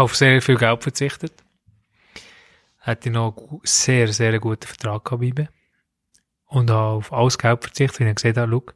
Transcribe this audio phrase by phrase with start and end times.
[0.00, 1.32] auf sehr viel Geld verzichtet.
[2.78, 5.48] Hätte noch sehr, sehr guten Vertrag gehabt bei
[6.46, 8.72] Und habe auf alles Geld verzichtet, weil ich gesehen habe, schau,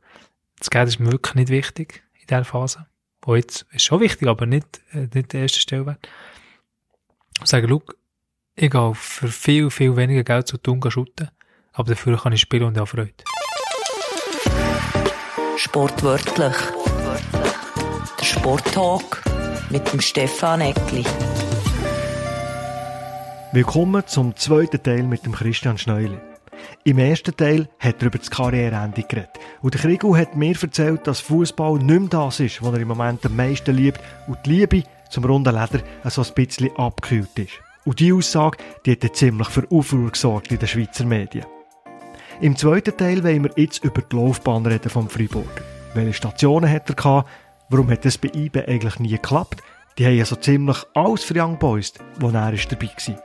[0.58, 2.86] das Geld ist mir wirklich nicht wichtig in dieser Phase.
[3.22, 6.06] Wo jetzt ist schon wichtig, aber nicht, äh, nicht der erste Stellwert.
[7.40, 7.66] Und sage,
[8.56, 11.30] ich gehe für viel, viel weniger Geld zu tun shooten,
[11.72, 13.24] aber dafür kann ich spielen und habe Freude.
[15.56, 16.54] Sportwörtlich.
[18.20, 19.33] Der Sporttalk
[19.70, 21.04] mit dem Stefan Eckli.
[23.52, 26.18] Willkommen zum zweiten Teil mit dem Christian Schneuli.
[26.84, 29.30] Im ersten Teil hat er über das Karriereende geredet.
[29.62, 32.88] Und der Krigu hat mir erzählt, dass Fußball nicht mehr das ist, was er im
[32.88, 37.52] Moment am meisten liebt und die Liebe zum runden Leder so ein bisschen abgekühlt ist.
[37.84, 41.46] Und diese Aussage die hat ziemlich für Aufruhr gesorgt in den Schweizer Medien.
[42.40, 45.62] Im zweiten Teil wollen wir jetzt über die Laufbahn reden vom Freiburg.
[45.94, 47.28] Welche Stationen hat er gehabt?
[47.70, 49.62] Warum hat das bei IBE eigentlich nie geklappt?
[49.96, 53.24] Die haben ja so ziemlich alles für Young Boys, wo er dabei war.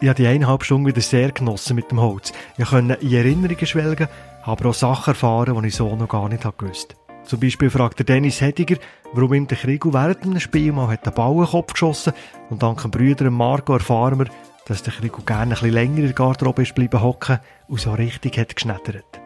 [0.00, 2.32] Ich habe die eineinhalb Stunden wieder sehr genossen mit dem Holz.
[2.58, 4.08] Ich konnte in Erinnerungen schwelgen,
[4.42, 8.04] aber auch Sachen erfahren, die ich so noch gar nicht gewusst Zum Beispiel fragt der
[8.06, 8.76] Dennis Hediger,
[9.14, 12.12] warum ihm der Kriegel während einem Spiel mal hat den Ball in den Kopf geschossen
[12.50, 14.26] und dank dem Brüder Marco erfahren wir,
[14.66, 17.94] dass der Kriegel gerne ein bisschen länger in der Garderobe ist bleiben hocken und so
[17.94, 19.20] richtig hat geschnettert.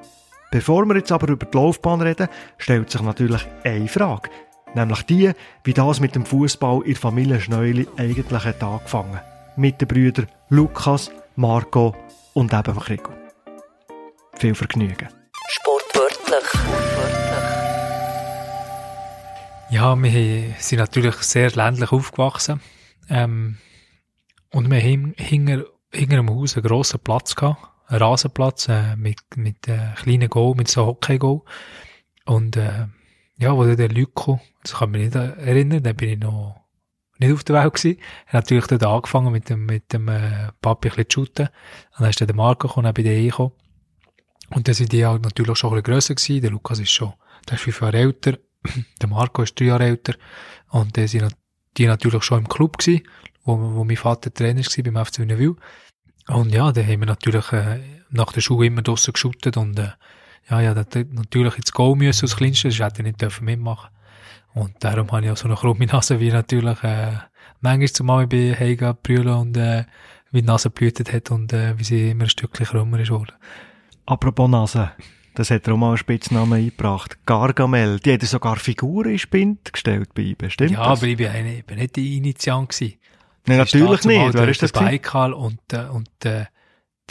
[0.51, 4.31] Bevor wir jetzt aber über die Laufbahn reden, stellt sich natürlich eine Frage.
[4.75, 5.31] Nämlich die,
[5.62, 9.20] wie das mit dem Fußball in der Familie Schneuli eigentlich hat angefangen.
[9.57, 11.95] Mit den Brüdern Lukas, Marco
[12.34, 13.12] und eben Krigo.
[14.39, 15.09] Viel Vergnügen.
[15.48, 16.61] Sportwörtlich.
[19.70, 22.61] Ja, wir sind natürlich sehr ländlich aufgewachsen.
[23.09, 23.59] Ähm,
[24.53, 29.69] und wir haben hinter, hinter dem Haus einen grossen Platz gehabt Rasenplatz äh, mit, mit
[29.69, 31.42] äh, kleinen Goal, mit so Hockey-Goal.
[32.27, 32.86] Und äh,
[33.38, 36.61] ja, wo der Lyko, das kann mich nicht erinnern, da bin ich noch
[37.18, 38.00] nicht auf der Welt gewesen.
[38.27, 41.46] Er hat natürlich dort angefangen mit dem, mit dem äh, Papi ein bisschen zu shooten.
[41.46, 43.52] Und dann ist dann der Marco gekommen, auch bei dir reingekommen.
[44.50, 46.40] Und dann sind die halt natürlich schon ein bisschen grösser gewesen.
[46.40, 47.12] Der Lukas ist schon,
[47.48, 48.39] der ist fünf Jahre älter.
[49.00, 50.14] der Marco ist drei Jahre älter.
[50.70, 51.34] Und dann sind
[51.77, 53.06] die natürlich schon im Club gewesen,
[53.45, 55.56] wo, wo mein Vater Trainer war beim FC Wienerwil.
[56.33, 57.80] Und ja, da haben wir natürlich äh,
[58.11, 59.89] nach der Schule immer draussen geschuttet und äh,
[60.48, 63.91] ja, ja, natürlich ins Goal müssen als Kleinste, das hätte ich nicht dürfen mitmachen
[64.55, 67.13] Und darum habe ich auch so eine krumme Nase, wie natürlich äh,
[67.61, 69.85] manchmal zumal bei Heiga brüllen und äh,
[70.33, 73.33] wie die Nase blühtet hat und äh, wie sie immer ein Stückchen krummer ist geworden.
[74.07, 74.92] Apropos Nase,
[75.35, 77.18] das hat er auch mal einen Spitznamen eingebracht.
[77.27, 80.98] Gargamel, die hat sogar Figuren in Spind gestellt bei ihm, stimmt Ja, das?
[80.98, 82.98] aber ich bin, eine, ich bin nicht der Initiant gewesen.
[83.46, 84.34] Nein, natürlich nicht.
[84.34, 84.73] Wer ist das?
[84.73, 86.46] Der Baikal und, äh, und äh,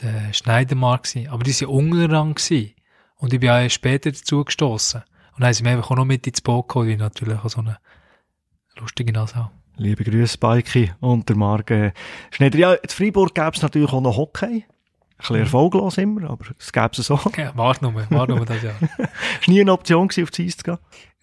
[0.02, 1.30] der Schneidermark gewesen.
[1.30, 2.74] Aber die waren gewesen.
[3.16, 5.04] Und ich bin auch später dazu gestossen.
[5.34, 7.50] Und dann haben sie mir einfach auch noch mit ins Boot geholt, wie natürlich auch
[7.50, 7.78] so eine
[8.78, 11.94] lustige Nase Liebe Grüße, Baiki und der Marc äh,
[12.32, 12.58] Schneider.
[12.58, 14.46] Ja, in Freiburg gäbe es natürlich auch noch Hockey.
[14.46, 14.66] Ein
[15.18, 15.42] bisschen mhm.
[15.44, 17.20] erfolglos immer, aber es gäbe es so.
[17.38, 18.76] Ja, warte nur, warte nur das Jahr.
[19.40, 20.78] Ist nie eine Option gewesen, auf die Eis zu gehen?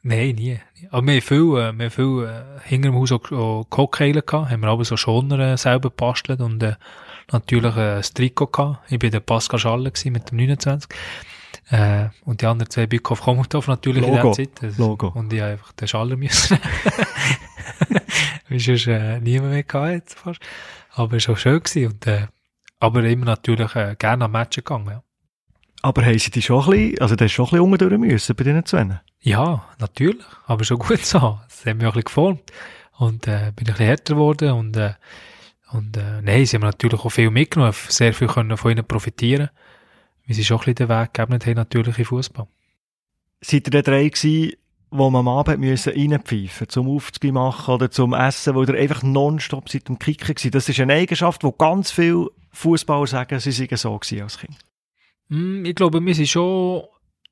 [0.07, 0.61] Nein, nie.
[0.91, 4.13] Aber wir haben viel, äh, wir haben viel äh, hinter dem Haus auch, auch Cocktail
[4.13, 6.77] gehabt, haben wir aber so Schoner äh, selber gebastelt und äh,
[7.33, 8.79] natürlich äh, ein Trikot gehabt.
[8.89, 10.89] Ich bin der Pascal Schalle gewesen mit dem 29.
[11.71, 14.17] Äh, und die anderen zwei Bückhoff Kommenthoff natürlich Logo.
[14.17, 14.51] in der Zeit.
[14.63, 15.09] Das, Logo.
[15.09, 16.57] Und ich einfach den Schaller müssen.
[18.49, 20.41] Wie sonst äh, niemand mehr gehabt jetzt fast.
[20.93, 22.29] Aber es war auch schön gewesen und, äh,
[22.79, 25.03] aber immer natürlich äh, gerne am Match gegangen, ja.
[25.87, 28.67] Aber haben sie die schon ein bisschen, also schon ein bisschen unten müssen bei diesen
[28.67, 29.01] zwei?
[29.21, 30.27] Ja, natürlich.
[30.47, 31.39] Aber schon gut so.
[31.49, 32.53] Das hat mich auch ein bisschen geformt.
[32.99, 34.95] Und, äh, bin ein bisschen härter geworden und, äh,
[35.71, 39.51] und, äh, nein, sie haben natürlich auch viel mitgenommen, sehr viel können von ihnen profitieren.
[40.25, 42.49] Wie sie schon ein bisschen den Weg gegeben haben, natürlich im Fußball.
[43.41, 44.55] Seid ihr der drei gewesen,
[44.91, 49.05] wo man am Abend müssen reinpfeifen zum Aufzugehen machen oder zum Essen, wo ihr einfach
[49.05, 50.51] nonstop seit dem Kicken gewesen?
[50.51, 54.66] Das ist eine Eigenschaft, wo ganz viele Fußballer sagen, sie seien so gewesen als Kind.
[55.29, 56.85] Mm, ich glaube, wir sind schon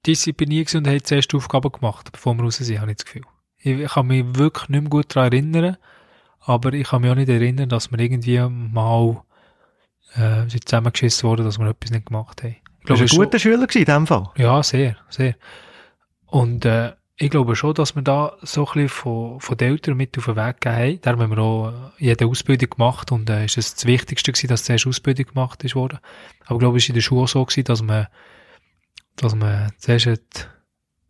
[0.06, 3.22] diszipliniert und haben zuerst Aufgaben gemacht, bevor wir raus sind, habe ich das Gefühl.
[3.59, 5.77] Ich kann mich wirklich nicht mehr gut daran erinnern,
[6.41, 9.23] aber ich kann mich auch nicht erinnern, dass wir irgendwie mal
[10.14, 12.56] äh, zusammengeschissen wurden, dass wir etwas nicht gemacht haben.
[12.81, 14.31] Ich glaube, du ein guter Schüler gewesen, in dem Fall?
[14.37, 15.37] Ja, sehr, sehr.
[16.26, 19.96] Und äh, ich glaube schon, dass wir da so ein bisschen von, von den Eltern
[19.96, 21.00] mit auf den Weg gegeben haben.
[21.00, 24.64] Da haben wir auch jede Ausbildung gemacht und äh, ist es das Wichtigste gewesen, dass
[24.64, 26.00] zuerst Ausbildung gemacht ist worden.
[26.46, 28.08] Aber ich glaube, es war in der Schule so gewesen, dass man,
[29.16, 30.50] dass man zuerst hat,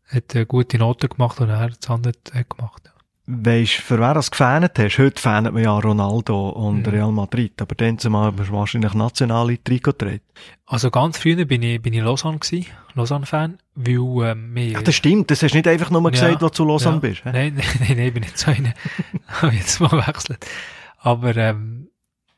[0.09, 2.94] hat eine gute Noten gemacht und dann das andere hat gemacht.
[3.27, 4.99] Weisst für wer das gefähnet hast?
[4.99, 6.93] Heute fähnet man ja Ronaldo und mhm.
[6.93, 10.21] Real Madrid, aber dann zumal hast du wahrscheinlich nationale Trikot getragen.
[10.67, 14.77] Also ganz früher bin ich, bin ich Lausanne gewesen, Lausanne-Fan, weil, ähm, wir...
[14.77, 16.97] Ach, das stimmt, das hast du nicht einfach nur gesagt, ja, wo du zu Lausanne
[16.97, 17.01] ja.
[17.01, 17.23] bist.
[17.25, 17.31] He?
[17.33, 18.75] Nein, nein, nein, ich bin nicht so einer.
[19.27, 20.45] Habe jetzt mal wechselt.
[20.99, 21.89] Aber, ähm,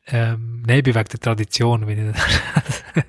[0.07, 1.87] ähm, nein, ich bin wegen der Tradition.
[1.87, 2.17] Bin ich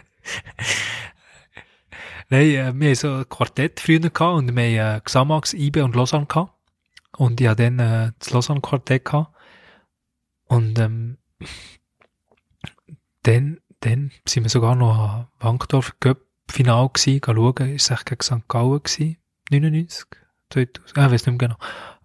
[2.29, 5.83] nein, äh, wir haben so ein Quartett früher gehabt und wir haben äh, Xamax, IBE
[5.83, 6.56] und Lausanne gehabt.
[7.17, 9.11] Und ich hatte dann äh, das Lausanne-Quartett.
[10.45, 11.17] Und ähm,
[13.23, 15.95] dann, dann sind wir sogar noch am Wankdorf
[16.49, 18.47] Final gsi, schauen, ist es gegen St.
[18.47, 19.17] Gallen gsi,
[19.51, 20.05] 99,
[20.49, 21.57] 2000, ah, ich weiss nicht mehr genau.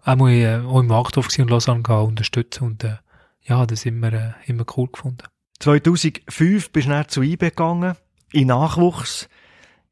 [0.03, 2.97] Auch mal äh, auch im Wankdorf und Lausanne unterstützen und äh,
[3.43, 5.23] ja, das immer, äh, immer cool gefunden.
[5.59, 7.95] 2005 bist du dann zu IB gegangen.
[8.33, 9.29] In Nachwuchs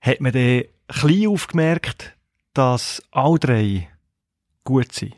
[0.02, 2.18] hat man dann klein aufgemerkt,
[2.54, 3.90] dass alle drei
[4.64, 5.16] gut sind.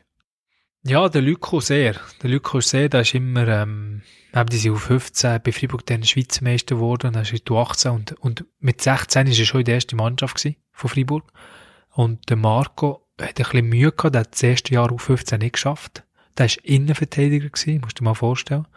[0.85, 1.95] Ja, der Lyko sehr.
[2.21, 4.01] Der Lyko sehr, der ist immer, ähm,
[4.33, 7.91] eben, die sind auf 15 bei Freiburg dann Schweizer Meister geworden, dann ist er 18
[7.91, 11.31] und, und mit 16 ist er schon in der ersten Mannschaft gewesen, von Freiburg.
[11.91, 15.39] Und der Marco hat ein bisschen Mühe gehabt, der hat das erste Jahr auf 15
[15.39, 16.03] nicht geschafft.
[16.37, 18.67] Der ist Innenverteidiger gewesen, musst du dir mal vorstellen.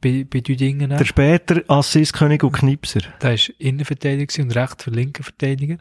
[0.00, 0.90] Bei, bei Düdingen.
[0.90, 3.00] Der später Assistkönig und Knipser.
[3.22, 5.78] Der ist Innenverteidiger und recht für linken Verteidiger.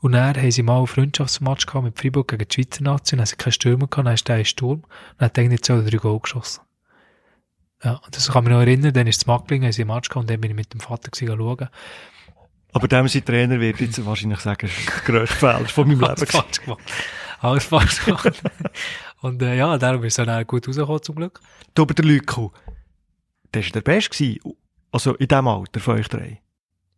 [0.00, 3.20] Und dann haben sie mal einen Freundschaftsmatch gehabt mit Freiburg gegen die Schweizer Nation, dann
[3.20, 5.90] haben sie keinen Stürmer gehabt, dann ist der in Sturm, und hat eigentlich zwei oder
[5.90, 6.62] drei Goal geschossen.
[7.82, 10.08] Ja, und das kann mich noch erinnern, dann ist es Mackling, haben sie einen Match
[10.08, 11.68] gehabt, und dann bin ich mit dem Vater schauen.
[12.72, 16.00] Aber dem sein Trainer wird jetzt wahrscheinlich sagen, das ist der grösste Fehler von meinem
[16.00, 16.26] Leben.
[16.26, 16.82] Falsch gemacht.
[17.40, 18.42] Alles falsch gemacht.
[19.22, 21.40] und äh, ja, darum ist er dann gut rausgekommen, zum Glück.
[21.74, 22.52] Du, aber der Lyko,
[23.54, 24.56] der war der Beste gewesen.
[24.92, 26.42] Also in diesem Alter von euch drei.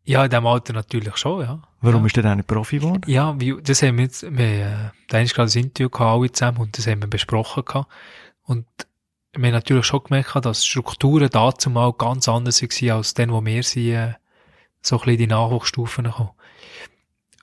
[0.05, 1.63] Ja, in diesem Alter natürlich schon, ja.
[1.81, 2.07] Warum ja.
[2.07, 3.03] ist der dann nicht Profi geworden?
[3.07, 6.59] Ja, wie, das haben wir jetzt, wir, da ist gerade ein Interview gehabt, alle zusammen,
[6.59, 7.89] und das haben wir besprochen gehabt.
[8.43, 8.67] Und
[9.37, 13.31] wir haben natürlich schon gemerkt, dass die Strukturen dazu mal ganz anders waren, als dann,
[13.31, 14.15] wo wir sind, äh,
[14.81, 16.31] so ein bisschen in die Nachwuchsstufen gekommen.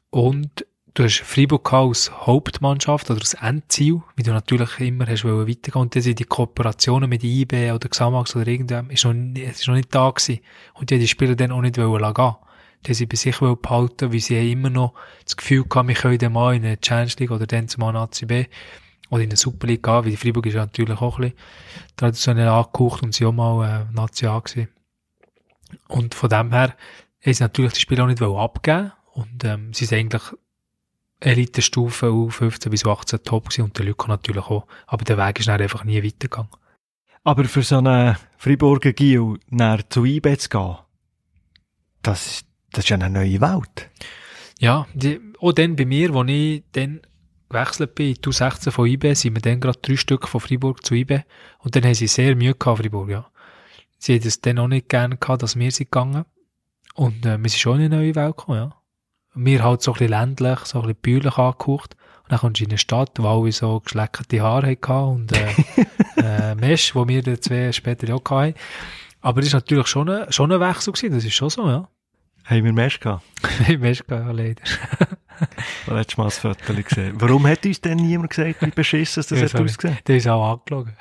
[0.10, 5.48] Und du hast Freiburg als Hauptmannschaft oder als Endziel, wie du natürlich immer hast wollen
[5.48, 5.82] weitergehen.
[5.82, 9.68] Und dann sind die Kooperationen mit IB oder Xamax oder irgendwem, ist noch, nie- ist
[9.68, 10.40] noch nicht da gewesen.
[10.74, 12.36] Und die die Spieler dann auch nicht wollen gehen.
[12.86, 14.94] Haben sie bei sich behalten, weil sie immer noch
[15.24, 18.46] das Gefühl gehabt, wir können mal in eine Challenge League oder dann zumal Nazi B
[19.10, 21.38] oder in eine Super League gehen, weil die Freiburg ist ja natürlich auch ein bisschen
[21.96, 24.70] traditionell angehaucht und sie auch mal äh, Nazi A gewesen.
[25.88, 26.76] Und von dem her
[27.24, 30.32] haben sie natürlich die Spieler auch nicht abgeben und ähm, sie sind eigentlich
[31.22, 34.68] Elite-Stufe U15 bis U18 top gewesen und der Lücke natürlich auch.
[34.86, 36.52] Aber der Weg ist dann einfach nie weitergegangen.
[37.24, 40.78] Aber für so einen Freiburger Gil nach zu IB zu gehen,
[42.04, 42.45] das, ist-
[42.76, 43.90] das ist ja eine neue Welt.
[44.60, 47.02] Ja, die, auch dann bei mir, wo ich dann
[47.50, 50.86] gewechselt bin, in die U16 von IB, sind wir dann gerade drei Stück von Freiburg
[50.86, 51.22] zu IB.
[51.60, 53.28] Und dann haben sie sehr Mühe gehabt, Freiburg, ja.
[53.98, 56.26] Sie haben es dann auch nicht gerne gehabt, dass wir sind gegangen.
[56.96, 58.76] Und äh, wir sind schon in eine neue Welt gekommen, ja.
[59.36, 61.96] Und wir halt so ein bisschen ländlich, so ein bisschen bäuerlich angehaucht.
[62.24, 65.54] Und dann kommst du in eine Stadt, wo alle so geschleckerte Haare hatten und äh,
[66.52, 68.56] äh, Mesh, wo wir dann zwei später auch hatten.
[69.22, 71.88] Aber das ist natürlich schon ein, schon ein Wechsel gewesen, das ist schon so, ja.
[72.46, 73.24] Haben wir Mesh gehabt?
[73.80, 74.62] Mesh, ja, leider.
[75.88, 77.20] Letztes Mal das Foto gesehen.
[77.20, 79.98] Warum hat uns denn niemand gesagt, wie beschissen das hat ausgesehen?
[80.08, 80.96] Der ist auch angelogen.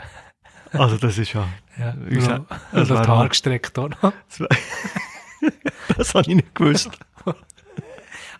[0.72, 1.46] Also das ist ja...
[1.78, 4.12] Ja, Uns- also, das also mal- Haare gestreckt auch noch.
[5.96, 6.90] Das habe ich nicht gewusst.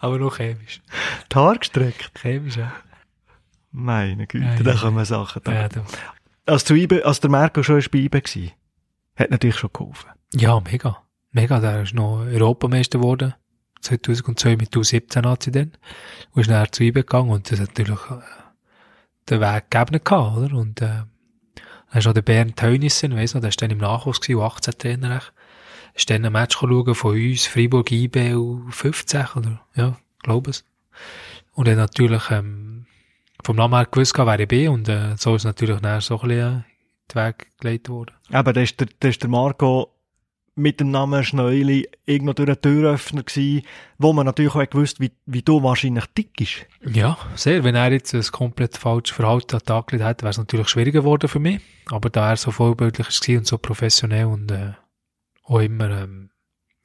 [0.01, 0.81] Aber noch chemisch.
[1.31, 2.13] Die Haare gestreckt?
[2.21, 2.73] Chemisch, ja.
[3.71, 4.77] Meine Güte, Ja, da ja.
[4.81, 5.43] kommen Sachen.
[5.45, 5.53] Da.
[5.53, 5.81] Ja, du.
[6.47, 6.75] Als, zu
[7.05, 8.51] als der Marco schon bei IB war,
[9.17, 10.11] hat natürlich schon geholfen.
[10.35, 11.04] ja, mega.
[11.35, 13.35] Mega, der ist noch Europameister geworden.
[13.81, 15.73] 2002 mit U17 hat sie dann.
[16.33, 18.21] Und ist nachher zu IBE gegangen und das hat natürlich äh,
[19.29, 20.57] den Weg gegeben oder?
[20.57, 21.03] Und äh,
[21.91, 25.17] dann ist noch der Bernd Teunissen, weiss noch, der ist dann im Nachwuchs gewesen, U18-Trainer.
[25.17, 25.33] echt.
[25.95, 29.61] Ist dann ein Match schauen von uns, Freiburg IB U15, oder?
[29.75, 30.65] Ja, glaube es.
[31.53, 32.87] Und dann natürlich, ähm,
[33.43, 36.29] vom Namen her gewusst, wer ich bin, und äh, so ist natürlich nachher so ein
[36.29, 38.15] bisschen äh, den Weg gelegt worden.
[38.31, 39.94] Aber da ist der, da ist der Marco
[40.57, 43.67] mit dem Namen Schneuli irgendwo durch einen Türöffner gewesen,
[43.99, 46.67] wo man natürlich auch gewusst, wie, wie du wahrscheinlich dick ist.
[46.95, 47.65] Ja, sehr.
[47.65, 50.69] Wenn er jetzt ein komplett falsches Verhalten an den Tag gelegt hätte, wäre es natürlich
[50.69, 51.61] schwieriger geworden für mich.
[51.91, 54.73] Aber da er so vorbildlich war und so professionell und äh,
[55.45, 56.31] auch immer ähm,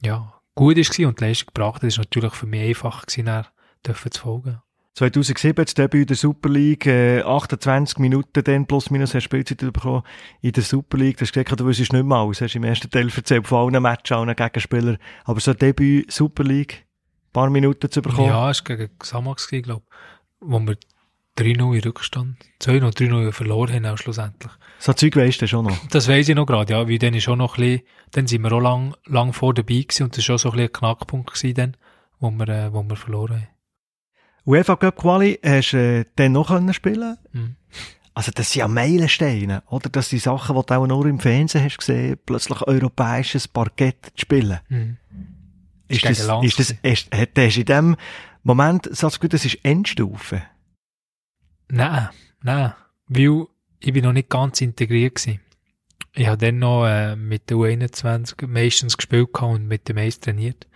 [0.02, 3.46] ja, gut war und die Leistung gebracht hat, ist natürlich für mich einfacher gewesen,
[3.86, 4.62] dürfen zu folgen.
[5.00, 9.24] 2007 das Debüt in der Super League, äh, 28 Minuten dann plus minus hast du
[9.24, 10.02] Spielzeit bekommen
[10.42, 11.16] in der Super League.
[11.16, 12.42] Du hast gesagt, du wüsstest nicht mehr alles.
[12.42, 14.98] Hast im ersten Teil erzählt von allen Matches, allen Gegenspielern.
[15.24, 18.28] Aber so ein Debüt Super League, ein paar Minuten zu bekommen.
[18.28, 20.76] Ja, es war gegen Xamax, glaube ich, wo wir
[21.38, 24.52] 3-0 in Rückstand, 2 noch 3-0 verloren haben auch schlussendlich.
[24.80, 25.78] So Zeug weisst du schon noch.
[25.90, 28.42] Das weiss ich noch gerade, ja, weil dann ist auch noch ein bisschen, dann sind
[28.42, 30.72] wir auch lang, lang vor dabei gewesen und das war auch so ein bisschen ein
[30.74, 31.76] Knackpunkt gewesen dann,
[32.18, 33.59] wo wir, äh, wo wir verloren haben.
[34.50, 37.56] UEFA Cup Quali hast du äh, dann noch können spielen Mhm.
[38.12, 39.88] Also das sind ja Meilensteine, oder?
[39.88, 44.22] Das sind Sachen, die du auch nur im Fernsehen hast gesehen, plötzlich europäisches Parkett zu
[44.22, 44.58] spielen.
[44.68, 44.96] Mhm.
[45.88, 47.96] Ist gegen das, ist das, ist, hat- hast du in dem
[48.42, 50.42] Moment, sagst du, das ist Endstufe?
[51.68, 52.08] Nein,
[52.42, 52.72] nein.
[53.08, 53.46] Weil
[53.78, 55.40] ich bin noch nicht ganz integriert gewesen.
[56.12, 60.66] Ich habe dann noch äh, mit der U21 meistens gespielt und mit dem Eis trainiert.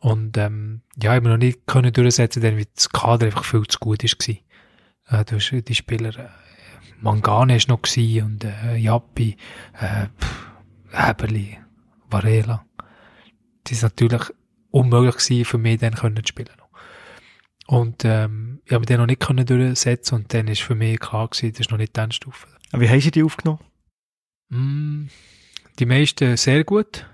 [0.00, 3.66] Und ähm, ja, ich habe noch nicht können durchsetzen, denn weil das Kader einfach viel
[3.66, 4.40] zu gut ist gewesen.
[5.08, 6.28] Äh, du hast die Spieler, äh,
[7.00, 9.36] Mangane ist noch gewesen und äh, Jappi,
[9.80, 10.06] äh,
[10.90, 11.58] Heberli,
[12.10, 12.64] Varela.
[13.64, 14.22] Das ist natürlich
[14.70, 16.50] unmöglich gewesen, für mich dann können zu spielen.
[17.66, 20.98] Und ähm, ich habe mich dann noch nicht können durchsetzen und dann ist für mich
[20.98, 22.46] klar gewesen, das ist noch nicht die Endstufe.
[22.72, 23.60] Wie haben sie die aufgenommen?
[24.48, 25.08] Mm,
[25.78, 27.06] die meisten sehr gut.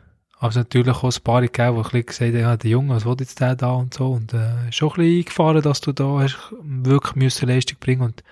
[0.44, 2.70] Aber es hat natürlich auch ein paar gegeben, die ein bisschen gesagt haben, ja, der
[2.70, 4.08] Junge, was will jetzt der da und so.
[4.08, 8.02] Und äh, ist schon ein bisschen eingefahren, dass du da hast wirklich müssen Leistung bringen
[8.02, 8.22] und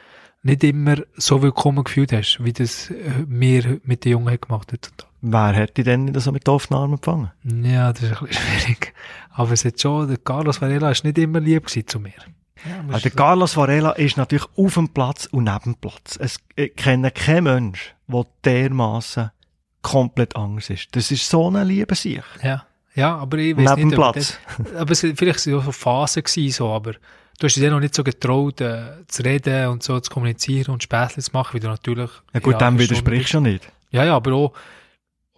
[0.42, 4.90] nicht immer so willkommen gefühlt hast, wie das äh, mir mit den Jungen gemacht hat.
[5.22, 7.30] Wer hat die denn so mit offenen Armen empfangen?
[7.44, 8.92] Ja, das ist ein bisschen schwierig.
[9.30, 12.12] Aber es hat schon, der Carlos Varela ist nicht immer lieb gewesen zu mir.
[12.68, 16.18] Ja, Also der Carlos Varela ist natürlich auf dem Platz und neben dem Platz.
[16.20, 19.30] Es ich kenne keinen Mensch, der dermaßen
[19.82, 20.94] komplett Angst ist.
[20.96, 22.22] Das ist so eine liebe Sicht.
[22.42, 24.38] Ja, ja, aber ich weiß Neben nicht, Platz.
[24.58, 27.80] Das, aber es, vielleicht es auch so Phasen gewesen, so, aber du hast dich noch
[27.80, 31.60] nicht so getraut, äh, zu reden und so zu kommunizieren und Späßchen zu machen, wie
[31.60, 32.10] du natürlich...
[32.34, 33.70] Ja gut, dem widersprichst du nicht.
[33.90, 34.52] Ja, ja, aber auch,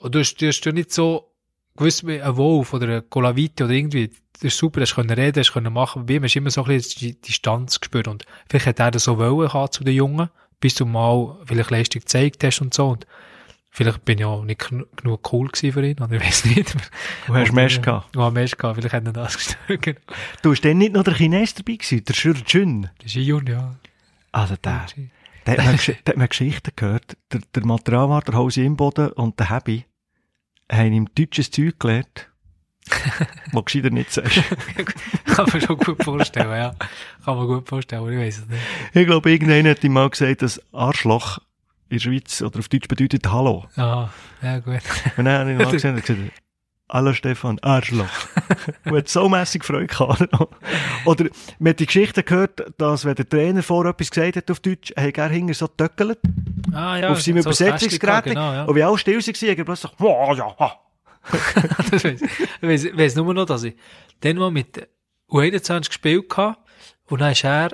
[0.02, 1.30] du hast, du hast ja nicht so
[1.76, 5.40] gewusst wie ein Wolf oder ein Colavite oder irgendwie, das ist super, hast können reden,
[5.40, 8.24] hast können machen, bei ihm hast du immer so ein bisschen die Distanz gespürt und
[8.48, 10.28] vielleicht hat er das so wollen zu den Jungen,
[10.60, 13.06] bis du mal vielleicht Leistung gezeigt hast und so und
[13.76, 16.75] vielleicht bin ich auch nicht genu- genug cool gewesen für ihn, oder ich weiß nicht.
[17.26, 18.14] Du hast Mesh gehabt.
[18.14, 20.00] Ja, Mesh gehabt, vielleicht hat er das gestört.
[20.43, 22.88] Du hast dann nicht noch der Chines dabei gewesen, der Shur Jun.
[23.02, 23.75] Der Skiun, ja.
[24.33, 24.87] Also der,
[25.47, 27.16] der hat man, Gesch- der hat man Geschichten gehört.
[27.33, 29.85] Der, der Materialwart, der Hose Imboden und der Habi
[30.71, 32.31] haben ihm deutsches Zeug gelernt,
[33.52, 34.40] was gescheiter nicht sagst.
[35.26, 36.75] Kann man schon gut vorstellen, ja.
[37.25, 38.62] Kann man gut vorstellen, aber ich weiß es nicht.
[38.93, 41.38] Ich glaube, irgendeiner hat ihm mal gesagt, dass Arschloch
[41.94, 43.64] in der Schweiz oder auf Deutsch bedeutet Hallo.
[43.76, 44.08] Ah,
[44.42, 44.80] ja, gut.
[45.16, 46.20] Und dann habe ich ihn gesehen und gesagt,
[46.90, 48.06] Hallo Stefan, Arschloch.
[48.84, 50.28] Und hat so mässig Freude gehabt.
[51.06, 54.60] Oder, man hat die Geschichte gehört, dass wenn der Trainer vor etwas gesagt hat auf
[54.60, 56.18] Deutsch, hat er hinter so töckelt
[56.74, 57.08] Ah, ja.
[57.08, 58.24] auf seinem so Übersetzungsgerät.
[58.24, 58.64] Genau, ja.
[58.64, 60.78] Und wie alle still waren, hat er plötzlich, wow, ja, ha.
[61.90, 62.28] das weiss, ich
[62.60, 63.74] weiss, weiss nur noch, dass ich
[64.20, 64.86] dann mal mit
[65.30, 66.58] U21 gespielt habe
[67.06, 67.70] und dann ist er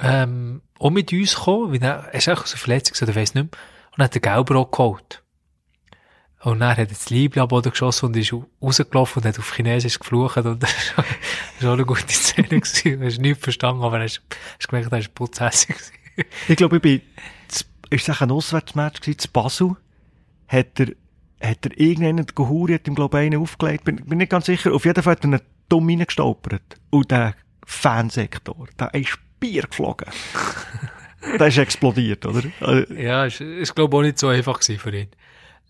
[0.00, 3.60] ähm, auch mit uns gekommen, er, er ist auch einer Verletzung, oder weiss nicht mehr,
[3.96, 5.22] und hat den Gelbrot geholt.
[6.42, 10.38] Und dann hat er das Liebling geschossen und ist rausgelaufen und hat auf Chinesisch geflucht
[10.38, 11.04] und das war
[11.60, 13.02] das auch eine gute Szene gewesen.
[13.02, 14.22] Hast nichts verstanden, aber hast,
[14.58, 15.76] hast gemerkt, er ist putzhässig.
[16.48, 17.00] Ich glaube, ich bin,
[17.90, 19.76] ist es ein Auswärtsmatch gewesen, zu Basel,
[20.48, 20.88] hat er,
[21.40, 24.74] hat er irgendeinen, Gehuri hat ihm, glaube ich, einen aufgelegt, bin, bin nicht ganz sicher,
[24.74, 26.80] auf jeden Fall hat er ihn dumm reingestolpert.
[26.90, 27.34] Und der
[27.64, 30.06] Fansektor, der ist Bier geflogen.
[31.38, 32.42] der ist explodiert, oder?
[32.60, 35.08] Also, Ja, ist, ist glaube ich auch nicht so einfach für ihn.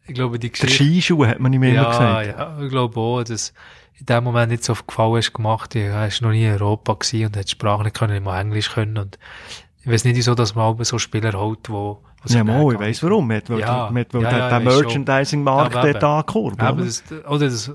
[0.06, 0.68] Ich glaube, die Der.
[0.68, 2.26] Skischuh hat man ihm immer ja, gesagt.
[2.38, 3.52] ja, ich glaube auch, dass
[3.98, 5.76] in dem Moment nicht so gefallen ist gemacht.
[5.76, 8.70] Er war noch nie in Europa und hat die Sprache nicht können, nicht mal Englisch
[8.72, 9.18] können und
[9.84, 13.26] ich weiß nicht, wieso, dass man so Spieler holt, wo, Ja, mal, ich weiss warum.
[13.26, 14.82] Man hat, Ja, der, man hat, ja, der, ja, der schon.
[14.84, 15.92] Merchandising-Markt eben.
[15.92, 16.72] dort angekurbelt.
[16.72, 16.84] Oder?
[16.84, 17.72] das, oder das,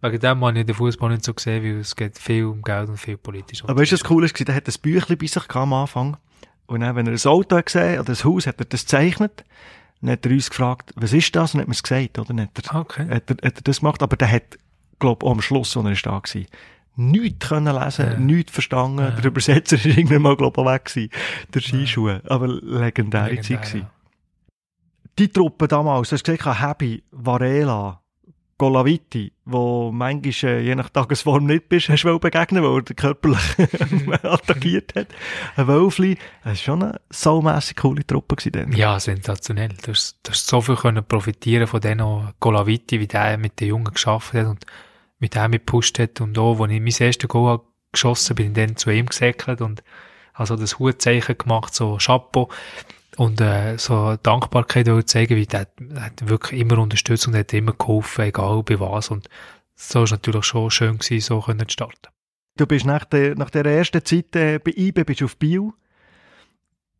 [0.00, 2.88] wegen dem habe ich den Fußball nicht so gesehen, weil es geht viel um Geld
[2.88, 3.64] und viel politisch.
[3.64, 4.38] Aber weißt du, was cool ist?
[4.46, 6.16] Der hat ein Büchlein bei sich am Anfang.
[6.66, 9.44] Und dann, wenn er ein Auto hat gesehen oder ein Haus, hat er das gezeichnet.
[10.00, 11.54] Dann hat er uns gefragt, was ist das?
[11.54, 12.28] Und hat mir es gesagt, oder?
[12.28, 13.08] Dann hat er, Okay.
[13.08, 14.02] hat er, hat er das gemacht.
[14.02, 14.58] Aber der hat,
[14.98, 16.22] glaub auch am Schluss, wo er ist da war,
[16.96, 18.18] nichts können lesen, Ja.
[18.18, 18.98] nichts verstanden.
[19.00, 19.10] Ja.
[19.12, 21.10] Der Übersetzer ist irgendwann mal, glaub ich, weg gewesen.
[21.54, 22.18] Der Skischuh.
[22.26, 23.80] Aber legendäre Zeit Legendär, gewesen.
[23.80, 23.90] ja.
[25.18, 28.00] Die Truppe damals, du hast gesagt, Habi, Varela,
[28.58, 32.82] Golaviti, wo manchmal, äh, je nach Tagesform nicht bist, hast du wohl begegnen, weil er
[32.82, 33.38] dich körperlich
[34.22, 35.06] attackiert hat.
[35.56, 38.72] Ein Wölfli, das war schon eine saumässig coole Truppe dann.
[38.72, 39.70] Ja, sensationell.
[39.82, 43.68] Du hast, du hast so viel können profitieren von denen Golaviti, wie der mit den
[43.68, 44.66] Jungen geschafft hat und
[45.20, 46.20] mit dem gepusht hat.
[46.20, 49.60] Und auch, als ich mein erstes Goal habe geschossen bin, ich dann zu ihm gesäckelt
[49.60, 49.82] und
[50.34, 52.48] also das Hutzeichen gemacht, so Chapeau.
[53.18, 57.72] Und äh, so Dankbarkeit zeigen, wie der, der hat wirklich immer unterstützt und hat immer
[57.72, 59.10] geholfen, egal bei was.
[59.10, 59.28] Und
[59.74, 62.12] so ist natürlich schon schön gewesen, so können zu starten.
[62.56, 65.74] Du bist nach der, nach der ersten Zeit äh, bei IBE bist du auf Bio,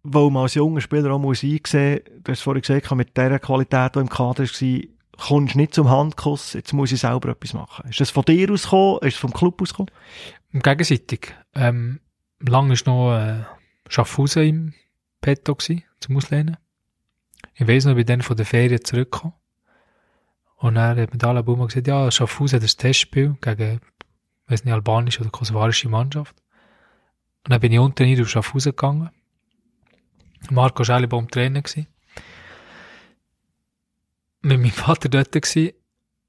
[0.03, 3.95] wo man als junger Spieler auch muss einsehen, du hast vorhin gesagt, mit der Qualität,
[3.95, 4.81] die im Kader war,
[5.19, 7.89] kommst du nicht zum Handkuss, jetzt muss ich selber etwas machen.
[7.89, 8.99] Ist das von dir ausgekommen?
[9.03, 9.93] Ist es vom Club ausgekommen?
[10.53, 11.33] Gegenseitig.
[11.55, 12.01] Ähm,
[12.41, 13.45] lang ist noch äh,
[13.89, 14.75] Schaffhausen im,
[15.21, 16.57] Petto gewesen, zum Auslehnen.
[17.55, 19.35] Ich weiss noch, ich bin dann von der Ferien zurückgekommen.
[20.57, 23.81] Und dann hat mir Dala Buma gesagt, ja, Schaffhausen hat ein Testspiel gegen,
[24.47, 26.35] weiss nicht, albanische oder kosovarische Mannschaft.
[27.45, 29.11] Und dann bin ich unten rein auf Schaffhausen gegangen.
[30.51, 31.87] Marco Schellibaum Trainer gewesen.
[34.43, 35.75] Mit meinem Vater dort gewesen.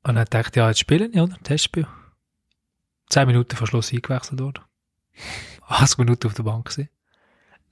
[0.03, 1.37] Und dann dachte ich, ja, jetzt spielen ja, oder?
[1.43, 1.87] Testspiel.
[3.09, 4.63] Zehn Minuten vor Schluss eingewechselt worden.
[5.67, 6.89] 80 Minuten auf der Bank gewesen.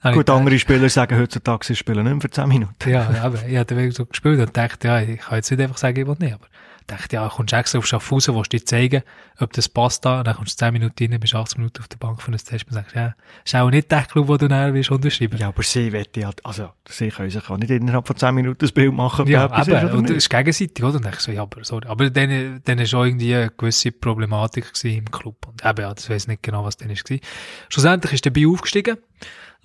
[0.04, 2.90] Gut, ich andere Spieler sagen heutzutage, sie spielen nicht mehr für 10 Minuten.
[2.90, 5.78] ja, aber ich habe wirklich so gespielt und dachte, ja, ich kann jetzt nicht einfach
[5.78, 6.48] sagen, ich will nicht, aber
[6.88, 9.04] dachte, ja, kommst du extra auf Schaffhausen, willst dir zeigen,
[9.40, 11.88] ob das passt da, und dann kommst du 10 Minuten rein, bist 80 Minuten auf
[11.90, 13.14] der Bank von einem Test und sagst, ja,
[13.44, 15.38] ist auch nicht der Club, wo du näher willst unterschreiben.
[15.38, 18.60] Ja, aber sie wette ja, also, sie können sich auch nicht innerhalb von 10 Minuten
[18.60, 20.18] das Bild machen, Ja, oder und das nicht.
[20.18, 20.96] ist gegenseitig, oder?
[20.96, 21.88] Und dann ich so, ja, aber sorry.
[21.88, 25.46] Aber dann, dann ist auch irgendwie eine gewisse Problematik im Club.
[25.48, 27.22] Und eben, ja, das weiss nicht genau, was dann ist gewesen.
[27.70, 28.98] Schlussendlich ist der Bi aufgestiegen,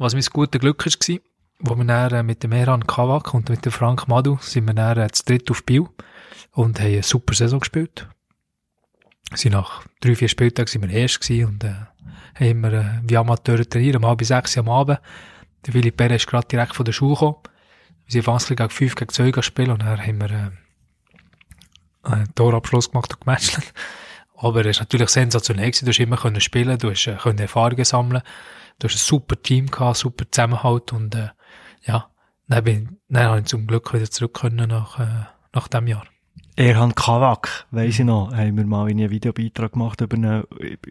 [0.02, 1.20] was mein gutes Glück gewesen,
[1.60, 4.74] wo wir dann äh, mit dem Eran Kavak und mit dem Frank Madu sind wir
[4.74, 5.86] dann äh, zu dritt auf Biel
[6.50, 8.08] und haben eine super Saison gespielt.
[9.34, 11.74] Sind nach drei, vier Spieltagen sind wir erst und, äh,
[12.34, 15.00] haben wir, äh, wie Amateure trainiert, um halb sechs am Abend.
[15.66, 17.36] Der Willi Perez ist gerade direkt von der Schule gekommen.
[18.06, 20.50] Wir sind Anfang gegen 5 gegen 2 gespielt und dann haben wir äh,
[22.02, 23.72] einen Torabschluss gemacht und gematcht.
[24.42, 25.70] Aber es war natürlich sensationell.
[25.70, 25.84] Gewesen.
[25.84, 28.22] Du hast immer können spielen, du hast äh, können Erfahrungen sammeln,
[28.80, 31.28] du hast ein super Team gehabt, super Zusammenhalt und äh,
[31.86, 32.10] ja,
[32.48, 36.04] dann, bin, dann habe ich zum Glück wieder zurück können nach, äh, nach dem Jahr.
[36.56, 40.46] Erhan Kavak, weiss ich noch, haben wir mal einen Videobeitrag gemacht über eine,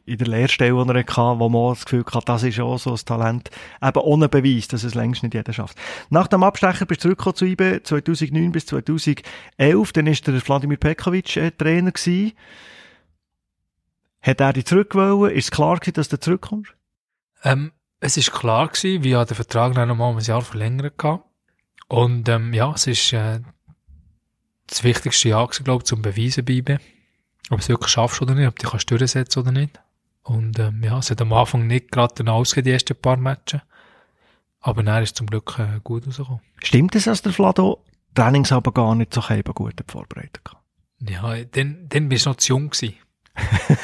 [0.06, 2.92] in der Lehrstelle, die er hatte, wo man das Gefühl hatte, das ist auch so
[2.92, 3.52] ein Talent.
[3.84, 5.78] Eben ohne Beweis, dass es längst nicht jeder schafft.
[6.10, 9.94] Nach dem Abstecher bist du zurückgekommen zu IBE 2009 bis 2011.
[9.94, 12.32] Dann ist der Vladimir Pekovic äh, Trainer gewesen.
[14.22, 15.36] Hat er dich zurückgewollen?
[15.36, 16.74] Ist es klar gewesen, dass du zurückkommst?
[17.44, 20.98] Ähm, es ist klar gewesen, wir haben den Vertrag dann nochmal um ein Jahr verlängert
[20.98, 21.26] gehabt.
[21.88, 23.42] Und ähm, ja, es ist äh,
[24.68, 26.80] das wichtigste Jahr gewesen, glaube ich, zum Beweisen bei IBE.
[27.50, 29.80] Ob du es wirklich schaffst oder nicht, ob du dich durchsetzen oder nicht.
[30.24, 33.62] Und ähm, ja, es hat am Anfang nicht gerade ausgegeben, die ersten paar Matches.
[34.62, 36.42] Aber dann ist es zum Glück äh, gut rausgekommen.
[36.64, 40.58] Stimmt es, dass der Vlado Trainings aber gar nicht so eben gut vorbereitet hat?
[41.00, 42.96] Ja, dann, dann bist du noch zu jung gewesen.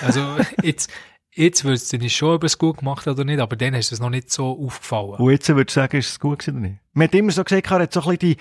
[0.02, 0.92] Also jetzt,
[1.32, 3.92] jetzt würdest du nicht schon, ob es gut gemacht hat oder nicht, aber dann ist
[3.92, 5.16] es noch nicht so aufgefallen.
[5.16, 6.80] Und jetzt würdest du sagen, ist es gut gewesen oder nicht?
[6.94, 8.38] Man hat immer so gesagt, er hat so ein bisschen die,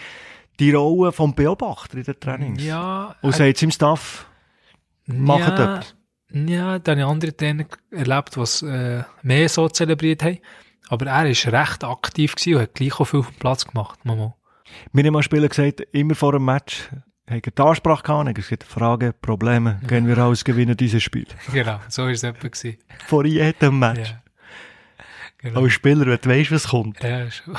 [0.59, 2.63] die Rolle vom Beobachter in den Trainings.
[2.63, 4.27] Ja, Und äh, sagt seinem Staff,
[5.07, 5.95] macht ja, etwas.
[6.33, 10.39] Ja, da habe ich andere Trainer erlebt, die es äh, mehr so zelebriert haben.
[10.89, 13.99] Aber er war recht aktiv gewesen und hat gleich auch viel Platz gemacht.
[14.05, 14.35] Mama.
[14.93, 16.89] Mir haben mal Spieler gesagt, immer vor einem Match,
[17.29, 21.27] haben die Ansprache gehabt, haben gesagt, Fragen, Probleme, gehen wir raus, gewinnen dieses Spiel.
[21.53, 22.49] Genau, so war es etwa.
[22.49, 22.79] Gewesen.
[23.07, 24.11] Vor jedem Match.
[24.11, 24.23] Ja.
[25.39, 25.63] Genau.
[25.63, 27.57] Als Spieler, wenn du weißt, was kommt, Ja, schon.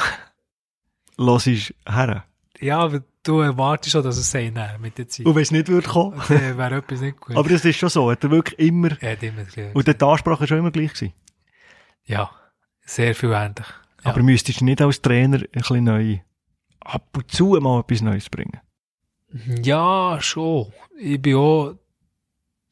[1.18, 2.24] lass ich her.
[2.60, 5.26] ja, aber du erwartest schon, dass es sei nein, mit der Zeit.
[5.26, 6.20] Und wenn es nicht würde kommen.
[6.30, 7.36] Dann wäre etwas nicht gut.
[7.36, 9.76] Aber das ist schon so, hat er wirklich immer, er hat immer gesagt.
[9.76, 11.14] und die Ansprache war schon immer gleich gewesen.
[12.06, 12.32] Ja,
[12.86, 13.68] sehr viel ähnlich.
[14.04, 14.12] Ja.
[14.12, 16.20] Aber müsstest du nicht als Trainer ein bisschen neu,
[16.80, 18.60] ab und zu mal etwas Neues bringen?
[19.64, 20.72] Ja, schon.
[21.00, 21.74] Ich bin auch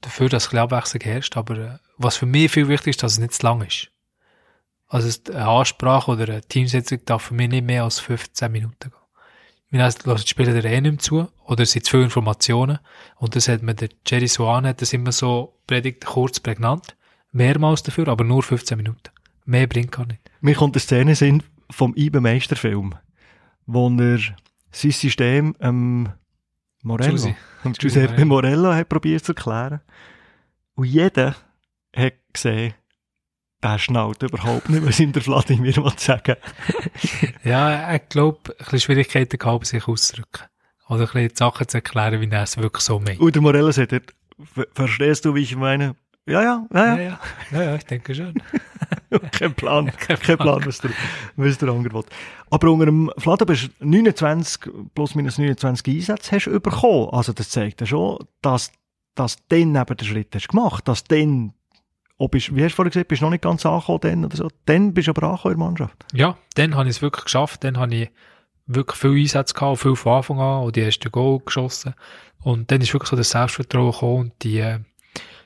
[0.02, 3.34] dafür, dass Abwechslung herrscht, aber äh, was für mich viel wichtig ist, dass es nicht
[3.34, 3.92] zu lang ist.
[4.88, 8.94] Also eine Ansprache oder eine Teamsitzung darf für mich nicht mehr als 15 Minuten gehen.
[9.68, 12.80] Ich meine, lassen die Spieler eh nicht mehr zu, oder es sind zu viele Informationen.
[13.18, 16.96] Und das hat mir der Jerry Swan hat das immer so predigt, kurz, prägnant.
[17.32, 19.10] Mehrmals dafür, aber nur 15 Minuten.
[19.46, 20.22] Mehr bringt gar nicht.
[20.40, 22.96] Mir kommt eine Szene in vom Ibe Meisterfilm,
[23.66, 24.20] wo er
[24.72, 26.14] sein System ähm,
[26.86, 27.36] Morello, Giusy
[27.80, 28.74] Giuseppe Morello.
[28.74, 29.82] Hat probiert zu erklären.
[30.76, 31.36] Und jeder
[31.96, 32.74] hat gesehen,
[33.64, 36.36] der schnallt überhaupt nicht, was ihm der Vladimir will sagen
[37.44, 40.46] Ja, ich glaube, ein bisschen Schwierigkeiten gehabt, sich auszudrücken.
[40.88, 43.20] Oder ein bisschen Sachen zu erklären, wie er es wirklich so meint.
[43.20, 44.02] Und der Morello sagt, er,
[44.54, 45.96] "Ver- verstehst du, wie ich meine?
[46.28, 46.98] Ja, ja, ja, ja.
[46.98, 47.20] ja,
[47.52, 48.34] ja, ja, ich denke schon.
[49.32, 50.66] kein Plan, Kein Plan.
[50.66, 50.92] Was der,
[51.36, 52.04] was der andere will.
[52.50, 57.10] Aber unter dem Vlado bist du 29, plus minus 29 Einsätze hast du bekommen.
[57.12, 58.72] Also das zeigt ja schon, dass,
[59.16, 61.54] dass du dann eben den Schritt hast gemacht, dass dann,
[62.18, 64.38] ob bist, wie hast du vorhin gesagt, bist du noch nicht ganz angekommen dann oder
[64.38, 66.06] so, dann bist du aber angekommen in der Mannschaft.
[66.14, 67.64] Ja, dann habe ich es wirklich geschafft.
[67.64, 68.10] Dann habe ich
[68.68, 71.94] wirklich viel Einsätze gehabt, viel von Anfang an und die ersten Goal geschossen.
[72.42, 74.80] Und dann ist wirklich so das Selbstvertrauen gekommen und die, äh,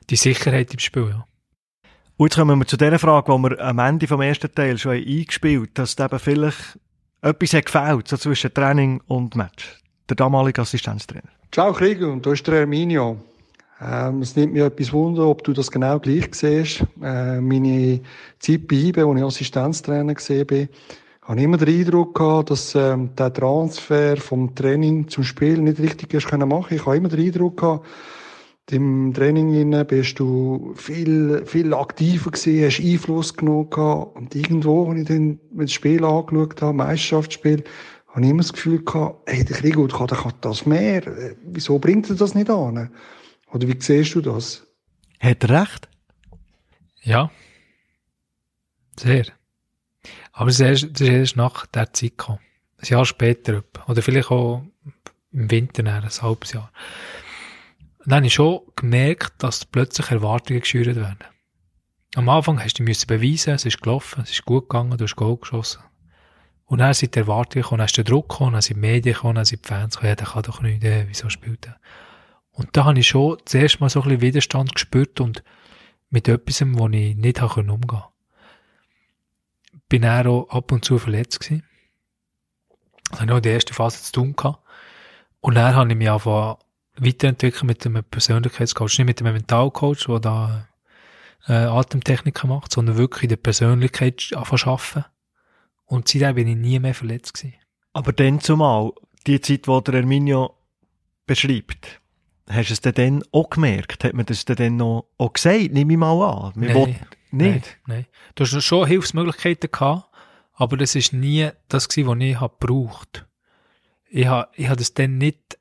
[0.10, 1.26] die Sicherheit im Spiel, ja.
[2.20, 4.92] Und jetzt kommen wir zu der Frage, die wir am Ende vom ersten Teil schon
[4.92, 6.78] eingespielt haben, dass da eben vielleicht
[7.22, 9.80] etwas hat gefällt, so zwischen Training und Match.
[10.10, 11.30] Der damalige Assistenztrainer.
[11.50, 13.16] Ciao Krieger, und da ist der Erminio.
[13.82, 16.82] Ähm, es nimmt mir etwas Wunder, ob du das genau gleich siehst.
[17.02, 18.02] Äh, meine
[18.40, 20.68] Zeit bei IBE, wo ich Assistenztrainer gesehen bin,
[21.22, 26.14] habe immer den Eindruck gehabt, dass ähm, der Transfer vom Training zum Spiel nicht richtig
[26.14, 26.76] ist können machen.
[26.76, 27.86] Ich habe immer den Eindruck gehabt,
[28.72, 34.16] im Training inne bist du viel, viel aktiver gewesen, hast Einfluss genommen gehabt.
[34.16, 37.64] Und irgendwo, wenn ich dann das Spiel angeschaut habe, Meisterschaftsspiel,
[38.08, 41.04] habe ich immer das Gefühl gehabt, hey, der Krieggut kann, der kann das mehr.
[41.44, 42.92] Wieso bringt er das nicht an?
[43.52, 44.66] Oder wie siehst du das?
[45.20, 45.90] Hat er recht?
[47.02, 47.32] Ja.
[48.98, 49.26] Sehr.
[50.32, 52.40] Aber es ist ist erst nach der Zeit gekommen.
[52.78, 53.64] Ein Jahr später.
[53.88, 54.64] Oder vielleicht auch
[55.32, 56.72] im Winter, ein halbes Jahr.
[58.10, 61.20] Und dann habe ich schon gemerkt, dass plötzlich Erwartungen geschürt werden.
[62.16, 65.16] Am Anfang hast du müssen beweisen, es ist gelaufen, es ist gut gegangen, du hast
[65.16, 65.84] Goal geschossen.
[66.66, 69.14] Und dann sind die Erwartungen gekommen, dann ist der Druck gekommen, dann sind die Medien
[69.14, 71.80] gekommen, dann sind die Fans gekommen, ja, der kann doch nicht, äh, wieso spielt er?
[72.50, 75.44] Und da habe ich schon zuerst mal so ein bisschen Widerstand gespürt und
[76.10, 78.06] mit etwas, wo ich nicht umgehen konnte.
[79.88, 81.64] Bin dann auch ab und zu verletzt gewesen.
[83.12, 84.64] Das hatte ich auch in der ersten Phase zu tun gehabt.
[85.42, 86.58] Und dann habe ich mich einfach
[87.02, 90.68] weiterentwickelt mit einem Persönlichkeitscoach, nicht mit einem Mentalcoach, der da
[91.48, 95.06] äh, Atemtechniker macht, sondern wirklich in der Persönlichkeit arbeiten.
[95.86, 97.56] Und seitdem bin ich nie mehr verletzt gewesen.
[97.94, 98.92] Aber dann zumal,
[99.26, 100.56] die Zeit, die der Erminio
[101.26, 102.00] beschreibt,
[102.50, 104.04] hast du es denn dann auch gemerkt?
[104.04, 105.72] Hat man das dann noch auch gesagt?
[105.74, 106.54] Nehme ich mal an.
[106.56, 106.96] Wir wollen-
[107.32, 107.78] nicht?
[107.86, 108.06] Nein, nein.
[108.36, 110.10] Du hast schon Hilfsmöglichkeiten gehabt,
[110.54, 113.28] aber das ist nie das gewesen, was ich habe gebraucht.
[114.10, 115.59] Ich habe, ich habe das dann nicht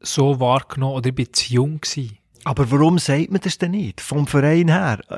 [0.00, 2.16] so wahrgenommen oder ich bin zu jung gewesen.
[2.44, 4.00] Aber warum sagt man das denn nicht?
[4.00, 4.98] Vom Verein her?
[5.10, 5.14] Äh,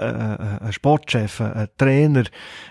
[0.64, 2.25] äh, ein Sportchef, ein Trainer,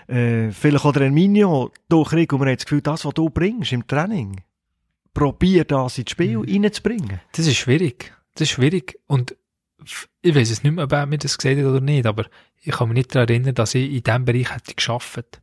[0.08, 3.30] äh, vielleicht auch der Erminio, du Krieg, und man hat das Gefühl, das, was du
[3.30, 4.42] bringst im Training,
[5.14, 6.64] probier das ins Spiel Mhm.
[6.64, 7.20] reinzubringen.
[7.32, 8.12] Das ist schwierig.
[8.34, 8.98] Das ist schwierig.
[9.06, 9.34] Und
[10.20, 12.26] ich weiß es nicht mehr, ob er mir das gesagt hat oder nicht, aber
[12.62, 15.40] ich kann mich nicht daran erinnern, dass ich in diesem Bereich hätte geschafft.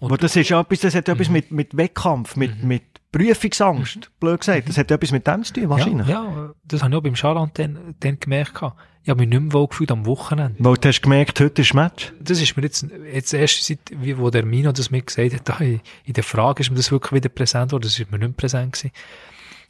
[0.00, 1.32] Und- Aber das ist ja etwas, das hat etwas Mhm.
[1.34, 4.68] mit, mit Wettkampf, mit, mit Prüfungsangst, blöd gesagt.
[4.68, 6.06] Das hat etwas mit dem zu tun, wahrscheinlich.
[6.06, 8.60] Ja, ja, das habe ich auch beim Schaland dann, dann gemerkt.
[9.02, 10.56] Ich habe mich nicht mehr wohl gefühlt am Wochenende.
[10.58, 12.12] Weil du hast gemerkt, heute ist Match.
[12.20, 15.48] das ist mir jetzt, jetzt erst seit, wie, wo der Mino das mir gesagt hat,
[15.48, 18.18] da in, in der Frage ist mir das wirklich wieder präsent worden, das ist mir
[18.18, 18.92] nicht mehr präsent gewesen.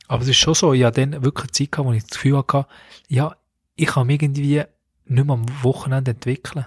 [0.09, 2.11] Aber es ist schon so, ich hatte dann wirklich eine Zeit gehabt, wo ich das
[2.11, 2.67] Gefühl hatte,
[3.07, 3.37] ja,
[3.77, 4.65] ich kann mich irgendwie
[5.07, 6.67] nicht mehr am Wochenende entwickeln.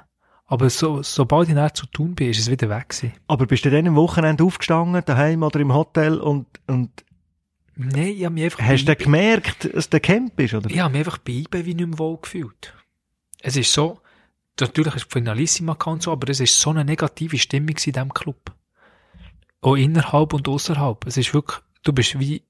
[0.52, 3.14] Aber so, sobald ich näher zu tun bin, ist es wieder weg gewesen.
[3.26, 7.06] Aber bist du dann am Wochenende aufgestanden, daheim oder im Hotel und, und
[7.78, 10.70] Nein, ich habe mich einfach, hast du dann gemerkt, dass der Camp ist, oder?
[10.70, 12.74] ich habe mich einfach bei IBE wie nicht mehr wohl gefühlt.
[13.40, 14.02] Es ist so,
[14.60, 18.52] natürlich ist Finalissima und so, aber es ist so eine negative Stimmung in diesem Club.
[19.62, 21.08] Auch innerhalb und außerhalb.
[21.08, 22.44] Es ist wirklich, du bist wie,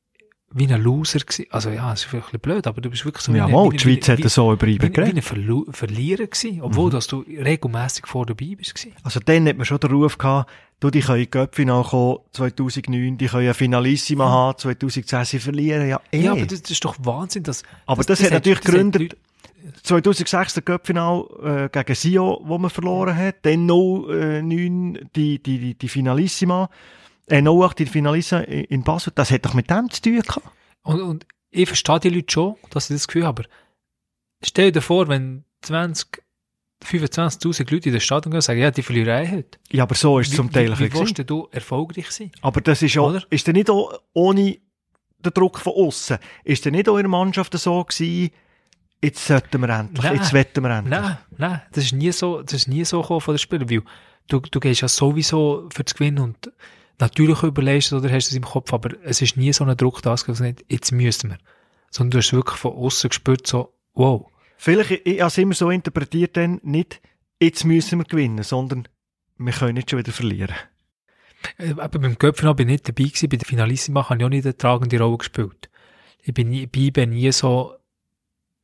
[0.54, 1.46] wie ein Loser gewesen.
[1.50, 3.70] Also ja, es ist vielleicht ein bisschen blöd, aber du bist wirklich so Ja, wie,
[3.70, 7.08] die Schweiz wie, hat so über ihn wie, wie ein Verlu Verlierer gewesen, obwohl dass
[7.08, 8.76] du regelmäßig vor dabei bist.
[8.76, 8.94] gewesen.
[9.04, 12.20] Also dann hat man schon den Ruf gehabt, du, die können in die Göppfinale kommen,
[12.34, 16.22] 2009, die können ein Finalissima haben, 2010, sie verlieren ja eh.
[16.22, 19.02] Ja, aber das, das ist doch Wahnsinn, dass, Aber das, hat natürlich das hat gegründet,
[19.02, 19.18] Leute-
[19.84, 25.74] 2006 der Göppfinal äh, gegen Sio, wo man verloren hat, dann 09 die, die, die,
[25.76, 26.70] die Finalissima,
[27.32, 30.48] äh, 08 die Finalissima in in Basel, das hat doch mit dem zu tun gehabt.
[30.84, 33.50] Und, und ich verstehe die Leute schon, dass sie das Gefühl haben, aber
[34.44, 36.24] stell dir vor, wenn 20,
[36.84, 39.60] 25.000 Leute in der Stadt gehen und sagen, ja, die verlieren eh heute.
[39.72, 42.32] Ja, aber so ist es zum Teil ein Wie, wie willst du erfolgreich sein?
[42.42, 44.58] Aber das ist ja, ist denn nicht auch ohne
[45.20, 48.32] den Druck von außen, ist denn nicht auch in der Mannschaft so gewesen,
[49.04, 50.16] jetzt sollten wir endlich, Nein.
[50.16, 51.00] jetzt wetten wir endlich.
[51.00, 53.84] Nein, nein, das ist nie so, das ist nie so gekommen von den Spielern, weil
[54.28, 56.52] du, du gehst ja sowieso für das Gewinnen und
[57.02, 59.76] natürlich überlegst du oder hast du es im Kopf, aber es ist nie so ein
[59.76, 61.38] Druck da gewesen, nicht, jetzt müssen wir.
[61.90, 64.28] Sondern du hast wirklich von außen gespürt, so, wow.
[64.58, 67.02] Vielleicht, ich, ich habe es immer so interpretiert, dann nicht,
[67.40, 68.88] jetzt müssen wir gewinnen, sondern
[69.38, 70.56] wir können nicht schon wieder verlieren.
[71.58, 74.30] Äh, Aber beim Köpfen bin ich nicht dabei gewesen, bei der Finalissima habe ich auch
[74.30, 75.70] nicht eine tragende Rolle gespielt.
[76.24, 77.76] Ich bin nie, bei IBE nie so,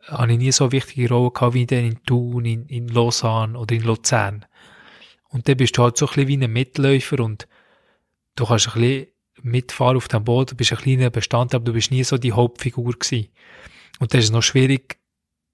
[0.05, 3.83] habe ich nie so wichtige Rolle gehabt wie in Thun, in, in Lausanne oder in
[3.83, 4.45] Luzern.
[5.29, 7.47] Und dann bist du halt so ein bisschen wie ein Mitläufer und
[8.37, 9.07] du kannst ein bisschen
[9.43, 12.31] mitfahren auf dem Boot, du bist ein kleiner Bestandteil, aber du bist nie so die
[12.31, 13.27] Hauptfigur gewesen.
[13.99, 14.97] Und das ist noch schwierig,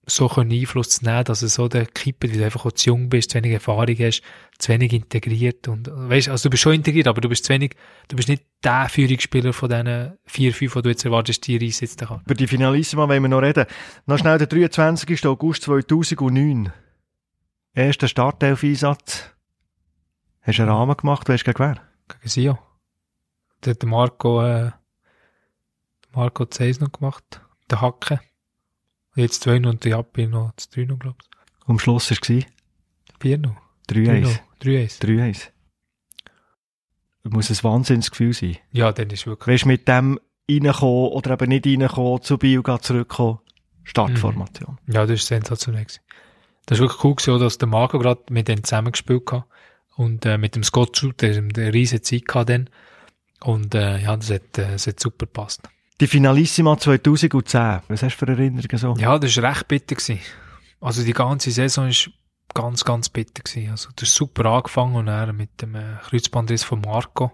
[0.05, 2.89] so können Einfluss zu nehmen, dass es so der kippt, weil du einfach auch zu
[2.89, 4.21] jung bist, zu wenig Erfahrung hast,
[4.59, 7.75] zu wenig integriert und, weißt, also du bist schon integriert, aber du bist zu wenig,
[8.09, 12.07] du bist nicht der Führungsspieler von diesen vier, fünf, die du jetzt erwartest, die einsetzen
[12.07, 12.21] kann.
[12.25, 13.65] Über die Finalissima wollen wir noch reden.
[14.05, 15.25] Noch schnell der 23.
[15.25, 16.73] August 2009.
[17.73, 19.29] Erster Startelf-Einsatz.
[20.41, 21.81] Hast du einen Rahmen gemacht, weißt du gegen wer?
[22.09, 22.72] Gegen Sio.
[23.63, 24.71] Da hat der Marco, äh,
[26.13, 28.19] Marco Zeis noch gemacht, der Hacke.
[29.15, 31.67] Und Jetzt zwei und die Abbi noch das 3 noch, glaub ich.
[31.67, 32.45] Am Schluss war es
[33.21, 33.55] 4 noch.
[33.89, 34.39] 3-1.
[34.61, 35.01] 3-1.
[35.01, 35.49] 3-1.
[37.23, 38.57] muss ein Wahnsinnsgefühl sein.
[38.71, 39.55] Ja, dann ist wirklich.
[39.55, 43.39] Weißt du, mit dem reinkommen oder eben nicht reinkommen, zu Bio zurückkommen,
[43.83, 44.77] Startformation.
[44.87, 45.85] Ja, das ist sensationell.
[45.85, 46.01] gewesen.
[46.65, 49.45] Das ist wirklich cool gewesen, dass der Marco gerade mit denen zusammengespielt hat.
[49.95, 52.69] Und äh, mit dem Scott Schult, der eine riesige Zeit gehabt dann.
[53.43, 55.61] Und äh, ja, das hat, äh, das hat super gepasst.
[55.99, 58.95] Die Finalissima 2010, was hast du für Erinnerungen so?
[58.97, 59.95] Ja, das war recht bitter.
[59.95, 60.19] Gewesen.
[60.81, 62.09] Also die ganze Saison ist
[62.53, 63.71] ganz, ganz bitter gewesen.
[63.71, 67.31] Also das ist super angefangen und dann mit dem äh, Kreuzbandriss von Marco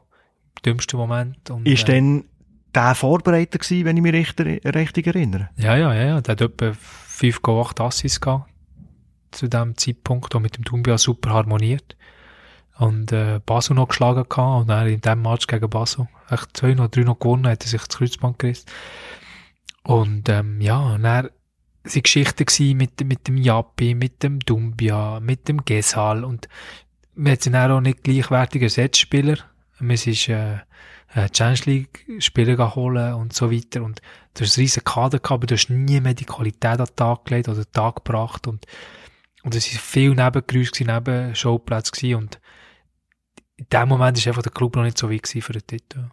[0.57, 1.49] im dümmsten Moment.
[1.49, 2.25] Und, Ist äh, denn
[2.73, 5.49] der Vorbereiter gewesen, wenn ich mich recht, richtig erinnere?
[5.57, 6.21] Ja, ja, ja, ja.
[6.21, 8.49] Der hat etwa 5,8 Assists gehabt.
[9.31, 11.95] Zu dem Zeitpunkt, auch mit dem Dumbia super harmoniert.
[12.79, 14.61] Und, äh, Basel noch geschlagen gehabt.
[14.61, 17.67] Und dann in dem Match gegen Basel, echt zwei noch drei noch gewonnen, hat er
[17.67, 18.67] sich das Kreuzband gerissen.
[19.83, 21.29] Und, ähm, ja, und dann
[21.83, 26.23] sind Geschichten gewesen mit, mit dem Jappi, mit dem Dumbia, mit dem Gesal.
[26.23, 26.47] Und
[27.15, 29.37] wir sind dann auch nicht gleichwertige Ersatzspieler.
[29.79, 30.59] Wir sind, äh,
[31.13, 33.83] äh, Challenge League Spieler holen und so weiter.
[33.83, 34.01] Und
[34.33, 36.95] du hast einen riesen Kader gehabt, aber du hast nie mehr die Qualität an den
[36.95, 38.47] Tag gelegt oder den Tag gebracht.
[38.47, 38.65] Und,
[39.43, 42.17] und es waren viele Nebengeräusche, Nebenschauplätze.
[42.17, 42.39] Und
[43.59, 46.09] in dem Moment war einfach der Club noch nicht so weit für den Titel.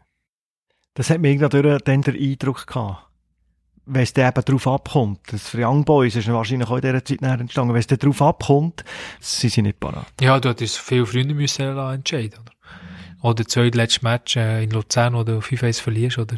[0.94, 3.06] Das hat mir irgendwie dann den Eindruck gehabt.
[3.84, 7.04] Wenn es dann eben darauf abkommt, das für Young Boys ist wahrscheinlich auch in dieser
[7.04, 8.84] Zeit näher entstanden, wenn es dann darauf abkommt,
[9.20, 10.12] sind sie nicht parat.
[10.20, 12.52] Ja, du hättest viel früher müssen entscheiden, oder?
[13.22, 16.36] Oder das zweitletzte Match äh, in Luzern, wo du 5-1 verlierst, oder?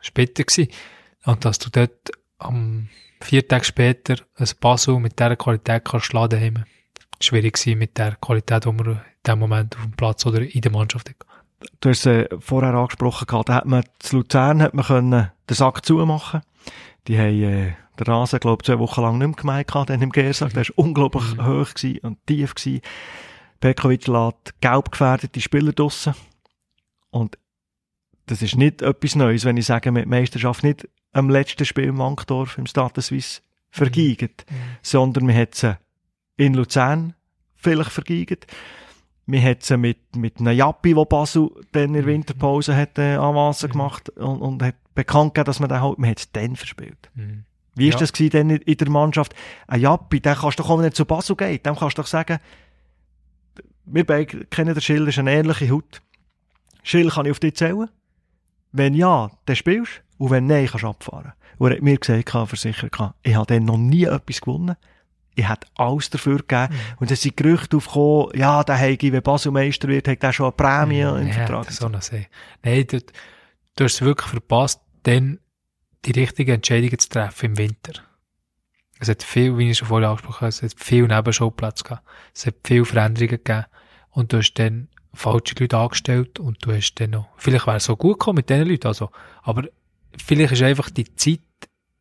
[0.00, 0.70] Später gewesen.
[1.24, 2.88] Und dass du dort am
[3.20, 6.64] vier Tage später ein Basel mit dieser Qualität kannst schlagen daheim.
[7.20, 10.60] Schwierig gewesen mit der Qualität, die man in dem Moment auf dem Platz oder in
[10.60, 11.14] der Mannschaft.
[11.80, 15.54] Du hast es äh, vorher angesprochen da hat man zu Luzern hat man können den
[15.54, 16.42] Sack zumachen.
[17.08, 20.02] Die haben äh, den Rasen, glaube ich, zwei Wochen lang nicht mehr gemeint gehabt, dann
[20.02, 20.52] im Gersack.
[20.52, 21.46] Der war unglaublich Mhm.
[21.46, 22.82] hoch gewesen und tief gewesen.
[23.60, 26.14] Pekovic lässt gelb gefährdete Spieler draussen.
[27.10, 27.38] Und
[28.26, 31.98] das ist nicht etwas Neues, wenn ich sage, mit Meisterschaft nicht am letzten Spiel im
[31.98, 34.44] Wankdorf im Stade Suisse vergeigt,
[34.82, 35.78] sondern man hat sie
[36.36, 37.14] in Luzern
[37.54, 38.46] vielleicht vergeigt.
[39.26, 43.16] Man hat sie mit, mit einem Jappi, wo Basel dann in der Winterpause hat, äh,
[43.16, 46.54] Avancen gemacht und, und hat bekannt gegeben, dass man den halt, man hat es dann
[46.54, 47.10] verspielt.
[47.14, 47.44] Mhm.
[47.74, 48.00] Wie ist Ja.
[48.00, 49.34] das gewesen denn in, der Mannschaft?
[49.66, 51.60] Ein Jappi, den kannst du doch auch nicht zu Basel gehen.
[51.62, 52.38] Dem kannst du doch sagen,
[53.84, 56.02] wir beide kennen den Schill, das ist eine ähnliche Haut.
[56.82, 57.88] Schill kann ich auf dich zählen.
[58.72, 60.24] Wenn ja, dann spielst du.
[60.24, 61.32] Und wenn nein, kannst du abfahren.
[61.58, 64.76] Und er hat mir gesagt, versichert, ich habe dann noch nie etwas gewonnen.
[65.36, 66.74] Ich hätte alles dafür gegeben.
[66.96, 70.46] Und es sind Gerüchte aufgekommen, ja, der Heigi, wenn Basel Meister wird, hat er schon
[70.46, 71.70] eine Prämie im ja, Vertrag.
[71.70, 72.26] sein.
[72.64, 73.00] Nein, du,
[73.76, 75.38] du hast es wirklich verpasst, dann
[76.04, 77.92] die richtigen Entscheidungen zu treffen im Winter.
[78.98, 82.06] Es hat viel, wie ich schon vorher angesprochen habe, es hat viel Nebenschauplätze gehabt.
[82.34, 83.66] Es hat viel Veränderungen gegeben.
[84.10, 87.84] Und du hast dann falsche Leute angestellt und du hast dann noch, vielleicht wäre es
[87.84, 89.10] so gut gekommen mit diesen Leuten, also,
[89.42, 89.64] aber
[90.22, 91.40] vielleicht ist einfach die Zeit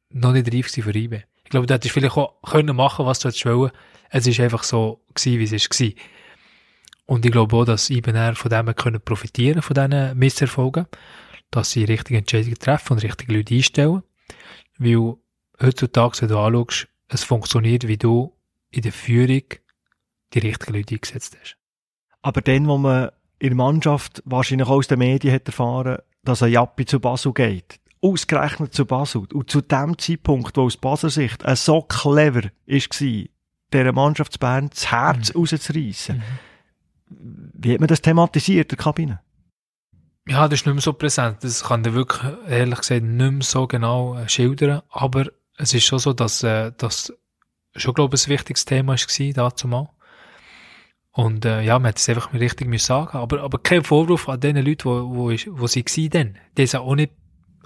[0.09, 1.23] noch nicht reif für IB.
[1.45, 3.71] Ich glaube, du hättest vielleicht auch können machen, was du hättest wollen.
[4.09, 5.95] Es ist einfach so gewesen, wie es gewesen.
[7.05, 10.87] Und ich glaube auch, dass dann von dem können profitieren, von diesen Misserfolgen,
[11.51, 14.03] dass sie richtige Entscheidungen treffen und richtige Leute einstellen.
[14.77, 15.15] Weil
[15.61, 18.33] heutzutage, wenn du anschaust, es funktioniert, wie du
[18.71, 19.43] in der Führung
[20.33, 21.57] die richtigen Leute eingesetzt hast.
[22.21, 26.41] Aber dann, wo man in der Mannschaft wahrscheinlich auch aus den Medien hat erfahren, dass
[26.41, 31.09] ein Jappi zu Basel geht, ausgerechnet zu Basel, und zu dem Zeitpunkt, wo aus Basel
[31.09, 33.25] Sicht so clever war,
[33.73, 36.23] dieser Mannschaft zu Bern das Herz rauszureissen.
[37.07, 39.21] Wie hat man das thematisiert in der Kabine?
[40.27, 41.43] Ja, das ist nicht mehr so präsent.
[41.43, 44.81] Das kann ich wirklich, ehrlich gesagt, nicht mehr so genau äh, schildern.
[44.89, 47.13] Aber es ist schon so, dass äh, das
[47.75, 49.89] schon, glaube ich, ein wichtiges Thema war, dazu mal.
[51.11, 53.17] Und äh, ja, man hat es einfach mal richtig sagen.
[53.17, 56.37] Aber, aber kein Vorwurf an den Leuten, wo, wo, ist, wo sie waren.
[56.57, 57.13] Die sind auch nicht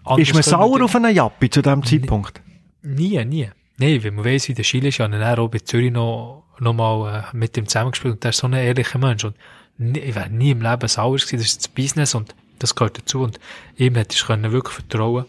[0.09, 2.41] anders Ist man sauer auf einen Jappi zu diesem Zeitpunkt?
[2.81, 3.49] Nie, nie.
[3.77, 6.73] Nein, wenn man weiss, wie der Schiele ist, ja dann auch bei Zürich noch, noch
[6.73, 9.35] mal äh, mit ihm zusammengespielt und der ist so ein ehrlicher Mensch und
[9.77, 12.97] nie, ich wäre nie im Leben sauer gewesen, das ist das Business und das gehört
[12.97, 13.39] dazu und
[13.77, 15.25] ihm hättest du wirklich vertrauen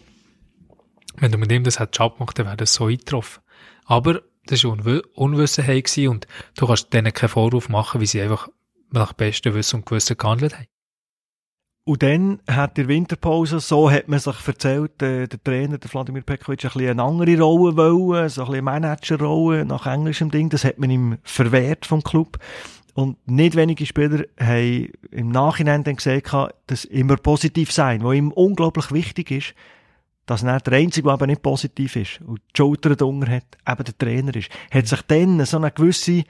[1.17, 3.43] wenn du mit ihm das hättest abgemacht, dann wäre das so eingetroffen.
[3.85, 8.21] Aber das war Unw Unwissenheit gewesen und du kannst denen keinen Vorwurf machen, wie sie
[8.21, 8.49] einfach
[8.91, 10.67] nach bestem Wissen und Gewissen gehandelt haben.
[11.83, 16.21] Und dann hat der Winterpause, so hat man sich erzählt, äh, der Trainer, der Vladimir
[16.21, 20.63] Pekovic, ein bisschen eine andere Rolle wollen, so ein bisschen Managerrolle nach englischem Ding, das
[20.63, 22.37] hat man ihm verwehrt vom Club.
[22.93, 26.35] Und nicht wenige Spieler haben im Nachhinein dann gesagt,
[26.67, 29.55] dass immer positiv sein, was ihm unglaublich wichtig ist,
[30.27, 33.83] dass er der Einzige, der eben nicht positiv ist und die Schulter drunter hat, eben
[33.83, 36.23] der Trainer ist, hat sich dann so eine gewisse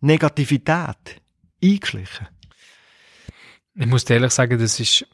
[0.00, 1.20] Negativität
[1.62, 2.26] eingeschlichen.
[3.78, 5.06] Ich muss dir ehrlich sagen, das ist,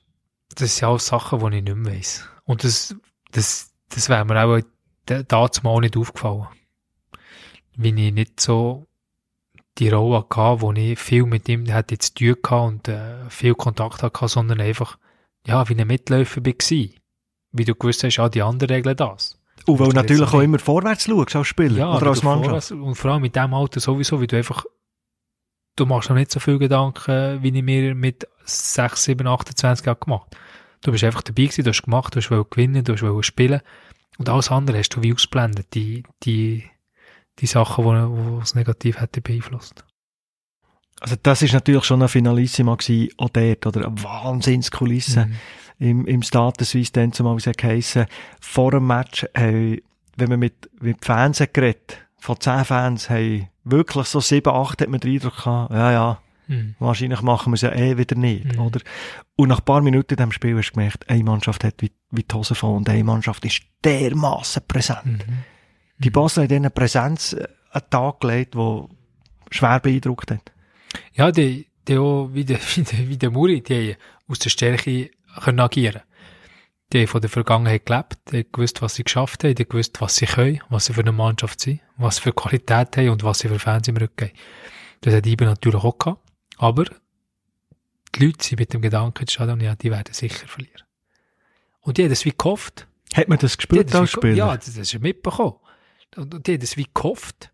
[0.55, 2.27] das sind alles Sachen, die ich nicht mehr weiss.
[2.45, 2.97] Und das,
[3.33, 4.61] das, das wäre mir auch
[5.05, 6.47] da zumal nicht aufgefallen.
[7.77, 8.87] Wie ich nicht so
[9.79, 13.55] die Rolle hatte, wo ich viel mit ihm hätte zu tun hatte und äh, viel
[13.55, 14.99] Kontakt hatte, sondern einfach,
[15.47, 16.89] ja, wie ein Mitläufer war.
[17.57, 19.39] Wie du gewusst hast, auch die anderen regeln das.
[19.67, 22.73] Und weil du natürlich auch immer vorwärts schaust als Spieler Ja, oder als Mannschaft.
[22.73, 24.65] Und vor allem mit dem Alter sowieso, wie du einfach,
[25.77, 30.01] du machst noch nicht so viel Gedanken, wie ich mir mit 6, 7, 28 Jahren
[30.01, 30.37] gemacht
[30.85, 33.23] Du bist einfach dabei gewesen, du hast gemacht, du hast wollen gewinnen, du hast wollen
[33.23, 33.63] spielen.
[34.19, 36.65] Und alles andere hast du wie ausblendet, die, die,
[37.39, 39.85] die Sachen, die, es negativ hätte beeinflusst.
[41.01, 45.27] Also das ist natürlich schon ein Finalissima gewesen, auch dort, oder eine Wahnsinnskulisse.
[45.27, 45.37] Mhm.
[45.79, 48.07] im, im Status Suisse dann zumal wie es geheissen,
[48.41, 49.81] vor dem Match, haben,
[50.17, 54.89] wenn man mit, mit Fans geredet, von zehn Fans, haben wirklich so sieben, acht hat
[54.89, 56.75] man den Eindruck gehabt, ja, ja, Mhm.
[56.79, 58.61] wahrscheinlich machen wir es ja eh wieder nicht, Mhm.
[58.61, 58.81] oder?
[59.37, 61.93] Und nach ein paar Minuten in diesem Spiel hast du gemerkt, eine Mannschaft hat wie,
[62.11, 65.27] wie die Hose voll und eine Mannschaft ist dermassen präsent.
[65.27, 65.39] Mhm.
[65.99, 68.83] Die Basel hat ihnen Präsenz äh, an den Tag gelegt, die
[69.51, 70.53] schwer beeindruckt hat.
[71.13, 73.97] Ja, die, die auch, wie der, wie der, wie der Muri, die
[74.29, 75.11] aus der Stärke
[75.43, 76.03] können agieren.
[76.93, 79.69] Die haben von der Vergangenheit gelebt, die haben gewusst, was sie geschafft haben, die haben
[79.71, 83.09] gewusst, was sie können, was sie für eine Mannschaft sind, was sie für Qualität haben
[83.09, 84.37] und was sie für Fans im Rücken haben.
[85.01, 86.21] Das hat Ibe natürlich auch gehabt.
[86.57, 86.85] Aber
[88.15, 90.83] die Leute sind mit dem Gedanken ins Stadion, ja, die werden sicher verlieren.
[91.81, 92.87] Und die haben das wie gehofft.
[93.13, 94.35] Hat man das Die gespürt als Spieler?
[94.35, 95.55] ja, das, das ist ja mitbekommen.
[96.17, 97.51] Und die haben das wie gehofft.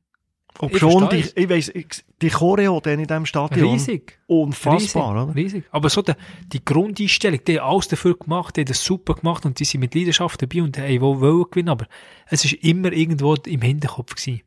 [0.58, 1.72] Ob ich schon, die, ich weiss,
[2.20, 3.70] die Choreo dann in diesem Stadion.
[3.70, 4.18] Riesig.
[4.26, 5.34] Unfassbar, riesig, oder?
[5.34, 5.64] riesig.
[5.70, 6.16] Aber so der,
[6.52, 9.80] die Grundeinstellung, die haben alles dafür gemacht, die haben das super gemacht und die sind
[9.80, 11.86] mit Leidenschaft dabei und haben wohl wollen gewinnen, aber
[12.26, 14.42] es ist immer irgendwo im Hinterkopf gewesen.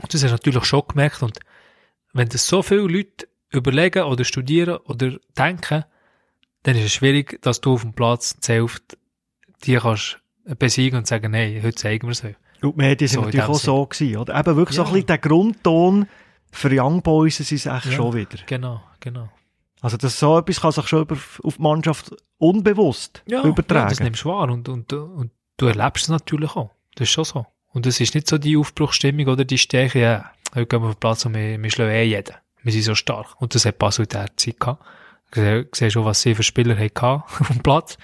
[0.00, 1.38] Und das hast du natürlich schon gemerkt und
[2.14, 5.84] wenn das so viele Leute überlegen oder studieren oder denken,
[6.64, 8.96] dann ist es schwierig, dass du auf dem Platz Hälfte
[9.64, 10.18] die kannst
[10.58, 12.34] besiegen und sagen, nein, heute zeigen wir es euch.
[12.62, 14.38] Und die Medien sind So natürlich auch so gewesen, oder?
[14.38, 14.88] Eben wirklich so Ja.
[14.88, 16.06] ein bisschen der Grundton
[16.50, 17.92] für Young Boys ist es echt Ja.
[17.92, 18.38] schon wieder.
[18.46, 19.28] Genau, genau.
[19.80, 23.50] Also das so etwas kann sich schon über, auf die Mannschaft unbewusst Ja, ja, das
[23.50, 23.96] übertragen.
[24.04, 26.70] nimmst du wahr und, und, und du erlebst es natürlich auch.
[26.94, 27.46] Das ist schon so.
[27.72, 30.94] Und es ist nicht so die Aufbruchsstimmung oder die Stärke, ja, heute gehen wir auf
[30.94, 32.34] den Platz und wir, wir schlagen eh jeden.
[32.62, 33.40] Wir sind so stark.
[33.40, 34.84] Und das hat Basel in der Zeit gehabt.
[35.32, 37.96] Du siehst schon, was sie für Spieler hatten auf dem Platz.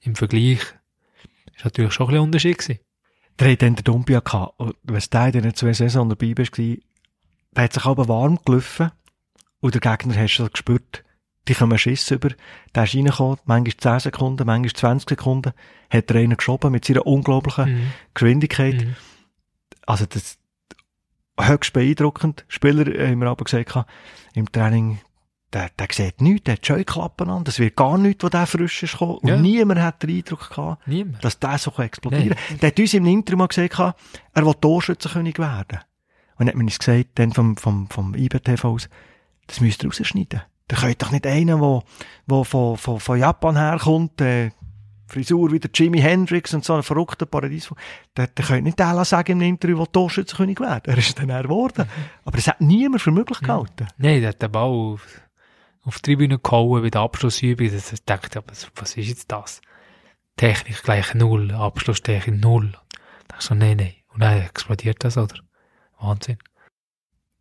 [0.00, 0.60] Im Vergleich
[1.56, 2.80] ist natürlich schon ein bisschen Unterschied gewesen.
[3.38, 4.54] Der hat dann den Dumbia gehabt.
[4.58, 6.76] Und wenn du in diesen zwei Saison dabei bist, der
[7.56, 8.90] hat sich aber warm gelaufen.
[9.60, 11.04] Und der Gegner hast du gespürt,
[11.48, 12.30] die kommen Schiss über.
[12.74, 15.52] Der ist reingekommen, manchmal 10 Sekunden, manchmal 20 Sekunden,
[15.90, 17.92] hat der einen geschoben mit seiner unglaublichen Mhm.
[18.14, 18.74] Geschwindigkeit.
[18.84, 18.96] Mhm.
[19.86, 20.37] Also das
[21.38, 22.44] höchst beeindruckend.
[22.48, 23.86] Spieler äh, haben wir aber gesagt,
[24.34, 25.00] im Training,
[25.52, 28.82] der, der sieht nichts, der hat Scheuklappen an, das wird gar nichts, wo der frisch
[28.82, 29.18] ist gekommen.
[29.18, 29.36] Und Ja.
[29.38, 31.24] niemand hat den Eindruck gehabt, Niemand.
[31.24, 32.58] dass der so explodieren kann.
[32.58, 33.78] Der hat uns im Interview mal gesagt,
[34.34, 35.78] er will Torschützenkönig werden.
[36.36, 38.88] Und dann hat man uns gesagt, dann vom, vom, vom IBTV aus,
[39.46, 40.42] das müsst ihr rausschneiden.
[40.68, 41.82] Da könnt doch nicht einen, der,
[42.26, 44.50] der von, von, von Japan herkommt, äh,
[45.08, 47.72] Frisur wie der Jimi Hendrix und so ein verrückter Paradies.
[48.16, 50.82] Der, der könnte nicht der sagen im Interview, der Torschützenkönig werden.
[50.92, 51.88] Er ist dann er geworden.
[52.24, 53.88] Aber das hat niemand für möglich gehalten.
[53.96, 55.20] Nein, der hat den Ball auf,
[55.84, 57.70] auf die Tribüne gehauen bei der Abschlussübung.
[57.72, 59.60] Das ich dachte, aber was- was ist jetzt das?
[60.36, 62.70] Technik gleich null, Abschlusstechnik null.
[62.72, 62.78] Da
[63.28, 63.94] dachte ich so, nein, nein.
[64.14, 65.36] Und dann explodiert das, oder?
[66.00, 66.38] Wahnsinn.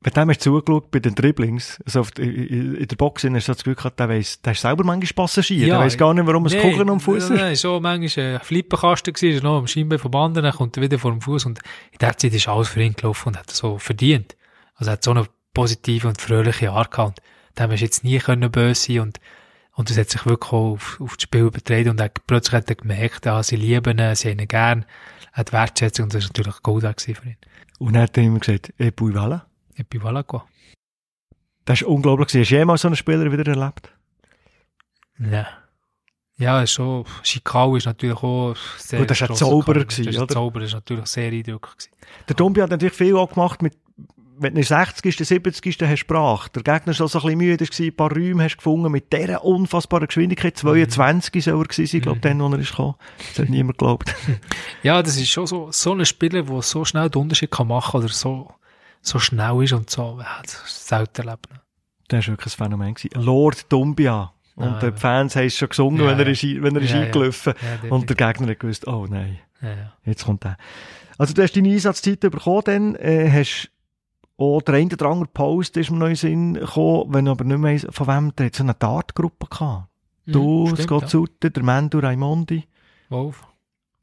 [0.05, 3.75] Hast du zugeschaut, bei den Dribblings, also in, der Box, hast du so das Gefühl
[3.75, 5.67] gehabt, der weiss, der ist selber manchmal Passagier.
[5.67, 7.29] Ja, der weiss gar nicht, warum es Nein, Kugeln am Fuß ist.
[7.31, 10.83] Nein, schon manchmal ein Flippenkasten gewesen, ist noch am Schienbein vom anderen, dann kommt er
[10.83, 11.59] wieder vor dem Fuß und
[11.91, 14.37] in der Zeit ist alles für ihn gelaufen und hat so verdient.
[14.75, 17.19] Also er hat so eine positive und fröhliche Art gehabt.
[17.19, 19.19] Und dem du jetzt nie können böse sein und,
[19.73, 22.69] und das hat sich wirklich auch auf, auf das Spiel übertragen und er, plötzlich hat
[22.69, 24.85] er gemerkt, ja, sie lieben ihn, sie haben ihn gern,
[25.31, 27.37] er hat Wertschätzung und das ist natürlich Gold für ihn.
[27.79, 29.46] Und dann hat er immer gesagt, eh, puis voilà.
[29.77, 30.41] Voilà quoi.
[31.65, 32.27] Das ist unglaublich.
[32.27, 33.91] Hast du jemals so einen Spieler wieder erlebt?
[35.19, 35.47] Ja.
[36.39, 40.13] Ja, ist schon, Schikau ist natürlich auch sehr Gut, das war ein Zauberer gewesen, Das
[40.13, 40.33] ist ein oder?
[40.33, 41.89] Zauberer, das ist natürlich sehr eindrücklich.
[42.29, 43.73] Der Dumbi hat natürlich viel auch gemacht mit,
[44.37, 45.17] wenn du in der 60.
[45.17, 45.81] 70.
[45.81, 48.91] hast sprach, der Gegner schon so ein bisschen müde war, ein paar Räume hast gefunden
[48.91, 50.55] mit dieser unfassbaren Geschwindigkeit.
[50.55, 52.95] 22 soll er gewesen sein, glaube ich, dann, als er ist gekommen.
[53.17, 54.15] Das hat niemand geglaubt.
[54.83, 57.99] Ja, das ist schon so, so ein Spieler, der so schnell den Unterschied kann machen
[57.99, 58.53] oder so,
[59.07, 61.47] so schnell ist und so, ja, das ist selten erlebt.
[62.09, 62.93] Das war wirklich ein Phänomen.
[62.93, 63.21] Gewesen.
[63.21, 64.31] Lord Dumbia.
[64.55, 64.97] Und Ah, die.
[64.97, 67.53] Fans haben es schon gesungen, Ja, wenn er ist, wenn er ist Ja, eingelaufen.
[67.83, 69.39] Ja, Und der Gegner hat gewusst, oh nein,
[70.03, 70.57] jetzt kommt der.
[71.17, 73.69] Also du hast deine Einsatzzeit bekommen, dann äh, hast
[74.39, 77.43] Auch der eine oder andere Post ist mir noch in Sinn gekommen, wenn ich aber
[77.43, 79.87] nicht mehr weiss, von wem, der hat so eine Dartgruppe gehabt.
[80.27, 81.07] Du, Mhm, stimmt, Scott ja.
[81.09, 82.63] Sutter, der Mendo Raimondi,
[83.09, 83.43] Wolf.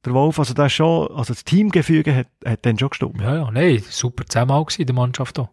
[0.04, 3.20] Der Wolf, also das schon, also das Teamgefüge hat, hat dann schon gestimmt.
[3.20, 5.50] Ja, ja, nein, super Zusammenhalt gewesen in der Mannschaft auch.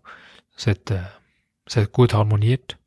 [0.55, 1.03] Es hat, äh,
[1.65, 2.77] es hat gut harmoniert.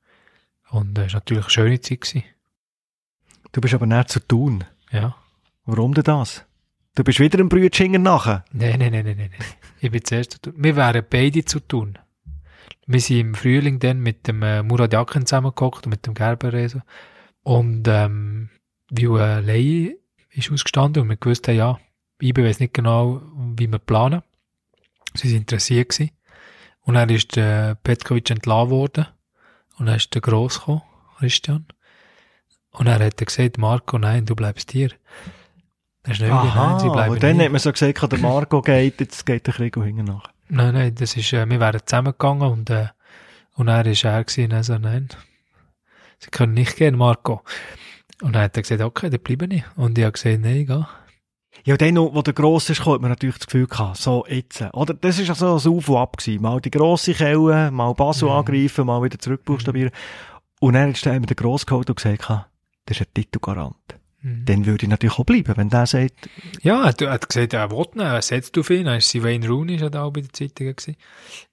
[0.71, 2.25] Und es war natürlich eine schöne Zeit gewesen.
[3.53, 4.65] Du bist aber nicht zu tun.
[4.91, 5.15] Ja.
[5.65, 6.45] Warum denn das?
[6.95, 8.45] Du bist wieder ein Brütschingen nachher.
[8.53, 9.31] Nein, nein, nein, nein, nein.
[9.81, 10.55] Ich bin zuerst zu tun.
[10.57, 11.99] Wir wären beide zu tun.
[12.87, 16.81] Wir sind im Frühling dann mit dem äh, Murat Yakin zusammengekocht und mit dem Gerberreso.
[17.43, 18.51] Und ähm,
[18.91, 19.97] wie äh, Lei
[20.35, 21.79] ist ausgestanden und wir gewusst haben, ja,
[22.21, 23.23] ich weiß nicht genau,
[23.57, 24.23] wie wir planen.
[25.15, 26.11] Sie sind interessiert gewesen.
[26.83, 29.07] Und dann ist der Petkovic entlassen worden.
[29.79, 30.83] Und dann ist der Gross gekommen,
[31.19, 31.67] Christian.
[32.71, 34.91] Und er hat er gesagt, Marco, nein, du bleibst hier.
[36.03, 37.45] Dann ist nein, sie bleiben und dann hier.
[37.47, 40.31] hat man so gesagt, der Marco geht, jetzt geht der Krieg hinten nach.
[40.49, 42.89] Nein, nein, das ist, äh, wir wären zusammengegangen und, äh,
[43.55, 45.09] und er ist er gewesen, und er so, nein,
[46.19, 47.43] sie können nicht gehen, Marco.
[48.25, 49.65] Und dann hat er gesagt, okay, dann bleibe ich.
[49.77, 50.83] Und ich habe gesagt, nein, geh.
[51.65, 54.63] Ja, dann, wo der Gross ist, hat man natürlich das Gefühl gehabt, so jetzt.
[54.73, 56.43] Oder, das ist ja so ein Auf und Ab gewesen.
[56.43, 58.35] Mal die grosse Kelle, mal Basel Mhm.
[58.35, 59.93] angreifen, mal wieder zurückbuchstabieren.
[60.61, 62.29] Und dann hat dann der Gross geholt und gesagt,
[62.87, 63.77] das ist ein Titelgarant.
[64.21, 64.45] Mhm.
[64.47, 66.29] Dann würde ich natürlich auch bleiben, wenn der sagt,
[66.63, 68.85] Ja, er hat, er gesagt, er will nicht, er setzt auf ihn.
[68.87, 70.97] Dann ist Wayne Rooney, er da auch bei der Zeitung gewesen.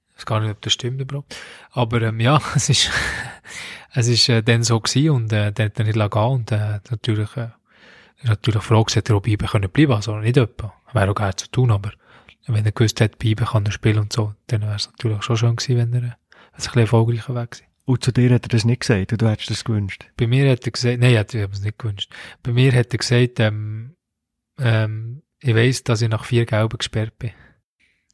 [0.10, 1.36] Ich weiß gar nicht, ob das stimmt überhaupt.
[1.72, 2.90] Aber, ähm, ja, es ist,
[3.94, 6.80] es ist, äh, dann so gewesen und, äh, der hat dann nicht gehen und, äh,
[6.90, 7.50] natürlich, äh,
[8.22, 10.74] ist natürlich froh gewesen, er auch bleiben können bleiben, also nicht etwa.
[10.94, 11.92] Wäre auch gerne zu tun, aber
[12.48, 15.38] wenn er gewusst hat, bleiben kann er spielen und so, dann wäre es natürlich schon
[15.38, 17.66] schön gewesen, wenn er, äh, ein bisschen erfolgreicher wäre gewesen.
[17.86, 20.06] und zu dir hat er das nicht gesagt, und du hättest das gewünscht.
[20.18, 22.12] Bei mir hat er gesagt, nein, ich habe es nicht gewünscht.
[22.44, 23.96] Bei mir hat er gesagt, ähm,
[24.60, 27.32] ähm, ich weiss, dass ich nach vier Gelben gesperrt bin.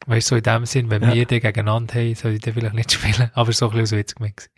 [0.05, 1.13] Weißt du, so in dem Sinn, wenn Ja.
[1.13, 3.29] wir den gegeneinander haben, soll ich den vielleicht nicht spielen.
[3.33, 4.49] Aber so ein bisschen aus Witz gemeint.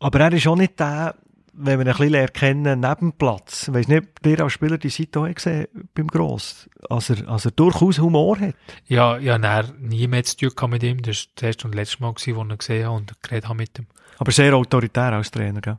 [0.00, 1.14] Aber er ist auch nicht der,
[1.52, 3.70] wenn wir ihn ein bisschen lernen kennen, neben Platz.
[3.72, 6.68] Weiss nicht, ihr als Spieler die Seite auch gesehen beim Gross.
[6.88, 8.54] Als er, als er durchaus Humor hat.
[8.86, 11.02] Ja, ja, nein, nie mehr zu tun mit ihm.
[11.02, 13.58] Das war das erste und letzte Mal, wo ich ihn gesehen habe und geredet habe
[13.58, 13.86] mit ihm.
[14.18, 15.78] Aber sehr autoritär als Trainer, gell?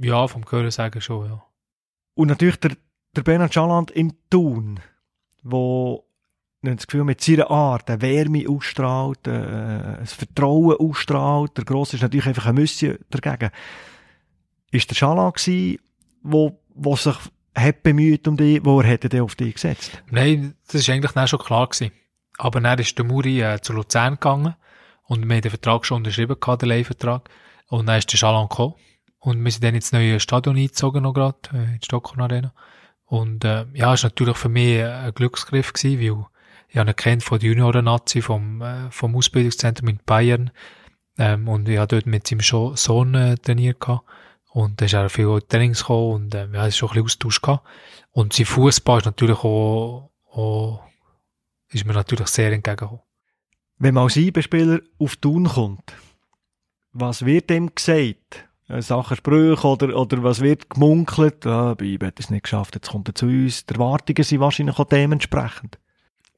[0.00, 1.42] Ja, vom Hören sagen schon, ja.
[2.14, 2.72] Und natürlich der,
[3.14, 4.80] der Bernhard Schaland in Thun,
[5.42, 6.05] wo
[6.64, 11.56] habe das Gefühl, mit seiner Art eine Wärme ausstrahlt, äh, ein Vertrauen ausstrahlt.
[11.56, 13.50] Der Gross ist natürlich einfach ein Müsschen dagegen.
[14.70, 15.78] Ist der Schaland gewesen,
[16.22, 17.16] wo, wo sich
[17.54, 20.02] hat bemüht um dich, wo er hätte auf dich gesetzt?
[20.10, 21.92] Nein, das war eigentlich schon klar gewesen.
[22.38, 24.54] Aber dann ist der Muri äh, zu Luzern gegangen
[25.04, 27.30] und wir haben den Vertrag schon unterschrieben gehabt, den Leihvertrag.
[27.68, 28.74] Und dann ist der Schalan gekommen.
[29.18, 32.52] Und wir sind dann ins neue Stadion eingezogen noch gerade, äh, in die Stockholm Arena.
[33.06, 36.26] Und äh, ja, war natürlich für mich ein Glücksgriff gewesen, weil
[36.76, 40.50] ich habe ihn kennt von der Junioren-Nazi vom, äh, vom Ausbildungszentrum in Bayern.
[41.16, 42.40] Ähm, und ich habe dort mit seinem
[42.76, 44.06] Sohn äh, trainiert gehabt.
[44.50, 47.40] Und da ist er viel Trainings gekommen und ähm, ja, es schon ein bisschen Austausch
[47.40, 47.66] gehabt.
[48.10, 50.82] Und sein Fußball ist natürlich auch, auch
[51.70, 53.00] ist mir natürlich sehr entgegengekommen.
[53.78, 55.94] Wenn man als IB-Spieler auf Thun kommt,
[56.92, 58.50] was wird dem gesagt?
[58.68, 61.46] Äh, Sachen Sprüche oder, oder was wird gemunkelt?
[61.46, 63.64] Ah, bei IB hat es nicht geschafft, jetzt kommt er zu uns.
[63.64, 65.78] Die Erwartungen sind wahrscheinlich auch dementsprechend.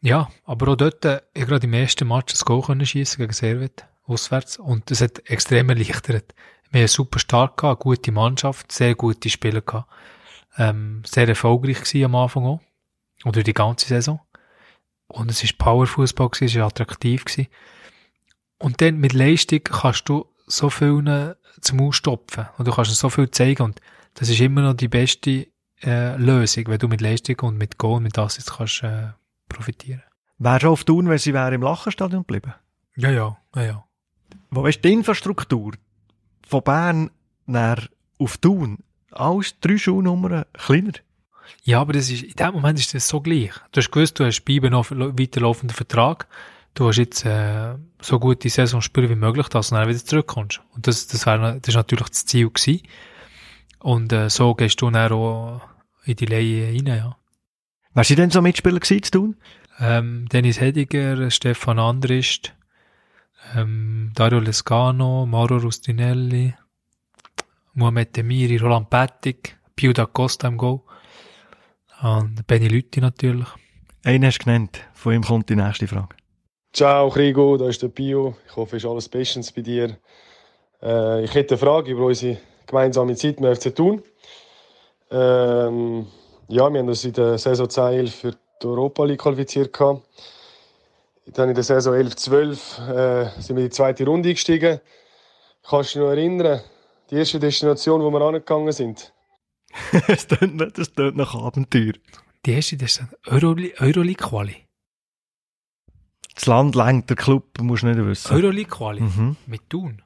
[0.00, 3.32] Ja, aber auch dort, äh, ich gerade im ersten Match ein Goal können schiessen gegen
[3.32, 4.58] Servet, auswärts.
[4.58, 6.34] Und das hat extrem erleichtert.
[6.70, 9.90] Wir haben super stark gehabt, gute Mannschaft, sehr gute Spieler gehabt.
[10.56, 12.60] Ähm, sehr erfolgreich gewesen am Anfang auch.
[13.24, 14.20] Oder die ganze Saison.
[15.08, 17.48] Und es ist Powerfußball gewesen, es ist attraktiv gewesen.
[18.58, 22.48] Und dann mit Leistung kannst du so viel zum Ausstopfen.
[22.58, 23.62] Und du kannst so viel zeigen.
[23.62, 23.80] Und
[24.14, 25.48] das ist immer noch die beste
[25.82, 29.08] äh, Lösung, wenn du mit Leistung und mit Goal und mit Assists kannst äh,
[29.48, 30.02] profitieren.
[30.38, 32.54] Wäre schon auf Thun, wenn sie wäre im Lachenstadion geblieben?
[32.96, 33.84] Ja, ja, ja, ja.
[34.50, 35.72] Wo ist die Infrastruktur
[36.46, 37.10] von Bern
[37.46, 37.88] nach
[38.18, 38.78] auf Thun?
[39.10, 40.92] Alles drei Schulnummern kleiner.
[41.64, 43.52] Ja, aber das ist, in dem Moment ist das so gleich.
[43.72, 46.28] Du hast gewusst, du hast bei IBE noch weiterlaufenden Vertrag.
[46.74, 50.60] Du hast jetzt äh, so gute Saison spielen wie möglich, dass du dann wieder zurückkommst.
[50.74, 52.82] Und das, das, wär, das ist natürlich das Ziel gewesen.
[53.80, 55.62] Und äh, so gehst du dann auch
[56.04, 57.16] in die Leihe rein, ja.
[57.94, 59.36] Wer sie denn so Mitspieler gewesen zu tun?
[59.80, 62.54] Ähm, Dennis Hediger, Stefan Andrist,
[63.54, 66.54] ähm, Dario Lescano, Mauro Rustinelli,
[67.74, 70.80] Mohamed Demiri, Roland Pettig, Pio da Costa im Goal.
[72.02, 73.48] Und Benny Lütti natürlich.
[74.04, 74.80] Einen hast du genannt.
[74.94, 76.16] Von ihm kommt die nächste Frage.
[76.72, 78.36] Ciao Krigo, da ist der Bio.
[78.48, 79.96] Ich hoffe, es ist alles bestens bei dir.
[80.82, 84.02] Äh, ich hätte eine Frage über unsere gemeinsame Zeit mit FC Thun.
[85.10, 86.06] Ähm,
[86.48, 88.32] ja, wir haben uns in der Saison 2 für
[88.62, 89.72] die Europa League qualifiziert.
[89.72, 90.02] gehabt.
[91.26, 94.80] Dann in der Saison 11, 12 äh, sind wir in die zweite Runde gestiegen.
[95.62, 96.60] Kannst du dich noch erinnern,
[97.10, 99.12] die erste Destination, wo wir angegangen sind?
[100.08, 101.92] das tönt nicht- das tönt nach Abenteuer.
[102.46, 104.56] Die erste, das ist Euroli- Euroleague-Quali.
[106.34, 108.32] Das Land lenkt, der Club musst du nicht wissen.
[108.34, 109.00] Euroleague-Quali.
[109.02, 109.36] Mhm.
[109.46, 110.00] Mit Thun.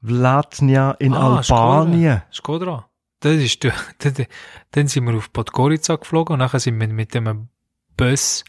[0.00, 2.22] Vlatnia in Ah, Albanien.
[2.32, 2.88] Skodra.
[3.24, 3.64] Das ist,
[4.72, 7.48] dann sind wir auf Podgorica geflogen und nachher sind wir mit dem
[7.96, 8.44] Bus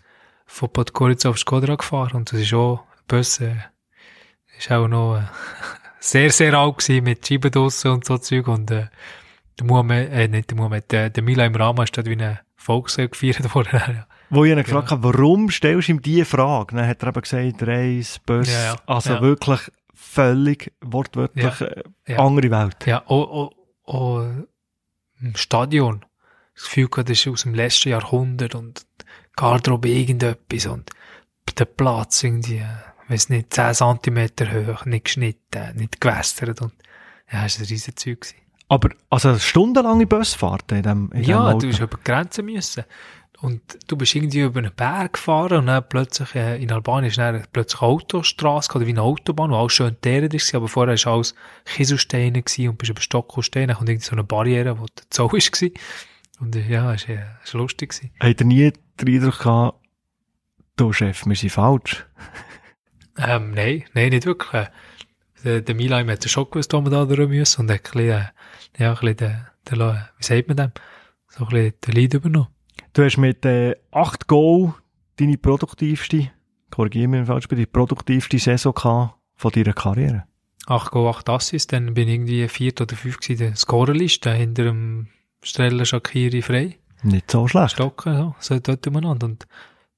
[0.45, 3.55] von Podgorica auf Skodra gefahren und das ist auch, Bus, äh,
[4.59, 5.21] ist auch noch, äh,
[6.01, 8.87] sehr, sehr alt gewesen mit Scheibendossen und so Zeug und, äh,
[9.57, 12.41] der Muhammad, äh, nicht der Muhammad, der, der Mila im Rahmen ist dort wie eine
[12.57, 13.69] Volksfeier gefeiert worden.
[13.87, 14.07] ja.
[14.29, 16.75] Wo ich ihn gefragt habe, warum stellst du ihm diese Frage?
[16.75, 22.85] Dann hat er eben gesagt, Reis, Bus, Ja, also wirklich völlig wortwörtlich äh, andere Welt.
[22.85, 23.51] Ja, auch, auch,
[23.85, 24.45] auch
[25.21, 26.05] im Stadion.
[26.55, 28.85] Das Gefühl gehabt, das ist aus dem letzten Jahrhundert und
[29.35, 30.89] Garderobe irgendetwas und
[31.57, 32.65] der Platz irgendwie, äh,
[33.07, 36.73] weiss nicht, 10 Zentimeter hoch, nicht geschnitten, nicht gewässert und
[37.31, 38.21] ja, das war ein riesen Zeug.
[38.21, 38.35] gewesen.
[38.67, 41.59] Aber also stundenlange Busfahrten in dem, in dem Ja, Auto.
[41.59, 42.83] du hast über die Grenzen müssen.
[43.41, 47.17] Und du bist irgendwie über einen Berg gefahren und dann plötzlich, äh, in Albanien ist
[47.17, 50.97] dann plötzlich eine Autostrasse oder wie eine Autobahn, wo alles schön teeret ist, aber vorher
[50.97, 55.03] war alles Kieselsteine und bist über Stockelsteine, dann kommt irgendwie so eine Barriere, wo der
[55.09, 55.71] Zoll gewesen.
[56.39, 57.93] Und äh, ja, es war, äh, es war lustig.
[58.19, 58.71] Hat er nie
[59.01, 59.79] den Eindruck gehabt,
[60.77, 62.05] du Chef, wir sind falsch?
[63.17, 64.53] Ähm, nein, nein, nicht wirklich.
[64.53, 64.67] Äh,
[65.43, 68.29] Der, der Milan hat schon gewusst, wo wir da durch müssen und hat ein bisschen,
[68.79, 69.79] ja, ein bisschen den, den,
[70.17, 70.71] wie sagt man dem?
[71.29, 72.47] So ein bisschen den Lead übernommen.
[72.95, 74.73] Du hast mit äh, 8 Goal
[75.17, 76.31] deine produktivste,
[76.71, 80.23] korrigiere mich, falsch bin, die produktivste Saison gehabt von deiner Karriere.
[80.67, 84.31] 8 Go, 8 Assists, dann bin ich irgendwie viert oder fünf gewesen, in der Scorerliste,
[84.31, 85.07] hinter dem
[85.43, 87.71] Streller Shakiri frei, Nicht so schlecht.
[87.71, 89.25] Stocken, so, so dort umeinander.
[89.25, 89.45] Und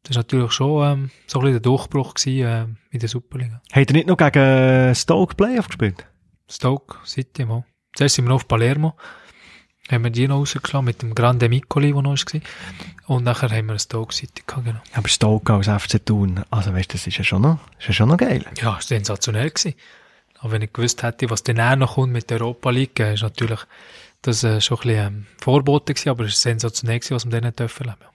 [0.02, 3.62] das war natürlich schon, ähm, so ein bisschen der Durchbruch gewesen, ähm, in der Superliga.
[3.72, 6.04] Hat er nicht noch gegen äh, Stoke Playoff gespielt?
[6.50, 7.64] Stoke City mal.
[7.94, 8.96] Zuerst sind wir noch auf Palermo,
[9.90, 12.42] haben wir die noch rausgeschlagen mit dem Grande Miccoli, der noch war.
[13.08, 14.80] Und nachher haben wir eine Stoke City gehabt, genau.
[14.94, 17.94] Aber Stoke als FC Thun, also weißt du, das ist ja schon noch, ist ja
[17.94, 18.44] schon noch geil.
[18.44, 19.50] Ja, das war sensationell.
[19.50, 19.76] Gewesen.
[20.40, 23.24] Aber wenn ich gewusst hätte, was dann noch kommt mit der Europa League, äh, ist
[23.24, 23.60] natürlich
[24.22, 27.42] das äh, schon ein bisschen ähm, Vorbote gewesen, aber es ist sensationell gewesen, was wir
[27.42, 28.06] dann dürfen erleben.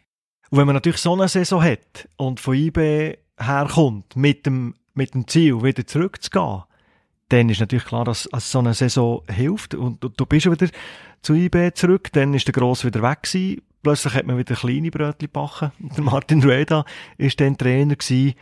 [0.50, 5.14] Und wenn man natürlich so eine Saison hat und von IB herkommt, mit dem, mit
[5.14, 6.64] dem Ziel, wieder zurückzugehen,
[7.32, 9.74] dann ist natürlich klar, dass, dass so eine Saison hilft.
[9.74, 10.68] Und du, du bist wieder
[11.22, 13.62] zu IB zurück, dann ist der Gross wieder weg gewesen.
[13.82, 15.72] Plötzlich hat man wieder kleine Brötchen backen.
[15.96, 16.84] Der Martin Rueda
[17.16, 18.34] ist dann Trainer gewesen.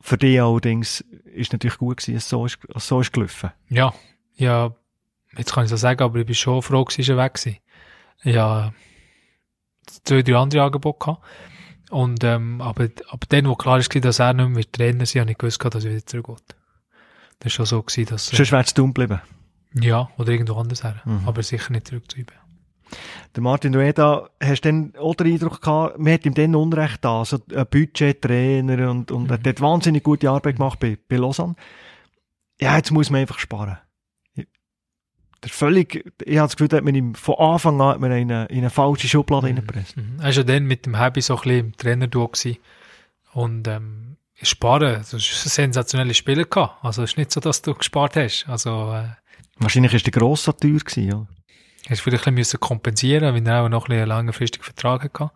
[0.00, 3.50] Für dich allerdings ist natürlich gut gewesen, es so ist, es so ist gelaufen.
[3.68, 3.92] Ja,
[4.36, 4.72] ja,
[5.36, 7.52] jetzt kann ich so sagen, aber ich bin schon froh, dass er weg war.
[8.22, 8.72] Ja,
[10.04, 11.24] zwei, drei andere Angebote gehabt.
[11.90, 15.30] Und, ähm, aber, aber dann, wo klar ist, dass er nicht mehr Trainer ist, habe
[15.30, 16.54] ich gewusst, dass er wieder zurückgeht.
[17.40, 19.20] Das war schon so, gewesen, dass, äh, Sonst wärst du dumm geblieben.
[19.74, 21.00] ja, oder irgendwo anders her.
[21.04, 21.22] Mhm.
[21.26, 22.26] Aber sicher nicht zurück zu ihm.
[23.34, 27.04] Der Martin Rueda, hast du dann auch den Eindruck gehabt, man hat ihm dann Unrecht
[27.04, 31.54] da, so ein Budgettrainer und, und er hat wahnsinnig gute Arbeit gemacht bei, bei Lausanne.
[32.60, 33.78] Ja, jetzt muss man einfach sparen.
[34.34, 38.22] Der völlig, ich habe das Gefühl, hat man ihm von Anfang an hat man ihn
[38.22, 39.96] in eine, in eine falsche Schublade reingepresst.
[39.96, 40.16] Mhm.
[40.18, 42.32] Er war ja dann mit dem Happy so ein bisschen im Trainerduo.
[43.34, 46.84] Und, ähm, sparen, das ist ein sensationelles Spieler gehabt.
[46.84, 48.46] Also, es ist nicht so, dass du gespart hast.
[48.48, 49.08] Also, äh,
[49.58, 51.26] Wahrscheinlich war der Gross so teuer gewesen, ja.
[51.88, 55.02] Hast vielleicht ein bisschen müssen kompensieren, weil er auch noch ein bisschen einen langfristigen Vertrag
[55.02, 55.30] hatte.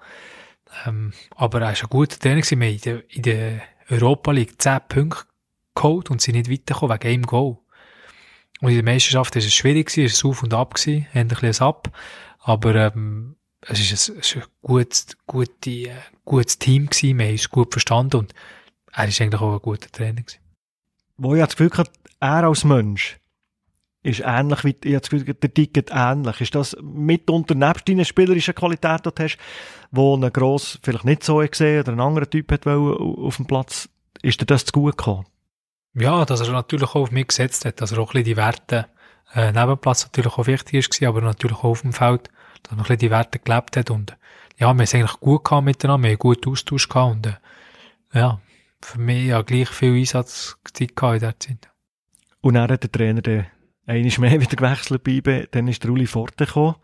[0.87, 2.61] Ähm, aber er ist ein guter Trainer gewesen.
[2.61, 5.25] Wir haben in der, in der Europa League 10 Punkte
[5.75, 7.59] geholt und sind nicht weitergekommen wegen einem Goal.
[8.61, 11.29] Und in der Meisterschaft ist es schwierig gewesen, es war Auf und Ab gewesen, ein
[11.29, 11.91] bisschen ein Ab.
[12.39, 15.95] Aber, ähm, es ist ein, es ist ein gutes, gute, äh,
[16.25, 18.35] gutes Team gewesen, wir haben uns gut verstanden und
[18.93, 20.39] er ist eigentlich auch ein guter Trainer gewesen.
[21.17, 23.19] Wo ich das Gefühl hatte, er als Mensch
[24.03, 26.41] ist ähnlich wie, ich habe das Gefühl, der Ticket ähnlich.
[26.41, 29.39] Ist das mitunter nebst deiner spielerischen Qualität, die du hast,
[29.91, 33.89] wo ein Gross vielleicht nicht so gesehen oder ein anderer Typ hat auf dem Platz,
[34.23, 35.27] ist dir das zu gut gekommen?
[35.95, 38.37] Ja, dass er natürlich auch auf mich gesetzt hat, dass er auch ein bisschen die
[38.37, 38.87] Werte,
[39.35, 42.29] äh, neben Platz natürlich auch wichtig ist, aber natürlich auch auf dem Feld,
[42.63, 44.17] dass er ein bisschen die Werte gelebt hat und,
[44.57, 47.35] ja, wir haben es eigentlich gut gehabt miteinander, wir haben gut Austausch gehabt und, äh,
[48.15, 48.41] ja,
[48.85, 51.71] für mich ja gleich viel Einsatzzeit gehabt in der Zeit.
[52.41, 53.47] Und dann hat der Trainer dann
[53.87, 56.77] einmal mehr wieder gewechselt bei IB, dann ist der Uli Forte gekommen.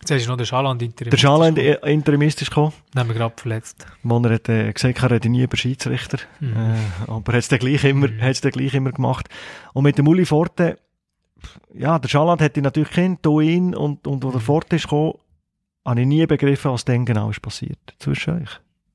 [0.00, 1.10] Jetzt ist noch der Schaland Interim.
[1.10, 3.86] Der Schaland interimistisch gekommen, Den haben wir gerade verletzt.
[4.02, 6.18] wo er hat, äh, gesagt hat, er rede nie über Schiedsrichter.
[6.40, 6.52] Mhm.
[6.56, 8.20] Äh, aber er hat es dann gleich immer, Mhm.
[8.22, 9.28] hat's dann gleich immer gemacht.
[9.72, 10.78] Und mit dem Uli Forte,
[11.74, 14.44] ja, der Schaland hätte ich natürlich kennt, du ihn, und, und wo der Mhm.
[14.44, 15.14] Forte ist gekommen,
[15.84, 18.50] habe ich nie begriffen, was denn genau ist passiert zwischen euch.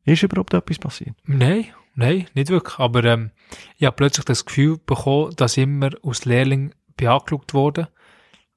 [0.06, 1.16] Ist überhaupt etwas passiert?
[1.26, 1.66] Nein,
[2.02, 2.78] nein, nicht wirklich.
[2.80, 3.32] Aber ähm,
[3.78, 7.88] ich habe plötzlich das Gefühl bekommen, dass ich immer als Lehrling bin angeschaut wurde.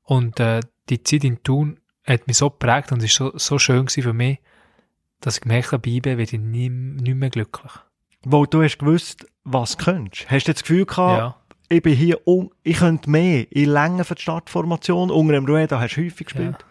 [0.03, 3.88] Und äh, die Zeit in Thun hat mich so geprägt und ist so, so schön
[3.88, 4.38] für mich,
[5.20, 7.72] dass ich gemerkt habe, IB werde ich nie, nicht mehr glücklich.
[8.24, 10.30] Weil du hast gewusst, was du könntest.
[10.30, 11.36] Hast du das Gefühl gehabt, Ja.
[11.68, 12.18] ich bin hier,
[12.62, 16.64] ich könnte mehr, ich länge für die Startformation, unter dem Rueda hast du häufig gespielt.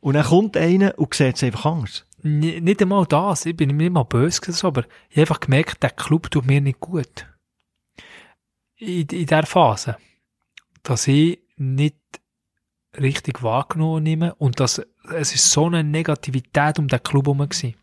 [0.00, 2.04] Und dann kommt einer und sieht es einfach anders.
[2.26, 6.30] Nicht einmal das, ich bin nicht mal böse aber ich habe einfach gemerkt, der Club
[6.30, 7.26] tut mir nicht gut.
[8.76, 9.96] In, in dieser Phase.
[10.82, 11.96] Dass ich nicht
[12.98, 17.74] richtig wahrgenommen nehme und dass es ist so eine Negativität um den Club herum gewesen,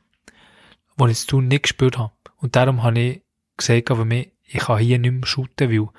[0.99, 2.13] die ich zu nicht gespürt habe.
[2.37, 3.21] Und darum habe ich
[3.57, 5.89] gesagt, mich, ich kann hier nicht mehr shooten, weil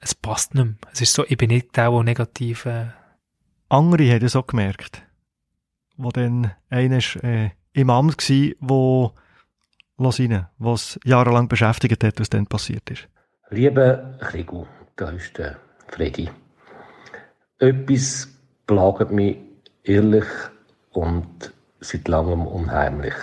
[0.00, 0.76] es passt nicht mehr.
[0.92, 2.88] Es ist so, ich bin nicht der, der negativ, äh,
[3.68, 5.02] Andere haben das auch gemerkt.
[5.96, 9.12] Wo dann einer ist, äh, im Amt gsi, wo,
[9.98, 13.08] lass rein, was jahrelang beschäftigt hat, was dann passiert ist.
[13.50, 14.66] Lieber Krigu,
[14.96, 15.56] da ist der
[15.88, 16.28] Freddy.
[17.58, 18.28] Etwas
[18.66, 19.36] plagt mich
[19.84, 20.26] ehrlich
[20.92, 23.14] und seit langem unheimlich.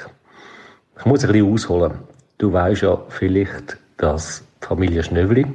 [1.00, 2.00] Ich muss ein bisschen ausholen.
[2.38, 5.46] Du weißt ja vielleicht, dass die Familie Schnöbli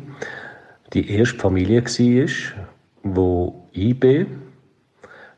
[0.93, 2.64] die erste Familie war,
[3.03, 4.26] wo IB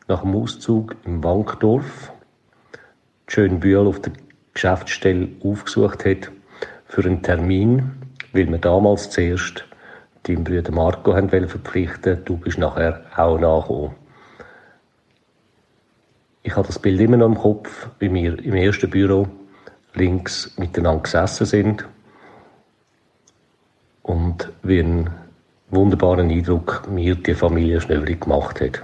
[0.09, 2.12] nach dem Auszug im Wankdorf
[3.27, 4.12] Schönbühl auf der
[4.53, 6.31] Geschäftsstelle aufgesucht hat
[6.87, 7.93] für einen Termin,
[8.33, 9.64] weil wir damals zuerst
[10.25, 13.95] deinen Bruder Marco haben verpflichten Du bist nachher auch nachgekommen.
[16.43, 19.27] Ich habe das Bild immer noch im Kopf, wie wir im ersten Büro
[19.95, 21.89] links miteinander gesessen sind
[24.03, 25.11] und wie einen
[25.70, 28.83] wunderbaren Eindruck mir die Familie Schnöbli gemacht hat.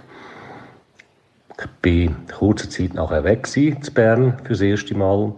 [1.63, 5.35] Ich bin kurze Zeit nachher weg gewesen, zu Bern für das erste Mal.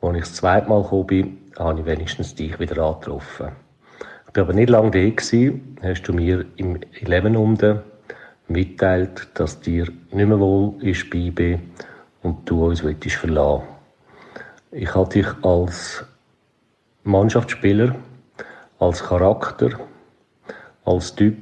[0.00, 3.48] Als ich das zweite Mal gekommen bin, habe ich wenigstens dich wieder angetroffen.
[4.28, 7.80] Ich bin aber nicht lange gewesen, hast du mir im 11 unten
[8.46, 11.58] mitteilt, dass dir nicht mehr wohl ist bei IB
[12.22, 13.64] und du uns willst verlassen.
[14.70, 16.04] Ich habe dich als
[17.02, 17.96] Mannschaftsspieler,
[18.78, 19.70] als Charakter,
[20.84, 21.36] als Typ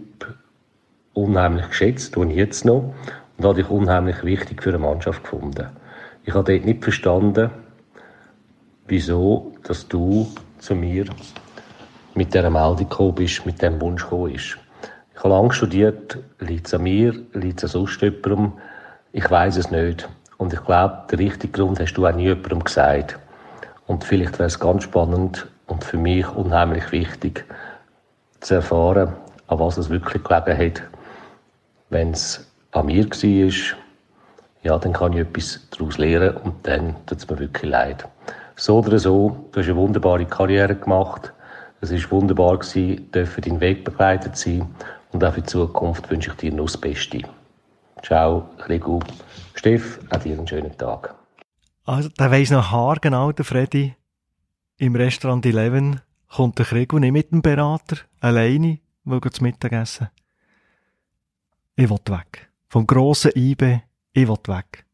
[1.13, 2.95] unheimlich geschätzt, und jetzt noch,
[3.43, 5.67] und habe dich unheimlich wichtig für eine Mannschaft gefunden.
[6.25, 7.51] Ich habe dort nicht verstanden,
[8.87, 11.07] wieso, dass du zu mir
[12.15, 14.59] mit dieser Meldung gekommen bist, mit dem Wunsch gekommen bist.
[15.13, 18.53] Ich habe lange studiert, liegt es an mir, liegt es an sonst jemandem,
[19.11, 20.09] ich weiß es nicht.
[20.39, 23.19] Und ich glaube, den richtigen Grund hast du auch nie jemandem gesagt.
[23.89, 27.45] Und vielleicht wäre es ganz spannend und für mich unheimlich wichtig,
[28.39, 29.15] zu erfahren,
[29.49, 30.83] an was es wirklich gelegen hat.
[31.91, 33.79] Wenn es an mir war,
[34.63, 38.09] ja, dann kann ich etwas daraus lernen und dann tut es mir wirklich leid.
[38.57, 41.33] So oder so, du hast eine wunderbare Karriere gemacht.
[41.81, 44.67] Es war wunderbar, gewesen, dürfen deinen Weg begleitet sein.
[45.11, 47.23] Und auch für die Zukunft wünsche ich dir nur das Beste.
[48.03, 49.01] Ciao, Krigu.
[49.55, 51.15] Steff, auch dir einen schönen Tag.
[51.85, 53.97] Also, der weiss noch haargenau, der Freddy.
[54.79, 60.09] Im Restaurant Eleven kommt der Krieg nicht mit dem Berater, alleine, will gehen zu Mittagessen.
[61.75, 62.52] Ich will weg.
[62.73, 63.83] Vom grossen IB,
[64.15, 64.87] ich will weg.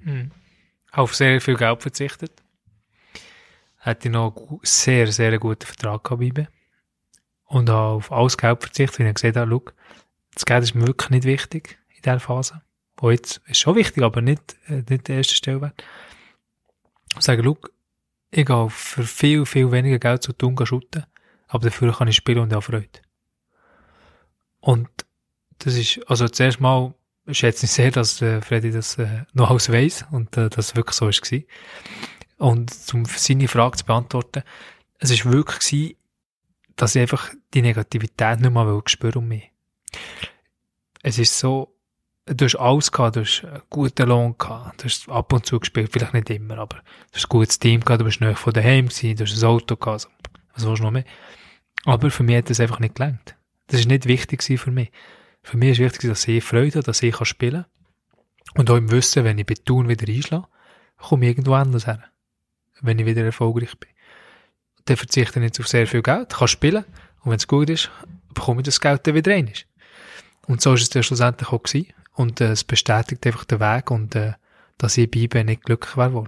[0.00, 0.32] Hm.
[0.90, 2.42] Auf sehr viel Geld verzichtet.
[3.78, 6.48] Hätte noch einen sehr, sehr guten Vertrag gehabt bei IBE.
[7.44, 9.62] Und habe auf alles Geld verzichtet, weil ich gesagt habe, schau,
[10.34, 12.62] das Geld ist mir wirklich nicht wichtig in dieser Phase.
[12.96, 15.84] Wo jetzt ist schon wichtig, aber nicht, äh, nicht der erste Stellwert.
[17.14, 17.56] Und sage, schau,
[18.32, 21.06] ich gehe für viel, viel weniger Geld zu tun shooten,
[21.46, 23.02] aber dafür kann ich spielen und habe Freude.
[24.58, 24.88] Und
[25.60, 26.92] das ist, also zuerst mal
[27.30, 30.96] schätze ich sehr, dass äh, Freddy das äh, noch alles weiss und äh, das wirklich
[30.96, 31.42] so war.
[32.38, 34.42] Und um seine Frage zu beantworten,
[34.98, 35.96] es ist wirklich gewesen,
[36.76, 39.50] dass ich einfach die Negativität nicht mehr spüren um mich.
[41.02, 41.74] Es ist so,
[42.26, 45.60] du hast alles gehabt, du hast einen guten Lohn gehabt, du hast ab und zu
[45.60, 48.52] gespielt, vielleicht nicht immer, aber du hast ein gutes Team gehabt, du bist nahe von
[48.52, 50.08] daheim gewesen, du hast ein Auto gehabt, also,
[50.54, 51.04] was willst du noch mehr?
[51.84, 53.36] Aber für mich hat das einfach nicht gelangt.
[53.66, 54.90] Das ist nicht wichtig für mich.
[55.44, 58.56] Für mich ist wichtig, dass ich Freude habe, dass ich spielen kann.
[58.56, 60.46] Und auch im Wissen, wenn ich bei Thun wieder einschlage,
[60.96, 62.02] komme ich irgendwo anders her.
[62.80, 63.90] Wenn ich wieder erfolgreich bin.
[64.86, 66.84] Dann verzichte ich jetzt auf sehr viel Geld, kann spielen.
[67.20, 67.90] Und wenn es gut ist,
[68.32, 69.52] bekomme ich das Geld dann wieder rein.
[70.46, 71.92] Und so ist es dann schlussendlich auch gewesen.
[72.14, 74.32] Und äh, es bestätigt einfach den Weg und äh,
[74.78, 76.24] dass ich bei nicht glücklich wäre.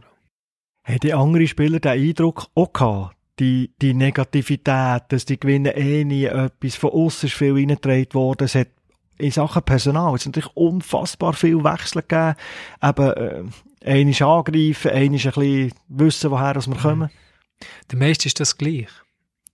[0.85, 3.17] Haben die anderen Spieler den Eindruck auch gehabt?
[3.39, 8.45] Die, die Negativität, dass die gewinnen eh nie etwas, von außen ist viel reingetragen worden,
[8.45, 8.69] es hat
[9.19, 12.35] in Sachen Personal, es natürlich unfassbar viel Wechsel gegeben,
[12.83, 13.45] eben, äh,
[13.85, 17.11] einmal angreifen, einmal ein bisschen wissen, woher wir kommen.
[17.91, 18.89] Der meiste ist das gleich.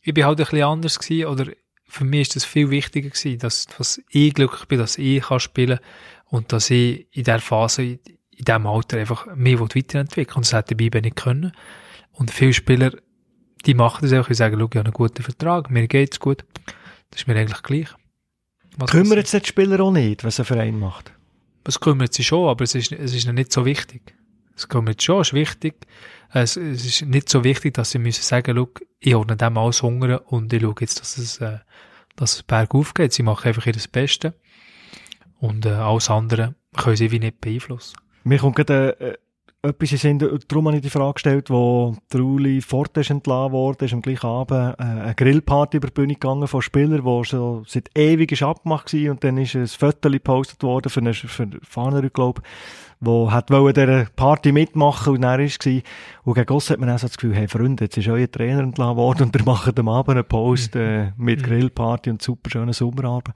[0.02, 1.52] ich bin halt ein bisschen anders gewesen, oder
[1.92, 5.40] für mich ist das viel wichtiger gewesen, dass, dass ich glücklich bin, dass ich kann
[5.40, 5.78] spielen
[6.24, 8.00] und dass ich in der Phase, in,
[8.30, 11.52] in diesem Alter einfach mich weiterentwickeln Und das hätte ich nicht können.
[12.12, 12.92] Und viele Spieler,
[13.66, 16.44] die machen das auch, die sagen, schau, ich habe einen guten Vertrag, mir geht's gut.
[17.10, 17.88] Das ist mir eigentlich gleich.
[18.76, 21.12] Was Kümmert sich die Spieler auch nicht, was ein Verein macht?
[21.64, 24.14] Es kümmert sich schon, aber es ist, es ist nicht so wichtig.
[24.56, 25.74] Es kümmert schon, es ist wichtig.
[26.32, 28.68] Es, es ist nicht so wichtig, dass sie müssen sagen, schau,
[29.00, 31.58] ich ordne dem alles Hunger und ich schaue jetzt, dass es, äh,
[32.16, 33.12] dass es bergauf geht.
[33.12, 34.34] Sie machen einfach ihr Beste.
[35.38, 37.96] Und äh, alles andere können sie wie nicht beeinflussen.
[38.24, 39.18] Mir kommt gerade äh,
[39.64, 43.52] etwas in Sinn, darum habe ich die Frage gestellt, wo der Uli Forte ist entlassen
[43.52, 47.24] worden, ist am gleichen Abend äh, eine Grillparty über die Bühne gegangen von Spielern, die
[47.24, 51.14] schon seit ewig ist abgemacht war und dann ist ein Foto gepostet worden für einen,
[51.14, 52.42] für einen Fahner, glaube
[53.04, 55.80] wo hat wollen dieser Party mitmachen und er ist war.
[56.22, 58.60] Und gegen Goss hat man auch so das Gefühl, hey Freunde, jetzt ist euer Trainer
[58.60, 61.44] entlassen worden und der macht am Abend einen Post äh, mit mhm.
[61.44, 63.34] Grillparty und super schönen Sommerabend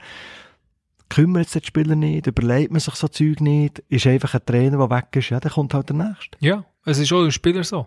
[1.08, 4.78] kümmert sich die Spieler nicht, überlegt man sich so Zeug nicht, ist einfach ein Trainer,
[4.78, 6.36] der weg ist, ja, dann kommt halt der Nächste.
[6.40, 7.86] Ja, es ist auch ein Spieler so.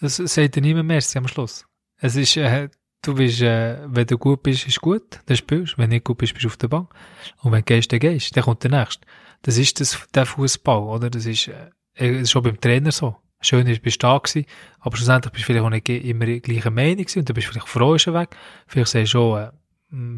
[0.00, 1.66] Das sagt dir niemand mehr am Schluss.
[2.00, 2.68] Es ist, äh,
[3.02, 5.78] du bist, äh, wenn du gut bist, ist gut, dann spielst du.
[5.78, 6.94] Wenn du nicht gut bist, bist du auf der Bank.
[7.42, 9.06] Und wenn du gehst, dann gehst, dann kommt der Nächste.
[9.42, 11.10] Das ist das, der Fußball, oder?
[11.10, 13.16] Das ist, äh, das ist schon beim Trainer so.
[13.40, 14.46] Schön ist, bist du da gewesen,
[14.80, 17.46] aber schlussendlich bist du vielleicht auch nicht immer die gleiche Meinung gewesen und dann bist
[17.46, 18.36] du vielleicht froh, ist er weg.
[18.66, 19.50] Vielleicht sagst du schon, äh,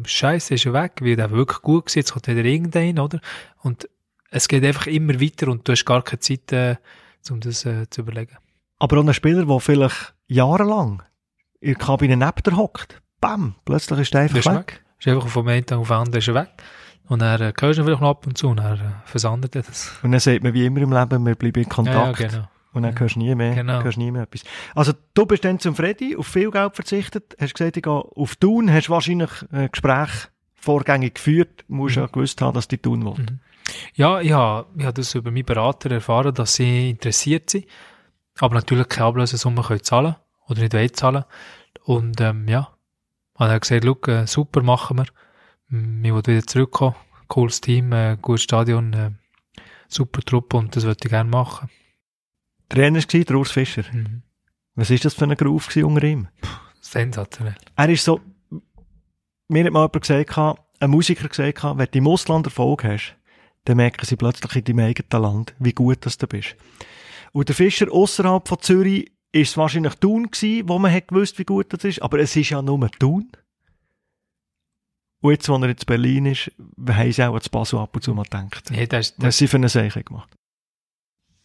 [0.05, 3.19] Scheiße ist er weg, weil der wirklich gut war, jetzt kommt wieder irgendein, oder?
[3.61, 3.87] Und
[4.29, 6.75] es geht einfach immer weiter und du hast gar keine Zeit, äh,
[7.29, 8.37] um das äh, zu überlegen.
[8.79, 11.03] Aber auch ein Spieler, der vielleicht jahrelang
[11.59, 14.55] in der Kabine neben dir hockt, bam, plötzlich ist er einfach ist weg.
[14.55, 14.83] weg.
[14.99, 16.49] Ist einfach vom einen Tag auf den anderen ist er weg.
[17.07, 19.63] Und dann äh, hörst du vielleicht noch ab und zu und dann äh, versandet er
[19.63, 19.91] das.
[20.01, 22.19] Und dann sagt man wie immer im Leben, wir bleiben in Kontakt.
[22.19, 22.49] Ja, ja, genau.
[22.73, 23.83] Und dann hörst du nie mehr, genau.
[23.83, 24.43] hörst nie mehr etwas.
[24.75, 28.35] Also, du bist dann zum Freddy, auf viel Geld verzichtet, hast gesagt, ich gehe auf
[28.37, 30.09] Thun, hast wahrscheinlich ein Gespräch
[30.55, 32.03] vorgängig geführt, musst mhm.
[32.03, 33.23] ja gewusst haben, dass die Thun wollen.
[33.29, 33.39] Mhm.
[33.93, 37.65] Ja, ich habe, ich habe das über meinen Berater erfahren, dass sie interessiert sind,
[38.39, 40.15] aber natürlich keine Ablösesumme können zahlen
[40.47, 41.25] oder nicht wollen zahlen.
[41.83, 42.69] Und, ähm, ja,
[43.33, 45.05] und er hat gesagt, schau, äh, super, machen wir.
[45.67, 46.95] Wir wollen wieder zurückkommen.
[47.27, 49.11] Cooles Team, äh, gutes Stadion, äh,
[49.87, 51.69] super Truppe und das würde ich gerne machen.
[52.71, 53.83] Trainer war der Urs Fischer.
[53.91, 54.23] Mhm.
[54.75, 56.29] Was war das für ein Groove unter ihm?
[56.39, 56.47] Puh,
[56.79, 57.55] sensationell.
[57.75, 58.21] Er ist so,
[59.49, 60.37] mir hat mal jemand gesagt,
[60.79, 63.17] ein Musiker gesagt, wenn du im Ausland Erfolg hast,
[63.65, 66.55] dann merken sie plötzlich in deinem eigenen Land, wie gut das du bist.
[67.33, 71.39] Und der Fischer außerhalb von Zürich ist es wahrscheinlich Thun gewesen, wo man hat gewusst,
[71.39, 73.31] wie gut das ist, aber es ist ja nur Thun.
[75.19, 76.51] Und jetzt, wo er in Berlin ist,
[76.87, 78.71] haben sie auch an Basel ab und zu mal gedacht.
[78.71, 80.29] Ja, das, das, was sie für eine Sache gemacht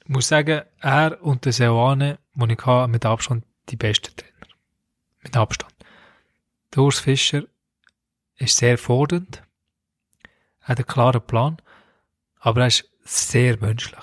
[0.06, 4.54] ich muss sagen, er und der Seoane, den ich hatte, mit Abstand die besten Trainer.
[5.24, 5.74] Mit Abstand.
[6.72, 7.42] Der Urs Fischer
[8.36, 9.42] ist sehr fordernd,
[10.60, 11.56] hat einen klaren Plan,
[12.38, 13.98] aber er ist sehr menschlich.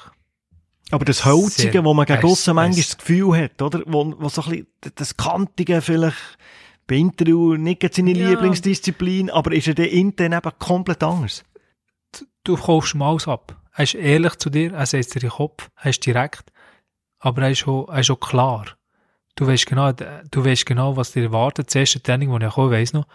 [0.92, 3.82] Aber das Holzige, sehr, wo man gegen aussen manchmal das Gefühl hat, oder?
[3.86, 6.38] Wo, wo so ein bisschen das Kantige vielleicht
[6.86, 8.30] bei Interview nicht seine ja.
[8.30, 11.46] Lieblingsdisziplin, aber ist er dann intern eben komplett anders?
[12.12, 13.63] Du, du kaufst mal alles ab.
[13.76, 16.52] Er ist ehrlich zu dir, er setzt dir den Kopf, er ist direkt,
[17.20, 18.66] aber er ist auch, er ist auch klar.
[19.36, 21.68] Du weißt genau, du weißt genau, was dir erwartet.
[21.68, 23.08] Das erste Training, das ich auch weiss noch,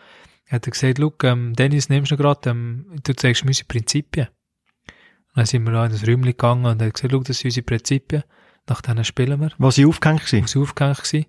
[0.47, 4.27] er hat gesagt, schau, ähm, Dennis, nimmst du gerade, ähm, du zeigst mir unsere Prinzipien.
[4.27, 7.39] Und dann sind wir da in das Räumchen gegangen und er hat gesagt, schau, das
[7.39, 8.25] sind unsere Prinzipien.
[8.67, 9.53] Nach denen spielen wir.
[9.59, 10.43] Was sie aufgehängt waren?
[10.43, 11.27] Was sie aufgehängt waren.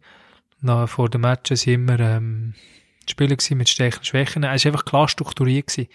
[0.62, 2.56] Nach, vor den Matches sind wir, ähm,
[3.10, 4.44] Spielen mit Stärken und Schwächen.
[4.44, 5.90] Er war einfach klar strukturiert gewesen.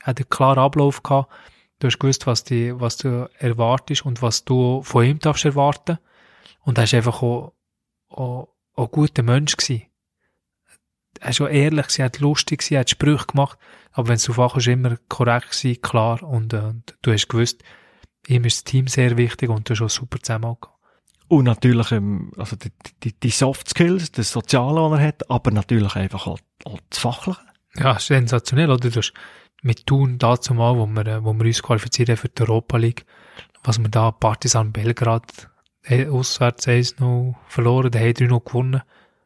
[0.00, 1.32] Er hat einen klaren Ablauf gehabt.
[1.82, 5.98] Du hast gewusst, was, die, was du erwartest und was du von ihm darfst erwarten.
[6.60, 7.54] Und er war einfach auch,
[8.08, 9.86] auch, auch ein guter Mensch gewesen.
[11.18, 13.58] Er war auch ehrlich gewesen, er hat lustig gewesen, er hat Sprüche gemacht.
[13.90, 16.22] Aber wenn ankommt, ist immer korrekt gewesen, klar.
[16.22, 17.64] Und, äh, und du hast gewusst,
[18.28, 20.78] ihm ist das Team sehr wichtig und du hast auch super zusammengekommen.
[21.26, 22.70] Und natürlich, ähm, also die,
[23.02, 27.00] die, die Soft Skills, das Soziale, was er hat, aber natürlich einfach auch, auch das
[27.00, 27.40] Fachliche.
[27.74, 28.88] Ja, sensationell, oder?
[28.88, 29.12] Du hast,
[29.62, 33.06] mit Thun dazu mal, wo wir, äh, wo wir uns qualifizieren für die Europa League,
[33.64, 35.48] was wir da Partizan Belgrad
[35.84, 38.82] äh, auswärts 1 noch verloren, der hat 3 noch gewonnen.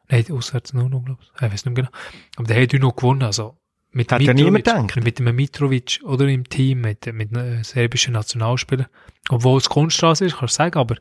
[0.09, 1.29] Nein, auswärts 0 noch, glaube ich.
[1.35, 1.89] Ich weiß nicht mehr genau.
[2.37, 3.57] Aber der hat 3 noch gewonnen, also
[3.91, 4.95] mit Hat ja niemand gedacht.
[5.03, 8.87] Mit dem Mitrovic oder im Team, mit, mit einem serbischen Nationalspieler.
[9.29, 10.97] Obwohl es Kunststraße ist, kannst du sagen, aber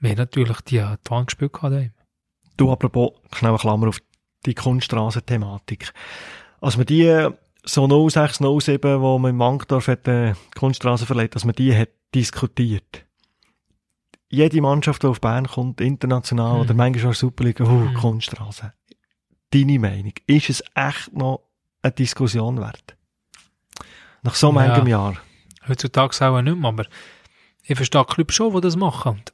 [0.00, 1.92] wir haben natürlich die, die Wand gespielt gehabt.
[2.56, 4.00] Du, apropos, schnell Klammer auf
[4.44, 5.92] die Kunststraße-Thematik.
[6.60, 7.28] Als wir die
[7.68, 11.90] so 06, 07, wo man in Mankdorf hat, äh, Kunststraße verlegt, dass man die hat
[12.14, 13.04] diskutiert.
[14.28, 16.60] Jede Mannschaft, die auf Bern kommt, international mhm.
[16.60, 17.94] oder manchmal auch Superliga, oh, mhm.
[17.94, 18.72] Kunststraße.
[19.50, 20.12] deine Meinung?
[20.26, 21.42] Ist es echt noch
[21.82, 22.96] eine Diskussion wert?
[24.22, 24.52] Nach so Ja.
[24.52, 25.16] manchem Jahr.
[25.68, 26.86] Heutzutage auch nicht mehr, aber
[27.62, 29.12] ich verstehe Clubs schon, die das machen.
[29.12, 29.32] Und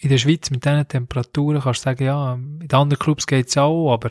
[0.00, 3.48] in der Schweiz mit diesen Temperaturen kannst du sagen, ja, in den anderen Clubs geht
[3.48, 4.10] es auch, aber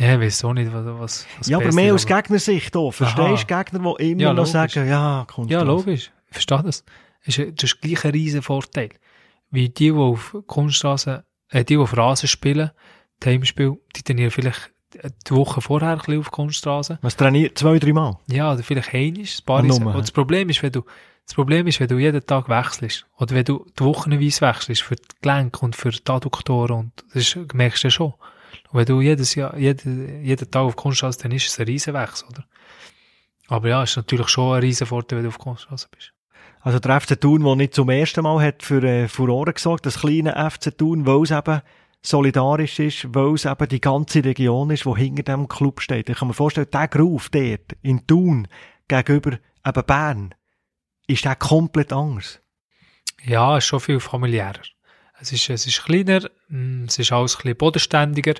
[0.00, 2.90] ja, ich weiß auch nicht, was, was, was Ja, aber mehr aus Gegnersicht auch.
[2.90, 6.10] Verstehst du Gegner, die immer Ja, noch sagen, ja, kommt Ja, logisch.
[6.28, 6.84] Ich verstehe das.
[7.26, 8.90] Das ist, das ist gleich ein riesen Vorteil.
[9.50, 12.70] Wie die, die auf Kunststraße, äh, die, die auf Rasen spielen,
[13.24, 14.72] Heimspiel, die trainieren vielleicht
[15.28, 16.98] die Woche vorher ein bisschen auf Kunststraße.
[17.02, 17.58] Was trainiert?
[17.58, 18.18] Zwei, drei Mal?
[18.26, 20.82] Ja, oder vielleicht einiges, ein paar Und das Problem ist, wenn du,
[21.26, 24.96] das Problem ist, wenn du jeden Tag wechselst, oder wenn du die wochenweise wechselst, für
[24.96, 28.14] die Gelenke und für die Adduktoren, und das ist, merkst du ja schon.
[28.70, 32.28] Und wenn du jedes Jahr, jeden, jeden Tag auf Kunststraße, dann ist es ein Riesenwechsel,
[32.28, 32.44] oder?
[33.48, 36.12] Aber ja, es ist natürlich schon ein Riesenvorteil, wenn du auf Kunststraße bist.
[36.60, 40.00] Also der FC Thun, der nicht zum ersten Mal hat für äh, Furore gesorgt, das
[40.00, 41.62] kleine FC Thun, weil es eben
[42.02, 46.08] solidarisch ist, weil es eben die ganze Region ist, die hinter dem Club steht.
[46.08, 48.46] Ich kann mir vorstellen, der Groove dort in Thun
[48.88, 50.34] gegenüber eben Bern,
[51.06, 52.40] ist der komplett anders.
[53.24, 54.62] Ja, es ist schon viel familiärer.
[55.18, 58.34] Es ist, es ist kleiner, mm, es ist alles ein bisschen bodenständiger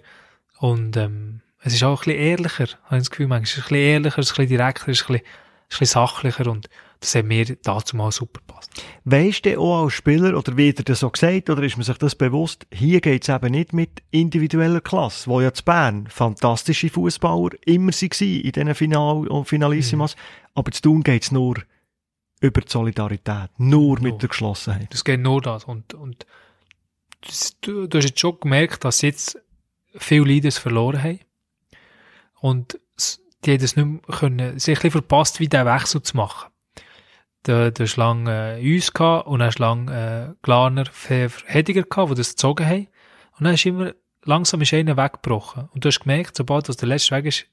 [0.60, 3.28] und ähm, es ist auch ein bisschen ehrlicher, habe ich das Gefühl.
[3.28, 3.42] Manchmal.
[3.44, 5.68] Es ist ein bisschen ehrlicher, es ist ein bisschen direkter, es ist ein bisschen, ein
[5.68, 6.68] bisschen sachlicher und
[7.00, 8.70] das hat mir dazu mal super gepasst.
[9.04, 11.96] Weisst du auch als Spieler, oder wird dir das so gesagt, oder ist man sich
[11.96, 16.90] das bewusst, hier geht es eben nicht mit individueller Klasse, wo ja zu Bern fantastische
[16.90, 20.14] Fußballer immer waren in diesen Final und Finalissimas,
[20.54, 21.56] aber zu Thun geht es nur
[22.42, 24.18] über die Solidarität, nur mit Nur.
[24.18, 24.92] der Geschlossenheit.
[24.92, 26.26] Das geht nur das und, und
[27.22, 29.38] das, du, du hast jetzt schon gemerkt, dass jetzt
[29.96, 31.20] viele Leaders verloren haben
[32.40, 32.78] und
[33.44, 36.50] die haben das nicht mehr können, sich ein verpasst, wie diesen Wechsel zu machen.
[37.44, 41.82] Da hast du lange äh, uns gehabt und dann du lange äh, Glarner, Fever, Hediger
[41.82, 42.88] die das gezogen haben.
[43.38, 45.68] Und dann ist immer, langsam ist einer weggebrochen.
[45.72, 47.46] Und du hast gemerkt, sobald das der letzte weg ist,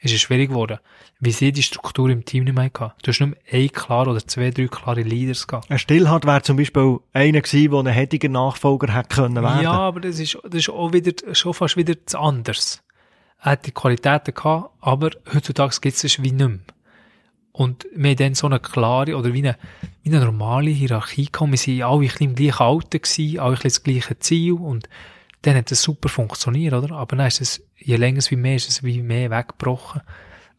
[0.00, 0.78] ist es schwierig geworden,
[1.18, 3.04] wie sie die Struktur im Team nicht mehr gehabt.
[3.06, 5.70] Du hast nur ein klar oder zwei, drei klare Leaders gehabt.
[5.70, 9.62] Ein Stillhart wäre zum Beispiel einer gewesen, der ein hetiger Nachfolger hätte können werden.
[9.62, 12.82] Ja, aber das ist, das ist auch wieder, schon fast wieder das anders.
[13.40, 16.58] Er hat die Qualitäten gehabt, aber heutzutage gibt es es wie nicht mehr.
[17.52, 19.56] Und wir haben dann so eine klare, oder wie eine,
[20.04, 21.50] wie eine normale Hierarchie gehabt.
[21.50, 24.52] Wir sind alle ein bisschen im gleichen Alter gewesen, alle ein bisschen das gleiche Ziel
[24.52, 24.88] und
[25.42, 26.96] dann hat es super funktioniert, oder?
[26.96, 30.02] Aber dann ist es, je länger es wie mehr, ist es wie mehr weggebrochen.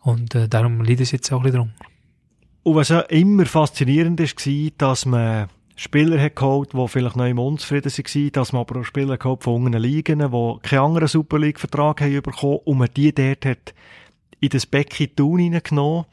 [0.01, 1.71] Und äh, darum liegt es jetzt auch ein bisschen drum.
[2.63, 7.89] Und was ja immer faszinierend war, dass man Spieler hat die vielleicht noch im unzufrieden
[7.89, 12.01] waren, dass man aber auch Spieler geholt von unteren Ligen, die keinen anderen Super League-Vertrag
[12.01, 12.21] haben
[12.65, 13.73] und man die dort hat
[14.41, 16.05] in das Becken Thun reingenommen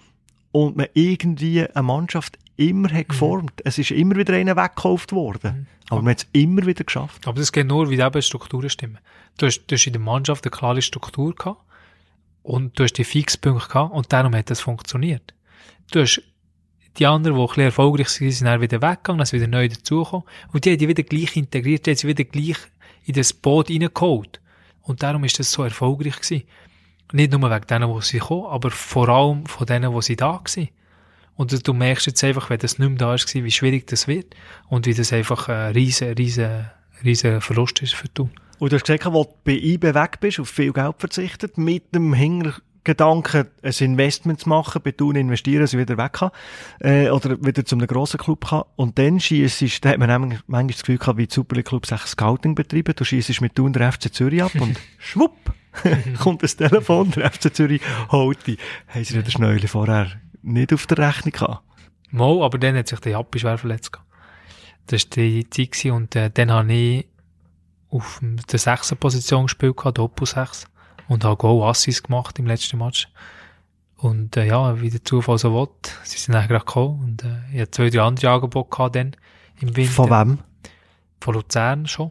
[0.53, 3.63] und man irgendwie eine Mannschaft immer hat geformt.
[3.65, 5.69] Es ist immer wieder einer weggekauft worden.
[5.89, 7.27] Aber man hat es immer wieder geschafft.
[7.27, 8.99] Aber das geht nur, wie eben Strukturen stimmen.
[9.39, 11.61] Du hast, du hast in der Mannschaft eine klare Struktur gehabt
[12.43, 15.35] und du hast die Fixpunkte gehabt und darum hat das funktioniert.
[15.93, 16.23] Du hast
[16.99, 19.69] die anderen, die ein bisschen erfolgreich sind, sind dann wieder weggegangen, dann sind wieder neu
[19.69, 22.57] dazugekommen und die haben die wieder gleich integriert, die haben sie wieder gleich
[23.05, 24.41] in das Boot reingeholt.
[24.81, 26.45] Und darum ist das so erfolgreich gewesen.
[27.13, 30.41] Nicht nur wegen denen, die sie kommen, aber vor allem von denen, die sie da
[30.43, 30.69] waren.
[31.37, 34.35] Und du merkst jetzt einfach, wenn das nicht mehr da ist, wie schwierig das wird
[34.69, 36.67] und wie das einfach ein riesen, riesen,
[37.05, 38.31] riesen Verlust ist für du.
[38.59, 41.95] Und du hast gesagt, wo du bei IB weg bist, auf viel Geld verzichtet, mit
[41.95, 46.31] dem Hintergedanken, ein Investment zu machen, bei Thun investieren, dass ich wieder weg kann,
[46.81, 48.63] äh, oder wieder zu einem grossen Club kann.
[48.77, 51.67] Und dann schiessest, da hat man nämlich manchmal das Gefühl gehabt, wie die Super League
[51.67, 52.95] Clubs Scouting betreiben.
[52.97, 55.53] Du schiessest mit Thun der FC Zürich ab und schwupp,
[56.19, 58.59] kommt das Telefon, der FC Zürich holt dich.
[58.89, 60.13] Haben sie den Schnäuli vorher
[60.47, 61.63] nicht auf der Rechnung gehabt?
[62.11, 63.93] Mal, aber dann hat sich der Jappi schwer verletzt.
[63.93, 64.09] gehabt.
[64.87, 67.07] Das war die Zeit und äh, dann habe ich
[67.91, 70.67] auf der sechsten Position gespielt, gehabt, Doppel 6
[71.09, 73.09] und habe Goal Assis gemacht im letzten Match.
[73.97, 75.69] Und äh, ja, wie der Zufall so will,
[76.05, 79.17] sie sind dann gerade gekommen und äh, ich hatte zwei, drei andere Angebote gehabt dann
[79.61, 79.93] im Winter.
[79.93, 80.39] Von wem?
[81.21, 82.11] Von Luzern schon.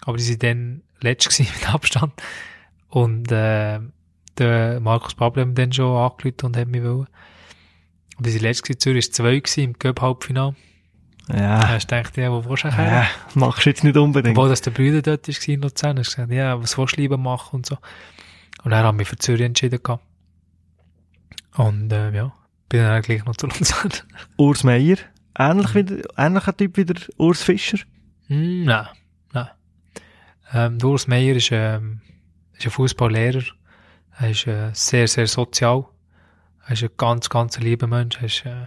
[0.00, 2.14] Aber die sind dann letzt mit Abstand.
[2.88, 3.80] Und äh,
[4.38, 7.06] der Markus Pablo hat mich dann schon angerufen und hat mich wollen.
[8.22, 10.54] Und die sind letzt gewesen, Zürich war zwei gewesen, im Cup-Halbfinale.
[11.26, 13.06] Da Ja, hast du gedacht, ja, wo willst du ja, her?
[13.34, 14.38] machst du jetzt nicht unbedingt.
[14.38, 17.00] Obwohl, dass der Brüder dort war in Luzern, hast du gesagt, ja, was willst du
[17.00, 17.78] lieber machen und so.
[18.62, 20.04] Und dann haben wir für Zürich entschieden gehabt.
[21.56, 22.32] Und, äh, ja,
[22.68, 23.90] bin dann eigentlich noch zu Luzern.
[24.36, 24.98] Urs Meier,
[25.36, 27.78] ähnlich wieder, ähnlicher Typ wie der Urs Fischer.
[28.28, 28.86] Hm, nein,
[29.32, 29.48] nein.
[30.52, 32.02] Ähm, der Urs Meier ist, ähm,
[32.56, 33.42] ist ein Fußballlehrer.
[34.20, 35.86] Er ist äh, sehr, sehr sozial.
[36.66, 38.18] Er ist ein ganz, ganz lieber Mensch.
[38.18, 38.66] Er ist äh,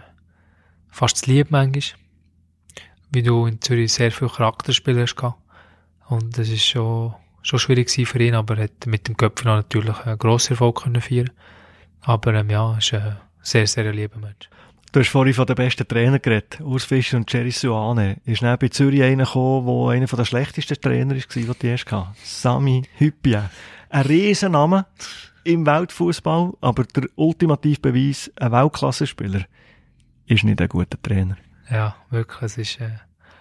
[0.88, 1.98] fast lieb manchmal.
[3.10, 5.16] Wie du in Zürich sehr viel Charakterspieler hast.
[6.08, 9.98] Und das ist schon, schon schwierig für ihn, aber er hat mit dem Köpfen natürlich
[10.00, 11.30] einen grossen Erfolg können feiern.
[12.02, 14.48] Aber ähm, ja, ist ein sehr, sehr lieber Mensch.
[14.96, 16.58] Du hast vorhin von den besten Trainern geredet.
[16.62, 18.16] Urs Fischer und Jerry Suane.
[18.24, 21.92] Ist dann bei Zürich einer gekommen, der einer der schlechtesten Trainer war, den du erst
[21.92, 22.40] hattest.
[22.40, 23.50] Sami Hüppia.
[23.90, 24.86] Ein Riesenname
[25.44, 29.44] im Weltfußball, aber der ultimative Beweis, ein Weltklasse-Spieler
[30.28, 31.36] ist nicht ein guter Trainer.
[31.70, 32.40] Ja, wirklich.
[32.40, 32.92] Es ist äh,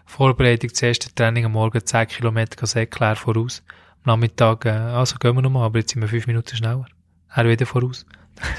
[0.05, 3.63] Vorbereitung, das erste Training am Morgen 10 Kilometer Säckleer voraus.
[4.03, 6.85] Am Nachmittag, äh, also gehen wir nochmal, aber jetzt sind wir fünf Minuten schneller.
[7.33, 8.05] Er wieder voraus.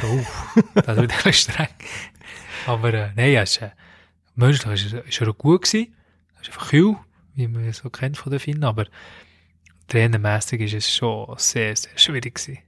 [0.01, 1.69] So, uff, das wird echt streng.
[2.67, 3.71] Aber äh, nein, er ist, äh,
[4.35, 5.95] menschlich ist, ist er auch gut gewesen.
[6.35, 6.97] Er ist einfach kühl,
[7.35, 8.87] wie man es so kennt von den Finnen, aber
[9.89, 12.59] trainermässig ist es schon sehr, sehr schwierig gewesen.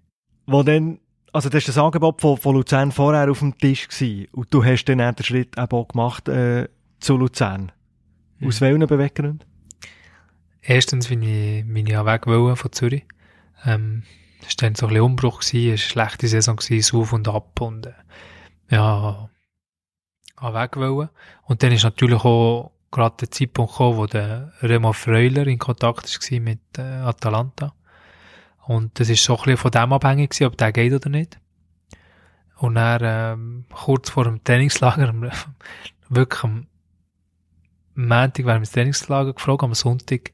[0.47, 1.01] Wo dann,
[1.33, 4.65] also das war das Angebot von, von Luzern vorher auf dem Tisch gewesen, und du
[4.65, 6.69] hast dann auch den Schritt eben auch gemacht äh,
[7.01, 7.73] zu Luzern.
[8.45, 9.45] Aus welchen Beweggründen?
[10.63, 13.05] Erstens bin ich, bin ich auch weg wollen von Zürich.
[13.65, 14.05] Ähm,
[14.41, 17.27] es war dann so ein bisschen Umbruch, gewesen, es eine schlechte Saison, gewesen, auf und
[17.27, 17.93] ab und äh,
[18.71, 19.29] ja,
[20.41, 21.09] weg wollen.
[21.45, 26.05] Und dann ist natürlich auch gerade der Zeitpunkt gekommen, wo der Remo Freuler in Kontakt
[26.09, 27.75] war mit äh, Atalanta.
[28.67, 31.39] Und das ist so ein bisschen von dem abhängig gewesen, ob der geht oder nicht.
[32.57, 35.15] Und dann, ähm, kurz vor dem Trainingslager,
[36.09, 36.67] wirklich am
[37.95, 40.33] Montag während des Trainingslager gefragt, am Sonntag,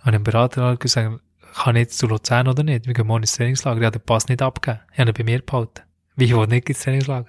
[0.00, 1.20] habe ich dem Berater gesagt,
[1.54, 2.86] kann ich jetzt zu Luzern oder nicht?
[2.86, 3.82] Wir gehen morgen ins Trainingslager.
[3.82, 4.82] Ja, der Pass nicht abgegeben.
[4.92, 5.82] Ich habe ihn bei mir behalten.
[6.16, 7.28] Wie, ich will nicht ins Trainingslager.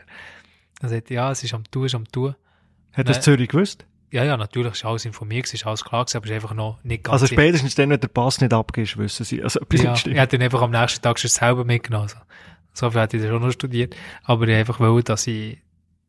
[0.81, 2.35] Dann sagt er, ja, es ist am Tun, es ist am Tun.
[2.93, 3.21] Hat das.
[3.21, 3.85] Zürich gewusst?
[4.11, 6.83] Ja, ja, natürlich ist alles informiert, ist alles klar gewesen, aber es ist einfach noch
[6.83, 10.17] nicht ganz Also spätestens dann, wenn der Pass nicht abgibst, wissen sie, also Ja, stimmt.
[10.17, 12.09] hätte ihn einfach am nächsten Tag schon selber mitgenommen.
[12.09, 12.17] Also.
[12.73, 13.95] So viel hätte ich dann schon noch studiert.
[14.23, 15.59] Aber ich einfach wollte, dass ich,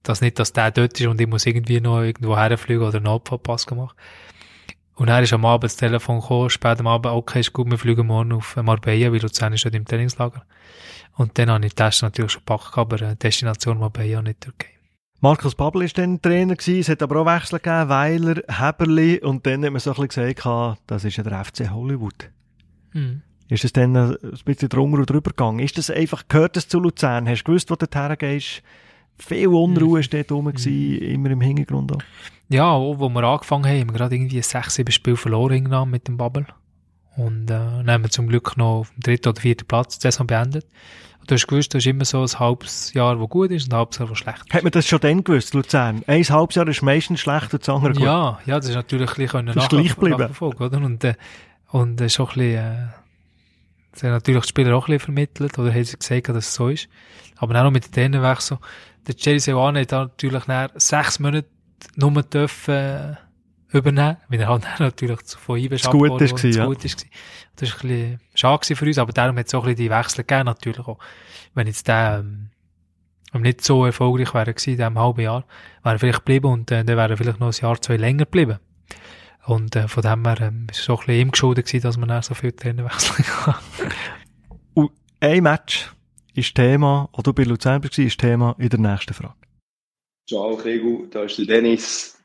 [0.02, 3.04] dass nicht, dass der dort ist und ich muss irgendwie noch irgendwo herfliegen oder einen
[3.04, 3.94] Notfallpass machen.
[5.02, 7.76] Und dann ist am Abend das Telefon gekommen, spät am Abend, okay, ist gut, wir
[7.76, 10.44] fliegen morgen auf Marbella, weil Luzern ist dort im Trainingslager.
[11.16, 14.68] Und dann habe ich die Tests natürlich schon gepackt, aber äh, Destination Marbella, nicht Türkei.
[15.20, 19.44] Markus Babbel war dann Trainer gewesen, es hat aber auch Wechsel gegeben, Weiler, Heberli, und
[19.44, 22.30] dann hat man so ein bisschen gesagt, ah, das ist ja der FC Hollywood.
[22.92, 23.22] Mhm.
[23.48, 25.58] Ist es dann äh, ein bisschen drunter und drüber gegangen?
[25.58, 27.28] Ist das einfach, gehört das zu Luzern?
[27.28, 28.62] Hast du gewusst, wo du dorthin gehst?
[29.18, 32.02] Viel Unruhe war dort rum, gewesen, immer im Hintergrund auch.
[32.48, 36.08] Ja, auch, wo wir angefangen haben, haben wir gerade irgendwie sechs, sieben Spiele verloren mit
[36.08, 36.46] dem Bubble.
[37.16, 40.02] Und äh, dann haben wir zum Glück noch auf dem dritten oder vierten Platz die
[40.02, 40.66] Saison beendet.
[41.20, 43.74] Und du hast gewusst, das ist immer so ein halbes Jahr, wo gut ist und
[43.74, 44.54] ein halbes Jahr, wo schlecht ist.
[44.54, 46.02] Hat man das schon dann gewusst, Luzern?
[46.06, 48.02] Ein halbes Jahr ist meistens schlecht und das andere gut.
[48.02, 50.28] Ja, ja, das ist natürlich ein bisschen Das ist gleich geblieben.
[50.40, 50.76] oder?
[50.78, 51.14] Und, äh,
[51.68, 52.86] und äh, schon ein bisschen, äh,
[53.92, 56.54] das haben natürlich die Spieler auch ein bisschen vermittelt, oder haben sie gesagt, dass es
[56.54, 56.88] so ist.
[57.36, 58.58] Aber auch noch mit den Trainerwechsel.
[59.06, 61.48] Der Jerry Sewane hat natürlich nach sechs Monaten
[61.96, 63.16] nur dürfen,
[63.72, 66.66] übernehmen, weil er halt natürlich von Ibesch Zu gut ist wurde, gewesen, zu ja.
[66.66, 67.10] gut ist gewesen.
[67.56, 69.90] Das ist ein bisschen schade für uns, aber darum hat es auch ein bisschen die
[69.90, 70.98] Wechsel gegeben, natürlich auch.
[71.54, 72.50] Wenn jetzt der, ähm,
[73.40, 75.44] nicht so erfolgreich wäre gewesen in diesem halben Jahr,
[75.82, 78.24] wäre er vielleicht geblieben und äh, dann wäre er vielleicht noch ein Jahr, zwei länger
[78.24, 78.58] geblieben.
[79.46, 81.96] Und äh, von dem her ähm, ist es auch ein bisschen ihm geschuldet gewesen, dass
[81.96, 83.62] man dann so viel Trainerwechsel hat.
[84.74, 85.90] Und ein Match
[86.34, 89.34] ist Thema, oder du bei Luzern warst, ist Thema in der nächsten Frage.
[90.28, 92.18] Ciao, Krigu, da ist der Dennis.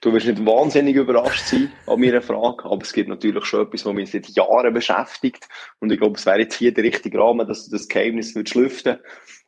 [0.00, 3.84] Du wirst nicht wahnsinnig überrascht sein an meiner Frage, aber es gibt natürlich schon etwas,
[3.84, 5.48] was mich seit Jahren beschäftigt.
[5.80, 8.54] Und ich glaube, es wäre jetzt hier der richtige Rahmen, dass du das Geheimnis würdest
[8.54, 8.98] lüften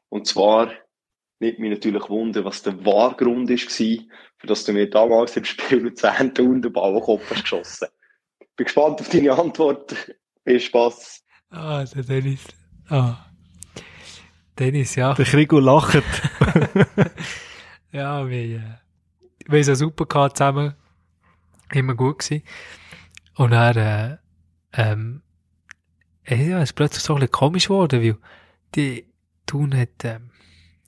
[0.08, 0.72] Und zwar
[1.38, 4.04] nimmt mich natürlich Wunder, was der wahre Grund war,
[4.40, 7.88] für dass du mir damals im Spiel Luzern Thun den Ball Kopf hast geschossen.
[8.56, 9.94] Bin gespannt auf deine Antwort.
[10.44, 11.22] Viel Spaß.
[11.50, 12.40] ah, der Dennis.
[12.88, 13.26] Ah.
[14.58, 15.14] Dennis, ja.
[15.14, 16.02] Der Krigo lacht.
[17.92, 18.60] Ja, wir, äh,
[19.48, 20.74] wir haben es super gehabt zusammen.
[21.72, 22.44] Immer gut gewesen.
[23.34, 24.16] Und dann, äh,
[24.74, 25.22] ähm,
[26.24, 28.16] äh, ja, es ist plötzlich so ein bisschen komisch geworden, weil
[28.76, 29.06] die
[29.46, 30.30] Thun hat, ähm,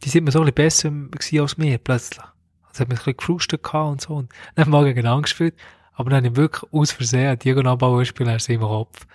[0.04, 2.24] die sind mir so ein bisschen besser gewesen als mir, plötzlich.
[2.72, 4.14] Also hat mich ein bisschen gefrustet gehabt und so.
[4.14, 5.54] Und dann haben wir gegeneinander gespielt.
[5.94, 9.06] Aber dann habe ich wirklich aus Versehen einen Diagonalball gespielt, er ist im Kopf.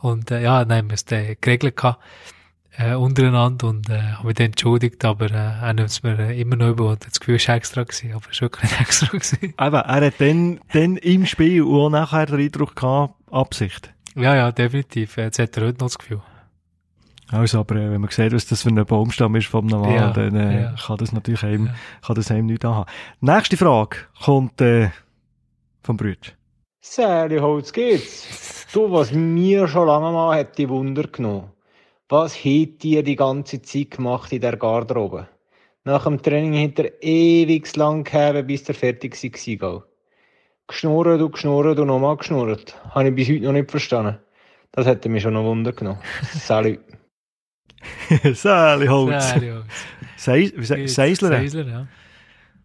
[0.00, 2.00] Und, äh, ja, dann haben wir es dann geregelt gehabt
[2.78, 6.40] äh, untereinander und äh, habe mich dann entschuldigt, aber äh, er nimmt es mir äh,
[6.40, 8.80] immer noch über und das Gefühl, es war extra gewesen, aber es war wirklich nicht
[8.80, 9.38] extra gewesen.
[9.42, 13.92] Eben, er hat dann, dann im Spiel und auch nachher den Eindruck gehabt, Absicht.
[14.14, 15.16] ja, ja, definitiv.
[15.16, 16.22] Jetzt hat er heute noch das Gefühl.
[17.32, 20.10] Also, aber äh, wenn man sieht, was das für ein Baumstamm ist vom Mann, Ja,
[20.12, 20.74] dann äh, ja.
[20.84, 21.74] kann das natürlich einem, Ja.
[22.04, 22.90] kann das einem nicht anhaben.
[23.20, 24.90] Nächste Frage kommt äh,
[25.82, 26.32] vom Brütsch.
[26.80, 28.66] Sally, Holz geht's.
[28.72, 31.50] Du, was mir schon lange mal hat die Wunder genommen.
[32.08, 35.28] Was hat ihr die ganze Zeit gemacht in der Garderobe?
[35.84, 39.14] Nach dem Training hat er ewig lang gehabt, bis der fertig
[39.62, 39.84] war.
[40.66, 42.76] Geschnurrt und geschnurrt und nochmal geschnurrt.
[42.90, 44.18] Habe ich bis heute noch nicht verstanden.
[44.72, 46.00] Das hätte mich schon noch Wunder genommen.
[46.32, 46.80] Salut.
[48.34, 49.30] Sally Holz.
[49.30, 49.62] Serio.
[50.16, 51.28] Seis- wie sagt- Seisler.
[51.30, 51.86] Seisler, ja.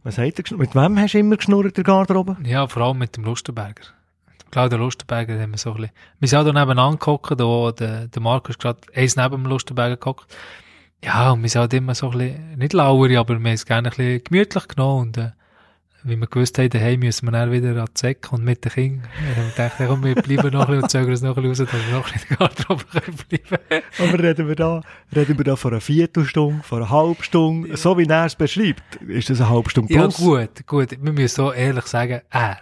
[0.04, 0.58] Was hat er?
[0.58, 2.38] Mit wem hast du immer geschnurrt, der Garderobe?
[2.44, 3.86] Ja, vor allem mit dem Lustenberger.
[4.28, 7.72] Mit Claudia Lustenberger haben wir so ein bisschen, wir sind auch da nebeneinander gehockt, da,
[7.72, 10.36] der, der Marco ist gerade eins neben dem Lustenberger gehockt.
[11.04, 13.66] Ja, und wir sind halt immer so ein bisschen, nicht lauer, aber wir haben es
[13.66, 15.32] gerne ein bisschen gemütlich genommen und, äh,
[16.06, 18.72] wie wir gewusst haben, daheim müssen wir dann wieder an die Säcke und mit den
[18.72, 19.10] Kindern.
[19.28, 21.44] Wir haben gedacht, ja, komm, wir bleiben noch ein bisschen und zögern es noch ein
[21.44, 22.84] bisschen raus, dass wir noch ein bisschen Garderobe
[23.30, 24.82] bleiben Aber reden wir da,
[25.16, 28.96] reden wir da von einer Viertelstunde, von einer halben Stunde, so wie er es beschreibt,
[29.08, 30.18] ist das eine halbe Stunde Ja, plus?
[30.18, 30.92] gut, gut.
[30.92, 32.60] Wir müssen so ehrlich sagen, er.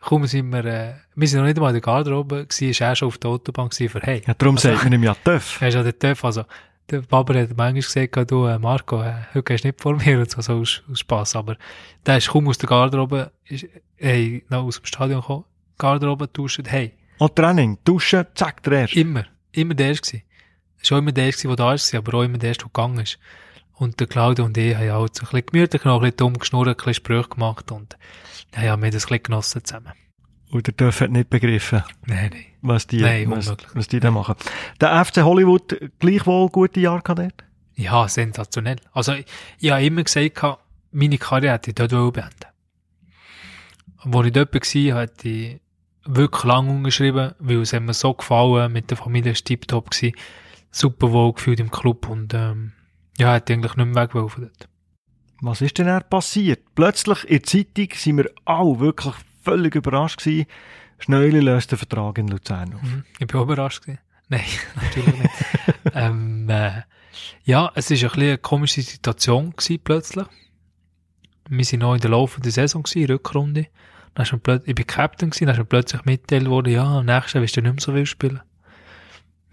[0.00, 2.94] Kaum sind wir, äh, wir sind noch nicht mal in der Garderobe gewesen, ist er
[2.94, 4.22] schon auf der Autobahn gewesen für hey.
[4.26, 5.62] Ja, darum Also- sagt man ihm ja Töff.
[5.62, 6.44] Er ist ja der Töff, also,
[6.90, 7.72] der Baber hat manchmal
[8.06, 10.82] gesagt, du, äh, Marco, äh, heute gehst du nicht vor mir und so, so aus,
[10.90, 11.56] aus Spass, aber
[12.04, 13.66] der ist kaum aus der Garderobe, ist,
[13.96, 15.44] hey, noch aus dem Stadion gekommen,
[15.78, 19.00] Garderobe duschen, hey, Und Training, duschen, zack, der erste.
[19.00, 20.24] immer, immer der Erste gewesen.
[20.82, 23.18] Schon immer der Erste, der da ist, aber auch immer der Erste, der gegangen ist.
[23.76, 26.38] Und der Claudio und ich haben halt so ein bisschen gemütlich noch ein bisschen dumm
[26.38, 27.96] geschnurrt, ein bisschen Sprüche gemacht und,
[28.54, 29.92] ja, wir haben das ein bisschen genossen zusammen.
[30.54, 32.44] Und der Töff hat nicht begriffen, Nein, nein.
[32.62, 34.36] was die, Nein, was, was die da machen.
[34.80, 37.42] Der FC Hollywood, gleichwohl gute Jahre gehabt?
[37.74, 38.76] Ja, sensationell.
[38.92, 39.26] Also, ich,
[39.58, 42.30] ich habe immer gesagt, gehabt, meine Karriere hätte ich dort beenden.
[43.98, 45.60] Als ich dort war, hatte ich
[46.04, 50.14] wirklich lang unterschrieben, weil es hat mir so gefallen, mit der Familie war tiptop gewesen,
[50.70, 52.74] super wohl gefühlt im Club und, ähm,
[53.18, 54.68] ja, hätte eigentlich nicht mehr weg von dort.
[55.40, 56.60] Was ist denn passiert?
[56.76, 59.14] Plötzlich in der Zeitung sind wir alle wirklich
[59.44, 60.46] völlig überrascht gewesen.
[60.98, 62.82] Schneuli löst den Vertrag in Luzern auf.
[62.82, 63.04] Mhm.
[63.18, 64.00] Ich bin auch überrascht gewesen.
[64.28, 65.34] Nein, natürlich nicht.
[65.94, 66.82] ähm, äh,
[67.44, 70.26] ja, es ist ein bisschen eine komische Situation gewesen, plötzlich.
[71.48, 73.66] Wir sind noch in der laufenden Saison gewesen, Rückrunde.
[74.14, 77.06] Dann ist plötzlich, ich bin Captain gewesen, dann ist mir plötzlich mitgeteilt worden, ja, am
[77.06, 78.40] nächsten wirst du nicht mehr so viel spielen.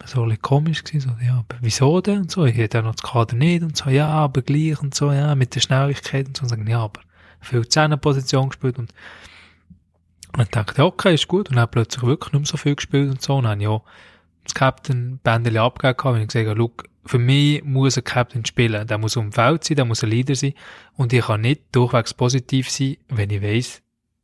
[0.05, 2.19] So ein bisschen komisch gewesen, so, ja, aber wieso denn?
[2.19, 4.95] Und so, ich hätte ja noch das Kader nicht und so, ja, aber gleich und
[4.95, 7.01] so, ja, mit der Schnelligkeit und so, und sagen, ja, aber
[7.39, 8.93] viel Zehnerposition gespielt und
[10.37, 11.49] und dann dachte ich, okay, ist gut.
[11.49, 13.37] Und dann plötzlich wirklich nicht mehr so viel gespielt und so.
[13.37, 13.83] Und dann habe ich auch
[14.43, 16.71] das Captain-Bändeli abgegeben, weil ich gesagt habe, schau,
[17.05, 18.87] für mich muss ein Captain spielen.
[18.87, 20.53] Der muss um Feld sein, der muss ein Leader sein.
[20.95, 23.81] Und ich kann nicht durchwegs positiv sein, wenn ich weiss,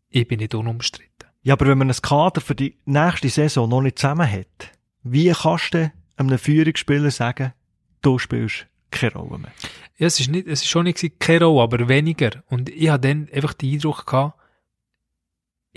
[0.09, 1.29] ich bin nicht unumstritten.
[1.41, 4.71] Ja, aber wenn man ein Kader für die nächste Saison noch nicht zusammen hat,
[5.03, 7.53] wie kannst du einem Führungsspieler sagen,
[8.01, 9.51] du spielst keine Rolle mehr?
[9.97, 12.43] Ja, es ist nicht, es ist schon nicht keine Rolle, aber weniger.
[12.49, 14.37] Und ich habe dann einfach den Eindruck gehabt,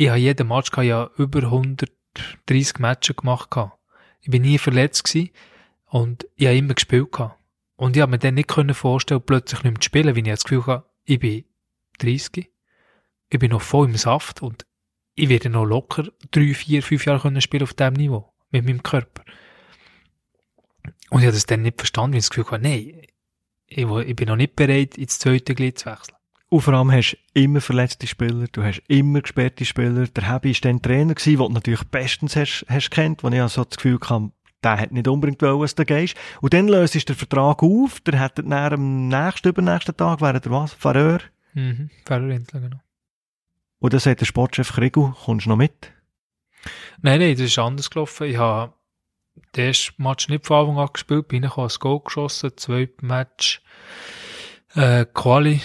[0.01, 3.78] ich habe jeden Match gehabt, ja über 130 Matches gemacht gehabt.
[4.22, 5.30] Ich bin nie verletzt gewesen
[5.84, 7.38] und ich habe immer gespielt gehabt.
[7.76, 10.44] Und ich habe mir dann nicht vorstellen, plötzlich nicht mehr zu spielen, weil ich das
[10.44, 11.44] Gefühl hatte, ich bin
[11.98, 12.51] 30,
[13.28, 14.64] ich bin noch voll im Saft und
[15.16, 18.82] ich werde noch locker drei, vier, fünf Jahre können spielen auf diesem Niveau, mit meinem
[18.82, 19.22] Körper.
[21.11, 23.03] Und ich habe das dann nicht verstanden, weil ich das Gefühl hatte, nein,
[23.66, 26.16] ich, ich bin noch nicht bereit, ins zweite Glied zu wechseln.
[26.51, 30.09] Und vor allem hast du immer verletzte Spieler, du hast immer gesperrte Spieler.
[30.09, 33.40] Der Hebi war dann Trainer, gewesen, den du natürlich bestens hast, hast kennt, wo ich
[33.40, 34.32] also das Gefühl hatte,
[34.64, 36.16] der hat nicht unbedingt wollen, dass du gehst.
[36.40, 40.40] Und dann löst du den Vertrag auf, der hat dann am nächsten, übernächsten Tag, wäre
[40.40, 40.72] der was?
[40.72, 41.20] Fareur.
[41.55, 42.80] Mhm, Ferrarinsel, genau.
[43.78, 45.92] Und dann sagt der Sportchef Krigu, kommst du noch mit?
[47.01, 48.26] Nein, nein, das ist anders gelaufen.
[48.26, 48.74] Ich habe
[49.55, 53.62] den ersten Match nicht von Anfang an gespielt, bin ich ein Goal geschossen, zweites Match,
[54.74, 55.61] äh, Quali,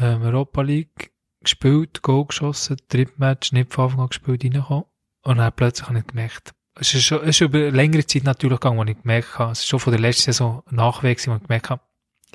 [0.00, 1.12] ähm, Europa League
[1.42, 4.84] gespielt, Goal geschossen, drittes Match nicht von Anfang an gespielt, reingekommen.
[5.22, 8.60] Und dann plötzlich habe ich gemerkt, es ist schon, es ist über längere Zeit natürlich
[8.60, 11.42] gegangen, wo ich gemerkt habe, es ist schon von der letzten Saison Nachweg, wo ich
[11.42, 11.82] gemerkt habe,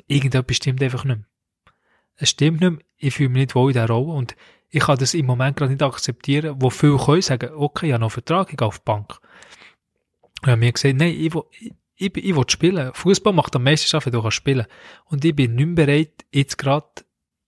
[0.06, 1.26] irgendetwas stimmt einfach nicht mehr.
[2.16, 4.36] Es stimmt nicht mehr, ich fühle mich nicht wohl in dieser Rolle und
[4.70, 8.00] ich kann das im Moment gerade nicht akzeptieren, wo viele können sagen, okay, ich habe
[8.00, 9.18] noch einen Vertrag, ich gehe auf die Bank.
[10.42, 11.44] Und haben mir gesagt, nein, ich will,
[11.96, 12.92] ich, ich, will spielen.
[12.92, 14.66] Fußball macht am meisten Spaß, wenn du kannst spielen.
[15.06, 16.86] Und ich bin nicht bereit, jetzt gerade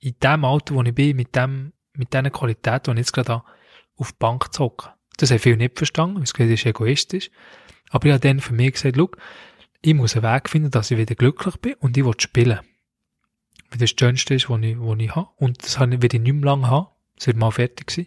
[0.00, 3.32] in dem Alter, wo ich bin, mit dem, mit diesen Qualitäten, die ich jetzt gerade
[3.32, 3.44] habe,
[3.96, 4.90] auf die Bank zu hocken.
[5.16, 7.30] Das haben viele nicht verstanden, weil das ist egoistisch.
[7.90, 9.10] Aber ich habe dann für mich gesagt, schau,
[9.80, 12.60] ich muss einen Weg finden, dass ich wieder glücklich bin und ich will spielen.
[13.70, 15.28] Weil das das Schönste ist, was ich, was ich habe.
[15.36, 16.88] Und das werde ich nicht mehr lange haben.
[17.16, 18.06] Es wird mal fertig sein.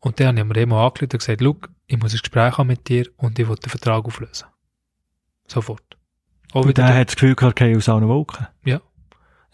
[0.00, 1.56] Und dann habe ich mir eben angerufen und gesagt, schau,
[1.86, 4.46] ich muss ein Gespräch haben mit dir und ich will den Vertrag auflösen.
[5.46, 5.96] Sofort.
[6.52, 8.46] Auch Und der hat das Gefühl gehabt, okay, aus allen Wolken.
[8.64, 8.80] ja.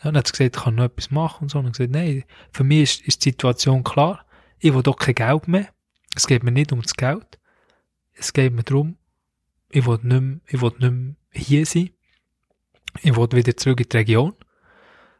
[0.02, 1.58] Und dann hat gesagt, ich kann noch etwas machen und so.
[1.58, 4.24] Und dann gesagt, nein, für mich ist, ist die Situation klar.
[4.58, 5.68] Ich will doch kein Geld mehr.
[6.16, 7.38] Es geht mir nicht um das Geld.
[8.12, 8.96] Es geht mir darum,
[9.70, 11.90] ich will nicht mehr, ich will nicht mehr hier sein.
[13.02, 14.34] Ich will wieder zurück in die Region.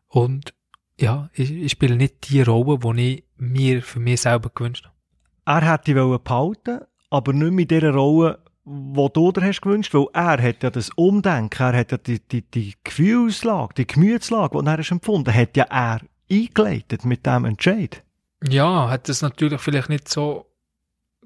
[0.08, 0.54] Und
[0.98, 5.62] ja, ich, ich spiele nicht die Rolle, die ich mir für mich selber gewünscht habe.
[5.62, 6.80] Er hätte wollen behalten,
[7.10, 10.90] aber nicht in dieser Rolle, wo du dir hast gewünscht, weil er hat ja das
[10.90, 15.64] Umdenken, er hat ja die, die, die Gefühlslage, die Gemütslage, die er empfunden hat ja
[15.64, 16.00] er
[16.30, 18.02] eingeleitet mit dem Entscheid.
[18.48, 20.46] Ja, hat das natürlich vielleicht nicht so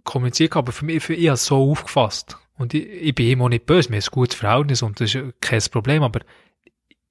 [0.05, 2.39] kommuniziert, aber für mich, für ich habe es so aufgefasst.
[2.57, 5.15] Und ich, ich bin ihm auch nicht böse, mir ist ein gutes Verhältnis und das
[5.15, 6.21] ist kein Problem, aber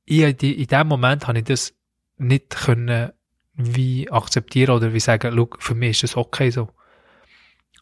[0.06, 1.74] ich, in dem Moment habe ich das
[2.18, 3.12] nicht können
[3.56, 6.70] wie akzeptieren oder wie sagen, für mich ist das okay so.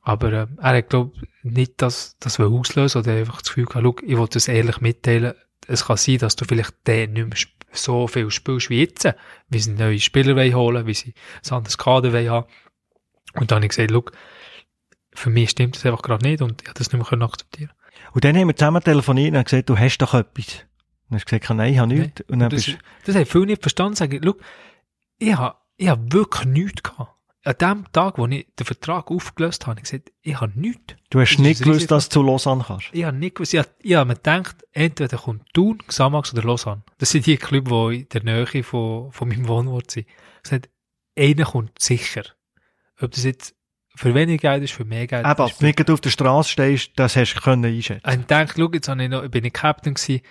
[0.02, 1.14] Aber äh, er hat, glaube
[1.44, 5.34] nicht das, das auslösen oder einfach das Gefühl gehabt, look, ich will das ehrlich mitteilen.
[5.68, 7.38] Es kann sein, dass du vielleicht den nicht mehr
[7.72, 9.08] so viel spielst wie jetzt,
[9.50, 11.14] wie sie neue Spieler wollen holen, wie sie
[11.46, 12.48] ein anderes Kader wollen haben.
[13.36, 14.12] Und dann habe ich gesagt, look,
[15.14, 17.72] für mich stimmt das einfach gerade nicht und ich habe das nicht mehr akzeptieren
[18.14, 20.66] Und dann haben wir zusammen telefoniert und gesagt, du hast doch etwas.
[21.10, 22.20] Und hast gesagt, nein, ich habe nichts.
[22.20, 22.34] Nee.
[22.34, 22.78] Und dann das, bist...
[23.06, 23.96] das haben viele nicht verstanden.
[23.96, 24.42] Sagen, look,
[25.18, 27.12] ich habe, ich habe wirklich nichts gehabt.
[27.44, 30.96] An dem Tag, wo ich den Vertrag aufgelöst habe, habe ich gesagt, ich habe nichts.
[31.10, 32.90] Du hast nicht gewusst, dass du zu Lausanne kannst?
[32.92, 33.54] Ich habe nicht gewusst.
[33.56, 36.84] Ich habe, ich habe mir gedacht, entweder kommt Thun, Xamax oder Lausanne.
[37.00, 40.08] Das sind die Clubs, die in der Nähe von, von meinem Wohnort sind.
[40.08, 40.70] Ich habe gesagt,
[41.18, 42.24] einer kommt sicher.
[43.02, 43.56] Ob das jetzt
[43.96, 45.26] für weniger Geld ist, für mehr Geld.
[45.26, 48.08] Aber wenn nicht auf der Straße stehst, das hast du können einschätzen.
[48.08, 50.22] Und ich dachte, schau, jetzt habe ich noch, bin ich Captain gewesen,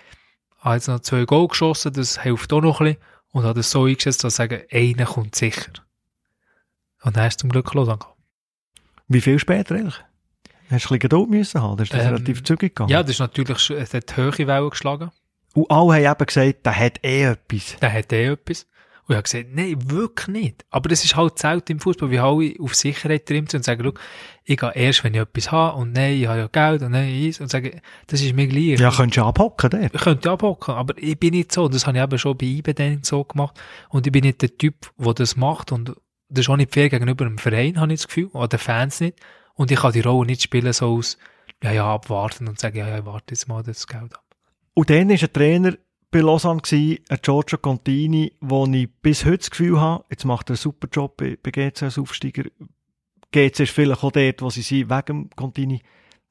[0.59, 3.03] habe jetzt noch zwei Goal geschossen, das hilft auch noch ein bisschen.
[3.33, 5.73] Und habe das so eingeschätzt, dass ich sage, einer kommt sicher.
[7.03, 8.17] Und dann hast du zum Glück los angekommen.
[9.09, 9.95] Wie viel später eigentlich?
[9.97, 10.05] Hast
[10.71, 11.77] du ein bisschen Geduld müssen haben?
[11.77, 12.91] Das ist das ähm, relativ zügig gegangen?
[12.91, 15.11] Ja, das ist natürlich, es hat höhere Wellen geschlagen.
[15.55, 17.77] Und alle haben eben gesagt, der hat eh etwas.
[17.81, 18.67] Der hat eh etwas.
[19.11, 20.65] Und ich habe gesagt, nein, wirklich nicht.
[20.71, 23.93] Aber das ist halt selten im Fußball, wie alle auf Sicherheit trimmt und sagen,
[24.45, 27.09] ich gehe erst, wenn ich etwas habe und nein, ich habe ja Geld und nein,
[27.09, 28.79] ich und sagen, das ist mir gleich.
[28.79, 29.93] Ja, könntest du abhocken, der.
[29.93, 31.69] Ich könnte abhocken, aber ich bin nicht so.
[31.69, 33.61] Das habe ich eben schon bei IBD so gemacht.
[33.89, 35.97] Und ich bin nicht der Typ, der das macht und
[36.31, 39.01] das ist auch nicht fair gegenüber dem Verein, habe ich das Gefühl, oder den Fans
[39.01, 39.19] nicht.
[39.55, 41.19] Und ich kann die Rolle nicht spielen so aus,
[41.63, 44.25] ja, ja, abwarten und sagen, ja, ja, warte jetzt mal das Geld ab.
[44.75, 45.75] Und dann ist ein Trainer,
[46.11, 50.49] bei Lausanne gewesen, ein Giorgio Contini, wo ich bis heute das Gefühl habe, jetzt macht
[50.49, 52.45] er einen super Job bei, bei GC als Aufsteiger.
[53.33, 55.83] GC ist vielleicht auch dort, wo sie sind, wegen dem Contini,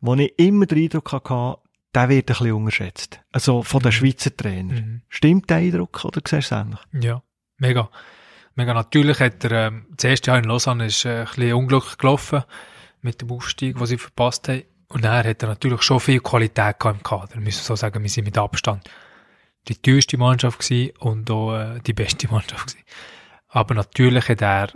[0.01, 1.61] wo ich immer den Eindruck hatte,
[1.95, 3.21] der wird ein bisschen unterschätzt.
[3.31, 3.93] Also von den mhm.
[3.93, 4.75] Schweizer Trainern.
[4.75, 5.01] Mhm.
[5.07, 6.79] Stimmt der Eindruck oder siehst du es ähnlich?
[7.01, 7.23] Ja,
[7.57, 7.89] mega.
[8.59, 11.97] Mega natürlich hat er, ähm, das erste Jahr in Lausanne ist äh, ein bisschen unglücklich
[11.97, 12.43] gelaufen
[13.01, 14.63] mit dem Aufstieg, den sie verpasst haben.
[14.89, 17.35] Und dann hat er natürlich schon viel Qualität im Kader.
[17.35, 18.83] Wir müssen so sagen, wir sind mit Abstand
[19.69, 22.85] die teuerste Mannschaft gewesen und auch äh, die beste Mannschaft gewesen.
[23.47, 24.73] Aber natürlich hat er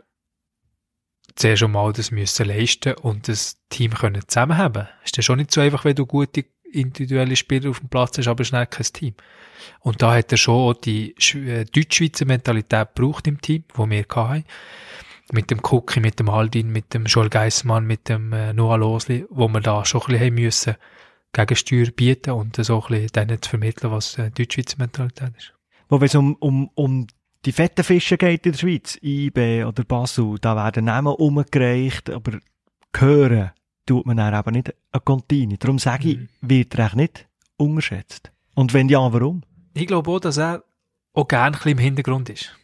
[1.35, 4.87] zuerst schon mal das müssen leisten und das Team können zusammenhaben.
[5.03, 8.27] Ist ja schon nicht so einfach, wenn du gute individuelle Spieler auf dem Platz hast,
[8.27, 9.13] aber schnell kein Team.
[9.79, 14.45] Und da hat er schon die äh, Deutschschweizer Mentalität gebraucht im Team, wo wir hatten.
[15.31, 19.25] Mit dem Cookie, mit dem Haldin, mit dem Joel Geissmann, mit dem äh, Noah Losli,
[19.29, 20.75] wo wir da schon ein bisschen haben müssen
[21.31, 25.53] Gegensteuer bieten und so ein bisschen denen zu vermitteln, was äh, Deutschschweizer Mentalität ist.
[25.89, 27.07] Wo es um, um, um
[27.45, 32.39] die fetten Fische geht in der Schweiz, IB oder Basel, da werden Namen umgereicht, aber
[32.95, 33.51] hören
[33.85, 35.57] tut man dann eben nicht an Contini.
[35.57, 36.29] Darum sage ich, mhm.
[36.41, 37.27] wird er nicht
[37.57, 38.31] unterschätzt.
[38.55, 39.43] Und wenn ja, warum?
[39.73, 40.63] Ich glaube auch, dass er
[41.13, 42.55] auch gerne ein bisschen im Hintergrund ist.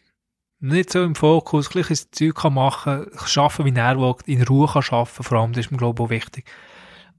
[0.59, 4.67] Nicht so im Fokus, ein bisschen Zeug kann machen, schaffen, wie er will, in Ruhe
[4.67, 6.45] kann schaffen, vor allem, das ist mir, glaube ich, auch wichtig.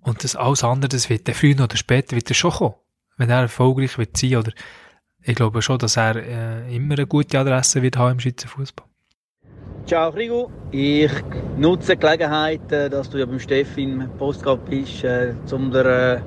[0.02, 2.74] Und das alles andere, das wird der früher oder später wird er schon kommen.
[3.16, 4.52] Wenn er erfolgreich wird sein, oder
[5.22, 8.86] ich glaube schon, dass er äh, immer eine gute Adresse wird haben im Schweizer Fußball.
[9.86, 11.10] Ciao Rigo, ich
[11.56, 15.86] nutze die Gelegenheit, äh, dass du ja beim Steffi im Postcard bist, äh, um dir,
[15.86, 16.20] äh,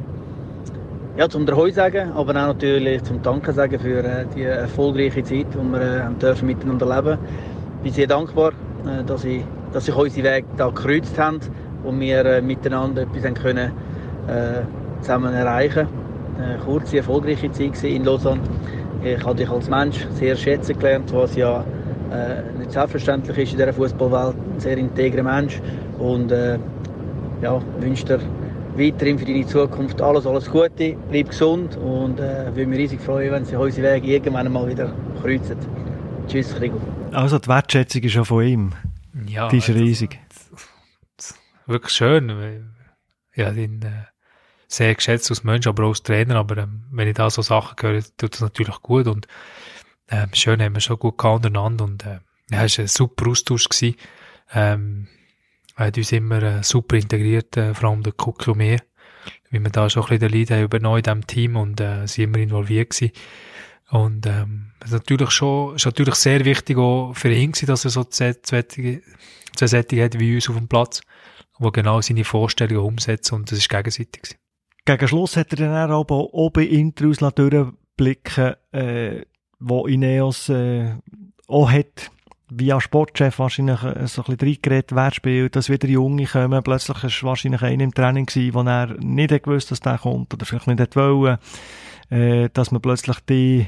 [1.17, 5.47] ja, zum Heu sagen, aber auch natürlich zum Danke sagen für äh, die erfolgreiche Zeit,
[5.53, 7.17] die wir äh, dürfen miteinander leben.
[7.77, 8.51] Ich bin sehr dankbar,
[8.85, 11.39] äh, dass, ich, dass sich unsere Wege da gekreuzt haben
[11.84, 13.71] wo wir äh, miteinander etwas haben können,
[14.27, 14.61] äh,
[15.01, 15.88] zusammen erreichen
[16.38, 18.41] Eine kurze, erfolgreiche Zeit in Lausanne.
[19.03, 21.63] Ich habe dich als Mensch sehr schätzen gelernt, was ja
[22.14, 24.35] äh, nicht selbstverständlich ist in dieser Fußballwelt.
[24.35, 25.60] Ein sehr integrer Mensch
[25.99, 26.57] und äh,
[27.41, 28.19] ja, wünsche dir
[28.76, 33.31] weiterhin für deine Zukunft alles, alles Gute, bleib gesund und äh, würde mich riesig freuen,
[33.31, 35.57] wenn sich unsere Wege irgendwann mal wieder kreuzen.
[36.27, 36.80] Tschüss, Rigo.
[37.11, 38.72] Also die Wertschätzung ist schon von ihm.
[39.27, 40.19] Ja, die ist also, riesig
[41.65, 42.73] wirklich schön.
[43.31, 44.06] Ich habe ihn äh,
[44.68, 46.35] sehr geschätzt als Mensch, aber auch als Trainer.
[46.35, 49.07] Aber ähm, wenn ich da so Sachen höre, tut das natürlich gut.
[49.07, 49.27] Und
[50.14, 51.85] ähm, schön haben wir schon gut untereinander.
[51.85, 52.19] Und äh,
[52.52, 53.68] ja, es war ein super Austausch.
[53.69, 53.95] Gewesen.
[54.53, 55.07] Ähm,
[55.76, 58.80] hat uns immer äh, super integriert, äh, vor allem der Kuck und mir.
[59.49, 62.06] Wie wir da schon ein bisschen den Lead haben übernommen in diesem Team und äh,
[62.06, 63.11] sind immer involviert gewesen.
[63.90, 67.85] Und ähm, das ist natürlich schon, ist natürlich sehr wichtig auch für ihn gewesen, dass
[67.85, 71.02] er so zwei, zwei, zwei hat wie uns auf dem Platz
[71.60, 74.38] wo genau seine Vorstellungen umsetzt und das ist gegenseitig.
[74.85, 79.22] Gegen Schluss hat er dann auch bei Intros durchblicken äh,
[79.64, 80.95] wo Ineos äh,
[81.48, 82.11] auch hat,
[82.49, 86.64] via Sportchef wahrscheinlich äh, so ein bisschen reingeredet, wer spielt, dass wieder Junge kommen.
[86.64, 90.45] Plötzlich war wahrscheinlich einer im Training gewesen, wo er nicht gewusst, dass der kommt oder
[90.45, 91.38] vielleicht nicht wollen.
[92.10, 93.68] Äh, dass man plötzlich die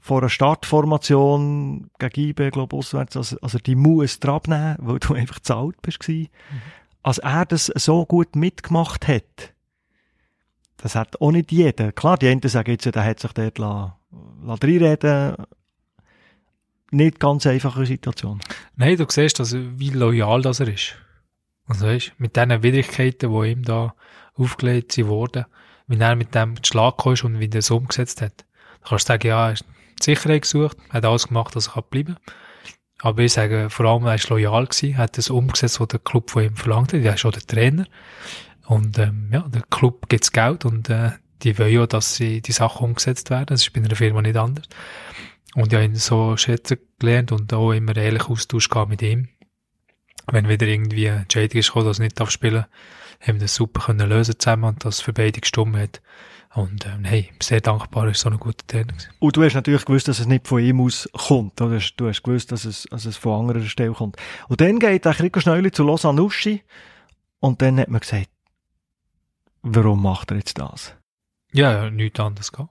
[0.00, 5.14] vor einer Startformation gegen IB, glaube ich, auswärts, also, also die muss abnehmen, weil du
[5.14, 6.08] einfach zu alt bist.
[6.08, 6.28] Mhm.
[7.02, 9.54] Als er das so gut mitgemacht hat,
[10.78, 11.92] das hat auch nicht jeder.
[11.92, 15.36] Klar, die einen sagen jetzt, der hat sich dort la, la reinreden
[16.90, 18.40] Nicht ganz einfache Situation.
[18.76, 20.94] Nein, du siehst, also, wie loyal das er ist.
[21.66, 23.94] Also, weißt, mit diesen Widrigkeiten, die ihm da
[24.34, 25.44] aufgelegt wurden,
[25.86, 28.44] wie er mit dem Schlag kam und wie er es umgesetzt hat.
[28.82, 29.64] Da kannst du sagen, ja, er hat
[30.00, 32.34] Sicherheit gesucht, hat alles gemacht, dass er bleiben kann.
[33.00, 36.30] Aber ich sage, vor allem, er war loyal gewesen, hat das umgesetzt, was der Club
[36.30, 37.00] von ihm verlangt hat.
[37.00, 37.86] Er ist auch der Trainer.
[38.66, 41.12] Und ähm, ja, der Club gibt's Geld und äh,
[41.42, 43.46] die wollen ja, dass sie die Sachen umgesetzt werden.
[43.46, 44.66] Das ist bei einer Firma nicht anders.
[45.54, 49.28] Und ich habe ihn so schätzen gelernt und auch immer ehrlich Austausch gehabt mit ihm.
[50.30, 52.66] Wenn wieder irgendwie eine Entscheidung ist gekommen, dass er nicht darf spielen
[53.20, 56.00] haben wir das super können lösen zusammen und das für beide gestimmt hat.
[56.54, 59.10] Und ähm, hey, sehr dankbar, ist so ein guter Trainer gewesen.
[59.18, 61.78] Und du hast natürlich gewusst, dass es nicht von ihm aus kommt, oder?
[61.96, 64.16] Du hast gewusst, dass es, dass es von anderer Stelle kommt.
[64.48, 66.62] Und dann geht der Rico Schnäuli zu Lausanne Uschi
[67.40, 68.30] und dann hat man gesagt,
[69.62, 70.94] warum macht er jetzt das?
[71.52, 72.70] Ja, ja nichts anderes gehabt.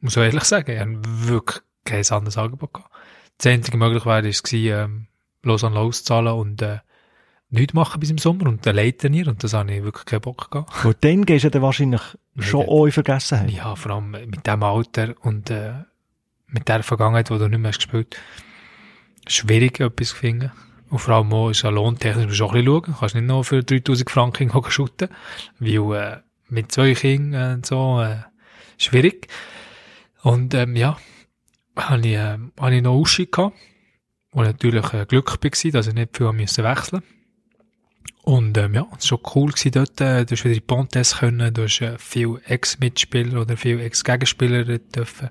[0.00, 2.90] Muss ich ehrlich sagen, ich habe wirklich kein anderes Angebot gehabt.
[3.42, 5.06] Die einzige Möglichkeit war es, ähm,
[5.42, 6.78] Lausanne loszahlen und äh,
[7.50, 10.50] nichts machen bis im Sommer und allein trainieren und das habe ich wirklich keinen Bock
[10.50, 10.84] gehabt.
[10.84, 12.02] Und dann gehst du dann wahrscheinlich
[12.38, 13.50] schon auch in Vergessenheit.
[13.50, 15.72] Ja, vor allem mit dem Alter und äh,
[16.46, 18.16] mit der Vergangenheit, wo du nicht mehr hast gespielt
[19.26, 20.52] schwierig etwas zu finden.
[20.90, 22.92] Und vor allem auch ist ja lohntechnisch, musst du auch ein bisschen schauen.
[22.92, 25.08] Du kannst nicht nur für 3000 Franken shooten,
[25.58, 26.16] weil äh,
[26.52, 28.18] mit zwei Kindern und so äh,
[28.78, 29.28] schwierig.
[30.22, 30.96] Und ähm, ja,
[31.76, 33.56] habe ich, äh, hab ich noch Ausstieg gehabt,
[34.30, 37.02] wo natürlich äh, Glück war, dass ich nicht viel wechseln musste.
[38.22, 40.00] Und ähm, ja, es war schon cool gewesen dort.
[40.00, 44.78] Äh, du hast wieder die Pontes können, du hast äh, viel Ex-Mitspieler oder viel Ex-Gegenspieler
[44.78, 45.30] dürfen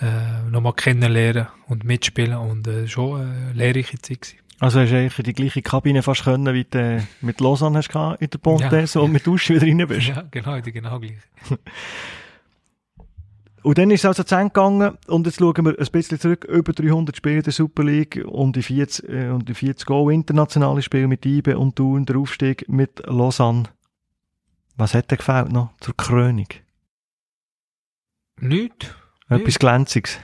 [0.00, 4.47] äh, nochmal kennenlernen und mitspielen und äh, schon eine lehrreiche Zeit gewesen.
[4.60, 8.30] Also hast du eigentlich die gleiche Kabine fast können, wie du mit Lausanne hast in
[8.30, 9.00] der Pontes ja.
[9.00, 10.08] und mit Dusch wieder rein bist.
[10.16, 11.18] Ja, genau, die genau gleich.
[13.62, 16.44] Und dann ist es also zu Ende gegangen und jetzt schauen wir ein bisschen zurück,
[16.44, 20.80] über 300 Spiele der Super League und die 40, äh, und die 40 Go internationale
[20.80, 23.64] Spiele mit Ibe und Thun, der Aufstieg mit Lausanne.
[24.76, 26.46] Was hat dir gefällt noch zur Krönung?
[28.40, 28.94] Nichts.
[29.28, 29.58] Etwas.
[29.58, 30.18] Glänziges.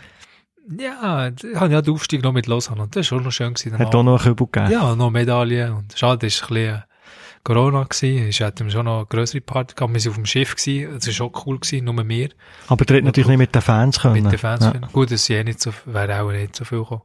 [0.78, 3.55] Ja, ich habe ja den Aufstieg noch mit Lausanne und das war schon noch schön.
[3.55, 4.73] Gewesen, hat auch noch einen Kübel gegeben?
[4.73, 6.85] Ja, noch Medaillen und schade, ist ein bisschen
[7.45, 8.28] Corona gewesen.
[8.28, 9.93] Ich hatte schon noch eine grössere Party gehabt.
[9.93, 10.97] Wir waren auf dem Schiff gewesen.
[10.97, 12.31] Es war schon cool gewesen, nur mehr.
[12.69, 14.23] Aber du natürlich nicht mit den Fans können.
[14.23, 14.73] Mit den Fans ja.
[14.73, 14.89] können.
[14.91, 17.03] Gut, es eh nicht so, wäre auch nicht so viel gekommen.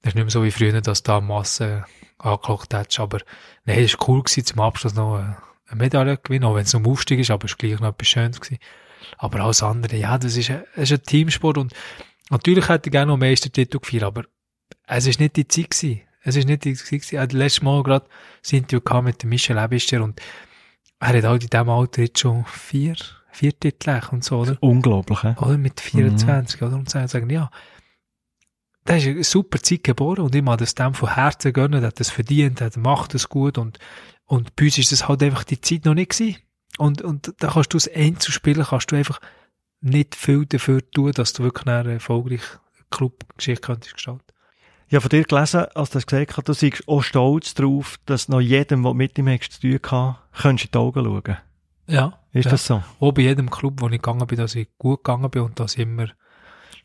[0.00, 1.84] Das ist nicht mehr so wie früher, dass da Masse
[2.16, 3.00] angeklockt hättest.
[3.00, 3.18] Aber,
[3.66, 5.36] nein, es war cool gewesen, zum Abschluss noch eine
[5.74, 8.40] Medaille gewinnen, auch wenn es um Aufstieg ist, aber es war gleich noch etwas Schönes
[8.40, 8.60] gewesen.
[9.18, 11.74] Aber alles andere, ja, das ist ein, das ist ein Teamsport und
[12.30, 14.24] natürlich hätte ich gerne noch Meistertitel gefeiert, aber
[14.86, 16.00] es ist nicht die Zeit gewesen.
[16.22, 17.18] Es ist nicht die Zeit gewesen.
[17.18, 18.06] Hatte letztes Mal gerade
[18.50, 20.20] ein Interview mit dem Michel Ebischer und
[20.98, 22.94] er hat halt in diesem Alter jetzt schon vier,
[23.32, 24.56] vier Titel und so, oder?
[24.60, 25.34] Unglaublich, he?
[25.38, 25.56] Oder?
[25.56, 26.66] Mit 24, mhm.
[26.66, 26.76] oder?
[26.76, 27.50] Und sagen, ja,
[28.86, 31.88] der ist eine super Zeit geboren und ich mag das dem von Herzen gönnen, der
[31.88, 33.78] hat das verdient, der macht das gut und,
[34.24, 36.36] und bei uns ist das halt einfach die Zeit noch nicht gewesen.
[36.78, 39.20] Und, und da kannst du das Einzelspielen, kannst du einfach
[39.80, 44.24] nicht viel dafür tun, dass du wirklich eine erfolgreiche Clubgeschichte könntest gestalten.
[44.88, 47.98] Ich habe von dir gelesen, als du das gesagt hast, du seist auch stolz darauf,
[48.06, 51.36] dass noch jedem, der mit ihm hast, zu tun hatte, könntest in die Augen schauen.
[51.86, 52.18] Ja.
[52.32, 52.50] Ist ja.
[52.50, 52.82] das so?
[52.98, 55.74] Auch bei jedem Club, wo ich gegangen bin, dass ich gut gegangen bin und dass
[55.74, 56.08] ich immer...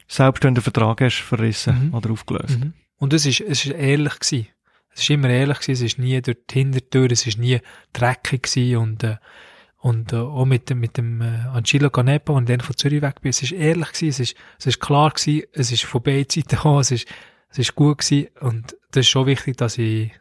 [0.08, 1.94] Selbst wenn du den Vertrag hast verrissen mhm.
[1.96, 2.60] oder aufgelöst.
[2.60, 2.74] Mhm.
[2.98, 4.48] Und es ist, es ist ehrlich gewesen.
[4.94, 7.60] Es ist immer ehrlich gewesen, es ist nie durch die Hintertür, es ist nie
[7.92, 9.18] dreckig gewesen und, äh,
[9.86, 13.22] und äh, auch mit dem, mit dem äh, Angelo Canepa, und dann von Zürich weg
[13.22, 16.28] bin, es ist ehrlich gewesen, es ist, es ist klar gewesen, es ist von beiden
[16.28, 17.08] Seiten gekommen, es ist,
[17.50, 20.12] es ist gut gewesen und das ist schon wichtig, dass ich,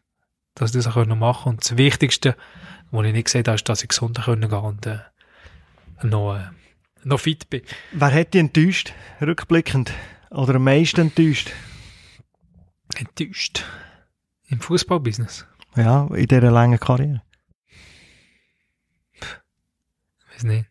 [0.54, 2.36] dass ich das auch machen Und das Wichtigste,
[2.90, 4.98] was ich nicht gesehen habe, ist, dass ich gesund können gehen und äh,
[6.02, 6.50] noch, äh,
[7.02, 7.62] noch fit bin.
[7.92, 8.92] Wer hat dich enttäuscht,
[9.22, 9.94] rückblickend?
[10.30, 11.52] Oder am meisten enttäuscht?
[12.96, 13.64] Enttäuscht?
[14.48, 15.46] Im Fußballbusiness?
[15.74, 17.22] Ja, in dieser langen Karriere.
[20.34, 20.66] Weiß nicht.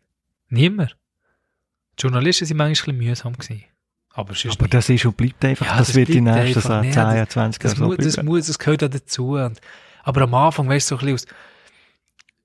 [0.49, 0.95] Niemand.
[1.97, 3.33] Die Journalisten waren manchmal ein bisschen mühsam.
[3.33, 3.63] Gewesen.
[4.15, 6.93] Aber, aber das ist und bleibt einfach, ja, das, das wird die nächsten so 10,
[6.93, 9.31] 20 Jahre so muss, das, muss, das gehört auch dazu.
[9.33, 9.59] Und,
[10.03, 11.35] aber am Anfang, weißt du, so ein bisschen aus,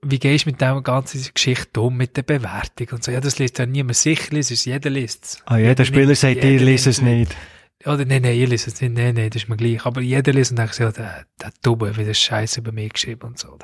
[0.01, 3.11] wie gehst du mit dieser ganzen Geschichte um, mit der Bewertung und so?
[3.11, 3.97] Ja, das liest ja niemand.
[3.97, 5.43] Sicher liest es, jeder liest es.
[5.45, 7.37] Ah, jeder Spieler sagt, ihr liest es nicht.
[7.85, 8.95] Oder nein, nein, ihr liest es nicht.
[8.95, 9.85] Nein, nein, das ist mir gleich.
[9.85, 12.93] Aber jeder liest und denkt sich, ja, der, der Dubbe, wie das Scheiße über mich
[12.93, 13.59] geschrieben und so.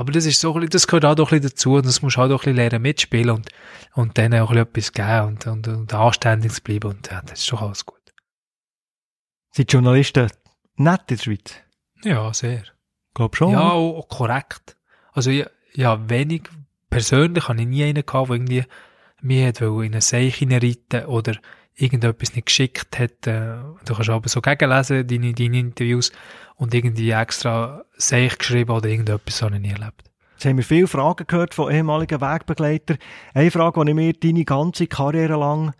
[0.00, 2.22] Aber das ist so, das gehört auch doch ein bisschen dazu und das musst du
[2.22, 3.50] auch doch ein bisschen lernen mitspielen und,
[3.92, 7.20] und dann auch ein bisschen etwas geben und, und, und anständig zu bleiben und ja,
[7.20, 8.00] das ist doch alles gut.
[9.50, 10.30] Sind Journalisten
[10.76, 11.54] nett in der Schweiz?
[12.02, 12.62] Ja, sehr.
[13.12, 13.52] Glaub schon.
[13.52, 14.78] Ja, auch, auch korrekt.
[15.12, 16.44] Also ja, ja, wenig,
[16.88, 18.64] persönlich habe ich nie einen gehabt, der irgendwie
[19.20, 21.36] mir in eine Seich hineinreiten oder
[21.74, 23.26] irgendetwas nicht geschickt hat.
[23.26, 26.12] Äh, Du kannst aber so gegenlesen, deine, deine Interviews,
[26.56, 30.04] und irgendwie extra Seich geschrieben oder irgendetwas, so habe ich nie erlebt.
[30.34, 32.98] Jetzt haben wir viele Fragen gehört von ehemaligen Wegbegleitern.
[33.32, 35.72] Eine Frage, die ich mir deine ganze Karriere lang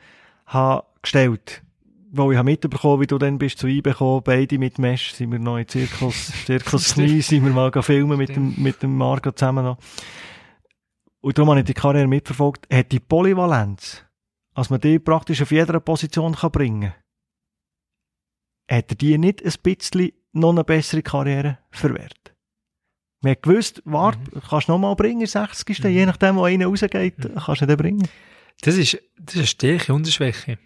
[0.47, 1.62] habe gestellt
[2.12, 5.39] wo ich habe mitbekommen, wie du dann bist zu einbekommen, beide mit Mesh, sind wir
[5.39, 9.65] noch in Zirkus, Zirkus Knie, sind wir mal filmen mit dem, mit dem Marco zusammen
[9.65, 9.79] noch.
[11.21, 12.67] Und darum habe ich die Karriere mitverfolgt.
[12.73, 14.05] Hat die Polyvalenz,
[14.55, 16.93] als man die praktisch auf jeder Position kann bringen
[18.68, 22.35] kann, hat er die nicht ein bisschen noch eine bessere Karriere verwehrt?
[23.22, 25.78] Man hat gewusst, warte, kannst du noch mal bringen, 60.
[25.78, 28.09] Je nachdem, wo einer rausgeht, kannst du den bringen.
[28.62, 30.59] Das ist, das ist eine Stärke und eine Schwäche.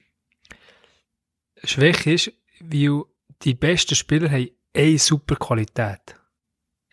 [1.65, 3.03] Schwäche ist, weil
[3.43, 6.17] die besten Spieler haben eine super Qualität.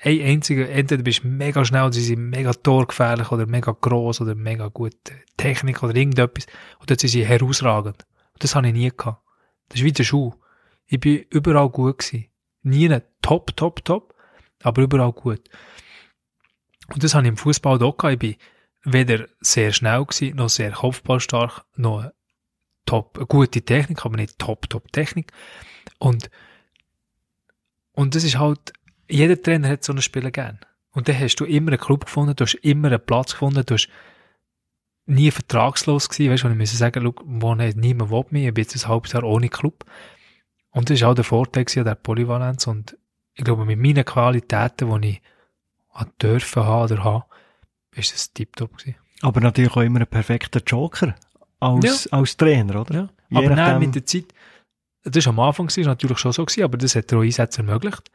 [0.03, 4.19] Ein einziger, entweder bist du mega schnell, oder sie sind mega torgefährlich oder mega gross
[4.19, 6.47] oder mega gute Technik oder irgendetwas.
[6.81, 8.05] Oder sind sie herausragend.
[8.33, 9.21] Und das habe ich nie gehabt.
[9.69, 10.33] Das ist wie der Schuh.
[10.87, 12.25] Ich bin überall gut gewesen.
[12.63, 12.89] Nie
[13.21, 14.15] top, top, top,
[14.63, 15.41] aber überall gut.
[16.87, 18.13] Und das habe ich im Fußball auch gehabt.
[18.13, 18.35] Ich bin
[18.83, 22.09] weder sehr schnell gewesen, noch sehr kopfballstark, noch
[22.85, 25.31] top, eine gute Technik, aber nicht top, top Technik.
[25.99, 26.29] Und,
[27.93, 28.73] und das ist halt,
[29.11, 30.59] jeder Trainer hat so einen Spieler gern.
[30.93, 33.73] Und dann hast du immer einen Club gefunden, du hast immer einen Platz gefunden, du
[33.73, 33.89] hast
[35.05, 38.53] nie vertragslos gewesen, weißt du, ich muss sagen, schau, wo nicht, niemand will mich, ich
[38.53, 39.85] bin jetzt ein halbes Jahr ohne Club.
[40.71, 42.97] Und das ist auch der Vorteil an der Polyvalenz und
[43.33, 45.21] ich glaube, mit meinen Qualitäten, die ich
[46.21, 47.23] dürfen haben oder haben,
[47.95, 48.95] ist es tiptop gewesen.
[49.21, 51.15] Aber natürlich auch immer ein perfekter Joker
[51.59, 53.09] als, als Trainer, oder?
[53.29, 53.39] Ja.
[53.39, 54.33] Aber nein, mit der Zeit,
[55.03, 57.61] das war am Anfang ist natürlich schon so gewesen, aber das hat dir auch Einsätze
[57.61, 58.11] ermöglicht.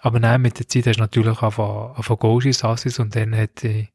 [0.00, 3.88] Aber nein, mit der Zeit hast du natürlich angefangen, Goalschiss Assis und dann hat, äh,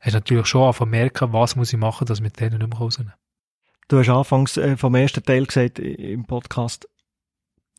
[0.00, 2.78] hast du natürlich schon angefangen merken, was muss ich machen, dass mit denen nicht mehr
[2.78, 3.14] rausnehmen.
[3.88, 6.88] Du hast anfangs äh, vom ersten Teil gesagt im Podcast,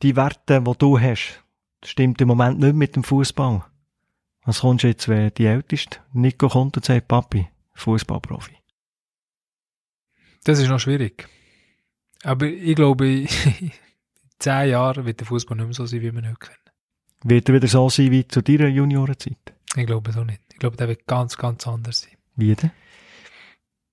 [0.02, 1.42] die Werte, die du hast,
[1.84, 3.64] stimmt im Moment nicht mit dem Fußball.
[4.44, 8.56] Was kommst du jetzt, wenn die Älteste, Nico kommt und sagt, Papi, Fußballprofi?
[10.44, 11.28] Das ist noch schwierig.
[12.22, 13.28] Aber ich glaube, in
[14.38, 16.67] zehn Jahren wird der Fußball nicht mehr so sein, wie wir ihn heute kennen.
[17.24, 19.54] Wird er wieder so sein wie zu deiner Juniorenzeit?
[19.76, 20.42] Ich glaube so nicht.
[20.52, 22.16] Ich glaube, der wird ganz, ganz anders sein.
[22.36, 22.70] Wie denn?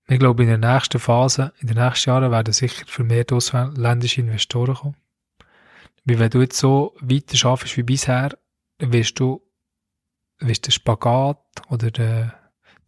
[0.07, 4.75] Ich glaube, in der nächsten Phase, in den nächsten Jahren werden sicher vermehrt ausländische Investoren
[4.75, 4.95] kommen.
[6.05, 8.37] Weil wenn du jetzt so weiter schaffst wie bisher,
[8.77, 9.41] dann wirst du,
[10.39, 11.39] wirst der Spagat
[11.69, 12.29] oder die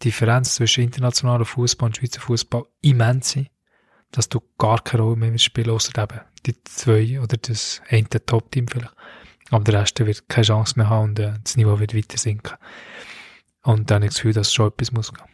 [0.03, 3.49] Differenz zwischen internationalem Fußball und Schweizer Fußball immens sein,
[4.11, 8.67] dass du gar keine Rolle mehr spielen, außer eben die zwei oder das eine Top-Team
[8.67, 8.93] vielleicht.
[9.49, 12.57] Aber der Rest wird keine Chance mehr haben und äh, das Niveau wird weiter sinken.
[13.63, 15.25] Und dann habe ich das Gefühl, dass schon etwas muss gehen.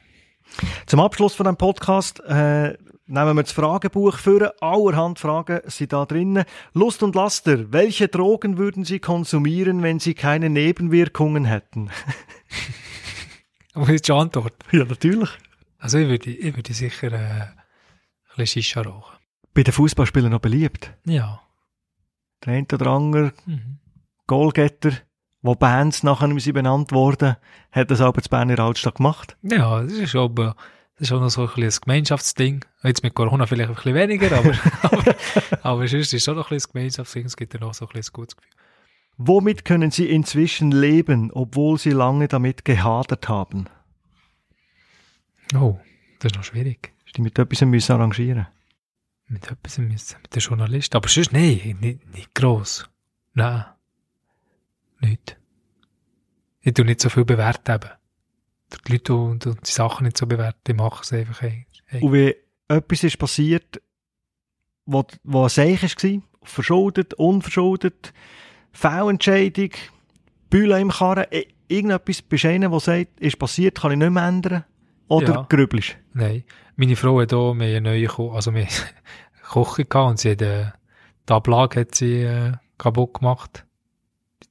[0.86, 4.54] Zum Abschluss von dem Podcast äh, nehmen wir das Fragebuch für.
[4.62, 6.46] Allerhand Fragen sind da drinnen.
[6.74, 7.72] Lust und Laster.
[7.72, 11.90] Welche Drogen würden Sie konsumieren, wenn Sie keine Nebenwirkungen hätten?
[13.74, 14.54] Was ist die Antwort?
[14.72, 15.30] ja, natürlich.
[15.80, 17.54] Also ich würde, ich würde sicher äh, ein
[18.38, 19.18] bisschen Shisha rauchen.
[19.56, 20.94] Bei den Fußballspielern noch beliebt.
[21.06, 21.42] Ja.
[22.46, 23.80] Der eine oder andere Mhm.
[24.28, 24.94] Goalgetter,
[25.42, 27.36] wo Bands nachher ihm sind benannt worden,
[27.72, 29.38] hat das aber zu Berner Altstadt gemacht.
[29.44, 30.56] Ja, das ist aber
[30.96, 32.66] das ist auch noch so ein, bisschen ein Gemeinschaftsding.
[32.84, 35.16] Jetzt mit Corona vielleicht ein bisschen weniger, aber, aber,
[35.64, 37.26] aber sonst ist es schon noch ein bisschen ein Gemeinschaftsding.
[37.26, 38.52] Es gibt ja noch so ein bisschen ein gutes Gefühl.
[39.18, 43.70] Womit können Sie inzwischen leben, obwohl Sie lange damit gehadert haben?
[45.56, 45.80] Oh,
[46.20, 46.94] das ist noch schwierig.
[47.06, 48.48] Hast du mit etwas müssen arrangieren
[49.28, 50.96] Mit etwas müssen, mit den Journalisten.
[50.98, 52.90] Aber sonst, nein, nicht, nicht gross.
[53.34, 53.66] Nein.
[55.04, 55.38] Nicht.
[56.62, 57.90] Ich tue nicht so viel bewerten eben.
[58.88, 61.42] Die Leute und, und die Sachen nicht so bewerten, ich mache es einfach.
[61.42, 61.68] Hey.
[62.02, 62.36] Und wie
[62.68, 63.82] etwas ist passiert,
[64.86, 68.14] wo ein Seich war, verschuldet, unverschuldet,
[68.72, 69.70] Fehlentscheidung,
[70.50, 71.26] Bühle im Karren,
[71.68, 74.64] irgendetwas einer, der sagt, ist passiert, kann ich nicht mehr ändern?
[75.08, 75.46] Oder Ja.
[75.50, 76.44] grübelst Nein.
[76.76, 78.68] Meine Frau hat auch, haben eine neue Ko also wir
[79.44, 80.72] Küche gehabt und sie hat, äh,
[81.28, 83.66] die Ablage hat sie, äh, kaputt gemacht.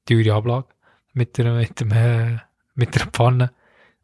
[0.06, 0.68] Teure Ablage.
[1.14, 2.38] Mit der, mit dem, äh,
[2.74, 3.52] mit der Pfanne.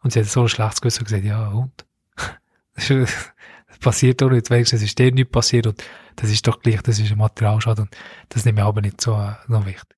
[0.02, 1.84] Und sie hat so ein schlechtes Gewissen gesagt, ja, und?
[2.74, 3.32] Das ist-
[3.68, 5.82] das passiert doch nicht, wenigstens ist dir nichts passiert und
[6.16, 7.96] das ist doch gleich, das ist ein Materialschaden und
[8.30, 9.96] das nehme ich aber nicht so, äh, wichtig.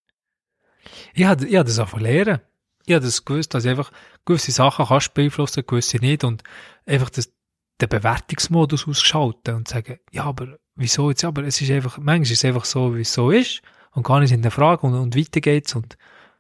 [1.15, 2.41] Ich habe, ich habe das einfach lernen.
[2.87, 3.93] Ich habe das gewusst, dass einfach
[4.25, 6.43] gewisse Sachen kannst beeinflussen, gewisse nicht und
[6.85, 7.33] einfach das,
[7.81, 11.25] den Bewertungsmodus ausschalten und sagen, ja, aber wieso jetzt?
[11.25, 13.63] Aber es ist einfach, manchmal ist es einfach so, wie es so ist
[13.93, 15.97] und gar nicht in der Frage und, und weiter geht's und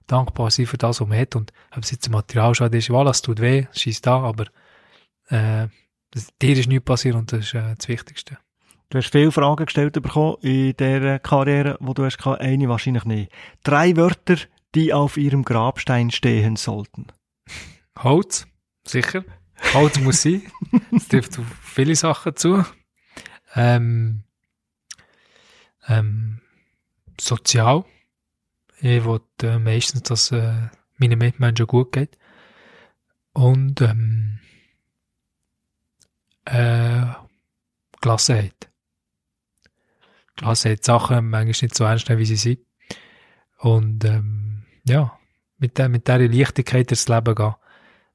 [0.07, 3.11] dankbar sein für das, was man hat und ob es jetzt ein Materialschaden ist, voilà,
[3.11, 4.47] es tut weh, schießt da, aber
[5.29, 5.69] äh,
[6.11, 8.39] das, dir ist nichts passiert und das ist äh, das Wichtigste.
[8.89, 13.05] Du hast viele Fragen gestellt bekommen in dieser Karriere, wo du hast gehabt, eine wahrscheinlich
[13.05, 13.33] nicht.
[13.63, 14.37] Drei Wörter,
[14.75, 17.07] die auf ihrem Grabstein stehen sollten.
[17.97, 18.49] Holz,
[18.85, 19.25] sicher.
[19.75, 20.43] Holz muss sein.
[20.97, 22.65] Es trifft auf viele Sachen zu.
[23.55, 24.25] Ähm,
[25.87, 26.41] ähm,
[27.21, 27.85] sozial.
[28.81, 32.19] Ich will äh, meistens, dass äh, meinen Mitmenschen gut geht.
[33.33, 34.41] Und ähm,
[36.47, 37.07] äh,
[38.01, 38.71] Gelassenheit.
[40.37, 42.61] Gelassenheit, Sachen manchmal nicht so ernst wie sie sind.
[43.59, 45.19] Und ähm, ja,
[45.59, 47.55] mit, der, mit dieser Leichtigkeit durchs Leben gehen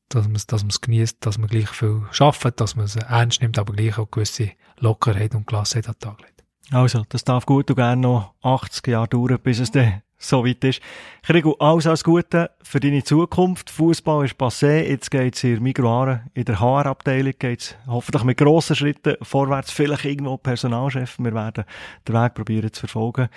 [0.10, 3.58] dass man es dass genießt, dass man gleich viel schafft, dass man es ernst nimmt,
[3.58, 6.35] aber gleich auch gewisse Lockerheit und Gelassenheit an den Tag legt.
[6.72, 10.64] Also, das darf gut und gerne noch 80 Jahre dauern, bis es dann so weit
[10.64, 10.82] ist.
[11.24, 13.70] Krigo, alles, alles Gute für deine Zukunft.
[13.70, 19.18] Fußball ist passé, jetzt geht's in Migroare, in der HR-Abteilung geht's hoffentlich mit grossen Schritten
[19.22, 21.20] vorwärts, vielleicht irgendwo Personalchef.
[21.20, 21.66] Wir werden
[22.08, 23.30] den Weg probieren zu verfolgen.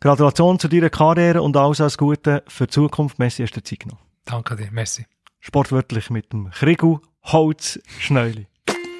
[0.00, 3.18] Gratulation zu deiner Karriere und alles, alles Gute für die Zukunft.
[3.18, 4.00] Messi hast du Zeit genommen.
[4.24, 5.06] Danke dir, merci.
[5.40, 8.46] Sportwörtlich mit dem Krigu Holz Schneuli.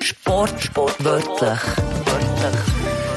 [0.02, 1.60] Sport, Sport, wörtlich.
[2.06, 3.07] Wörtlich.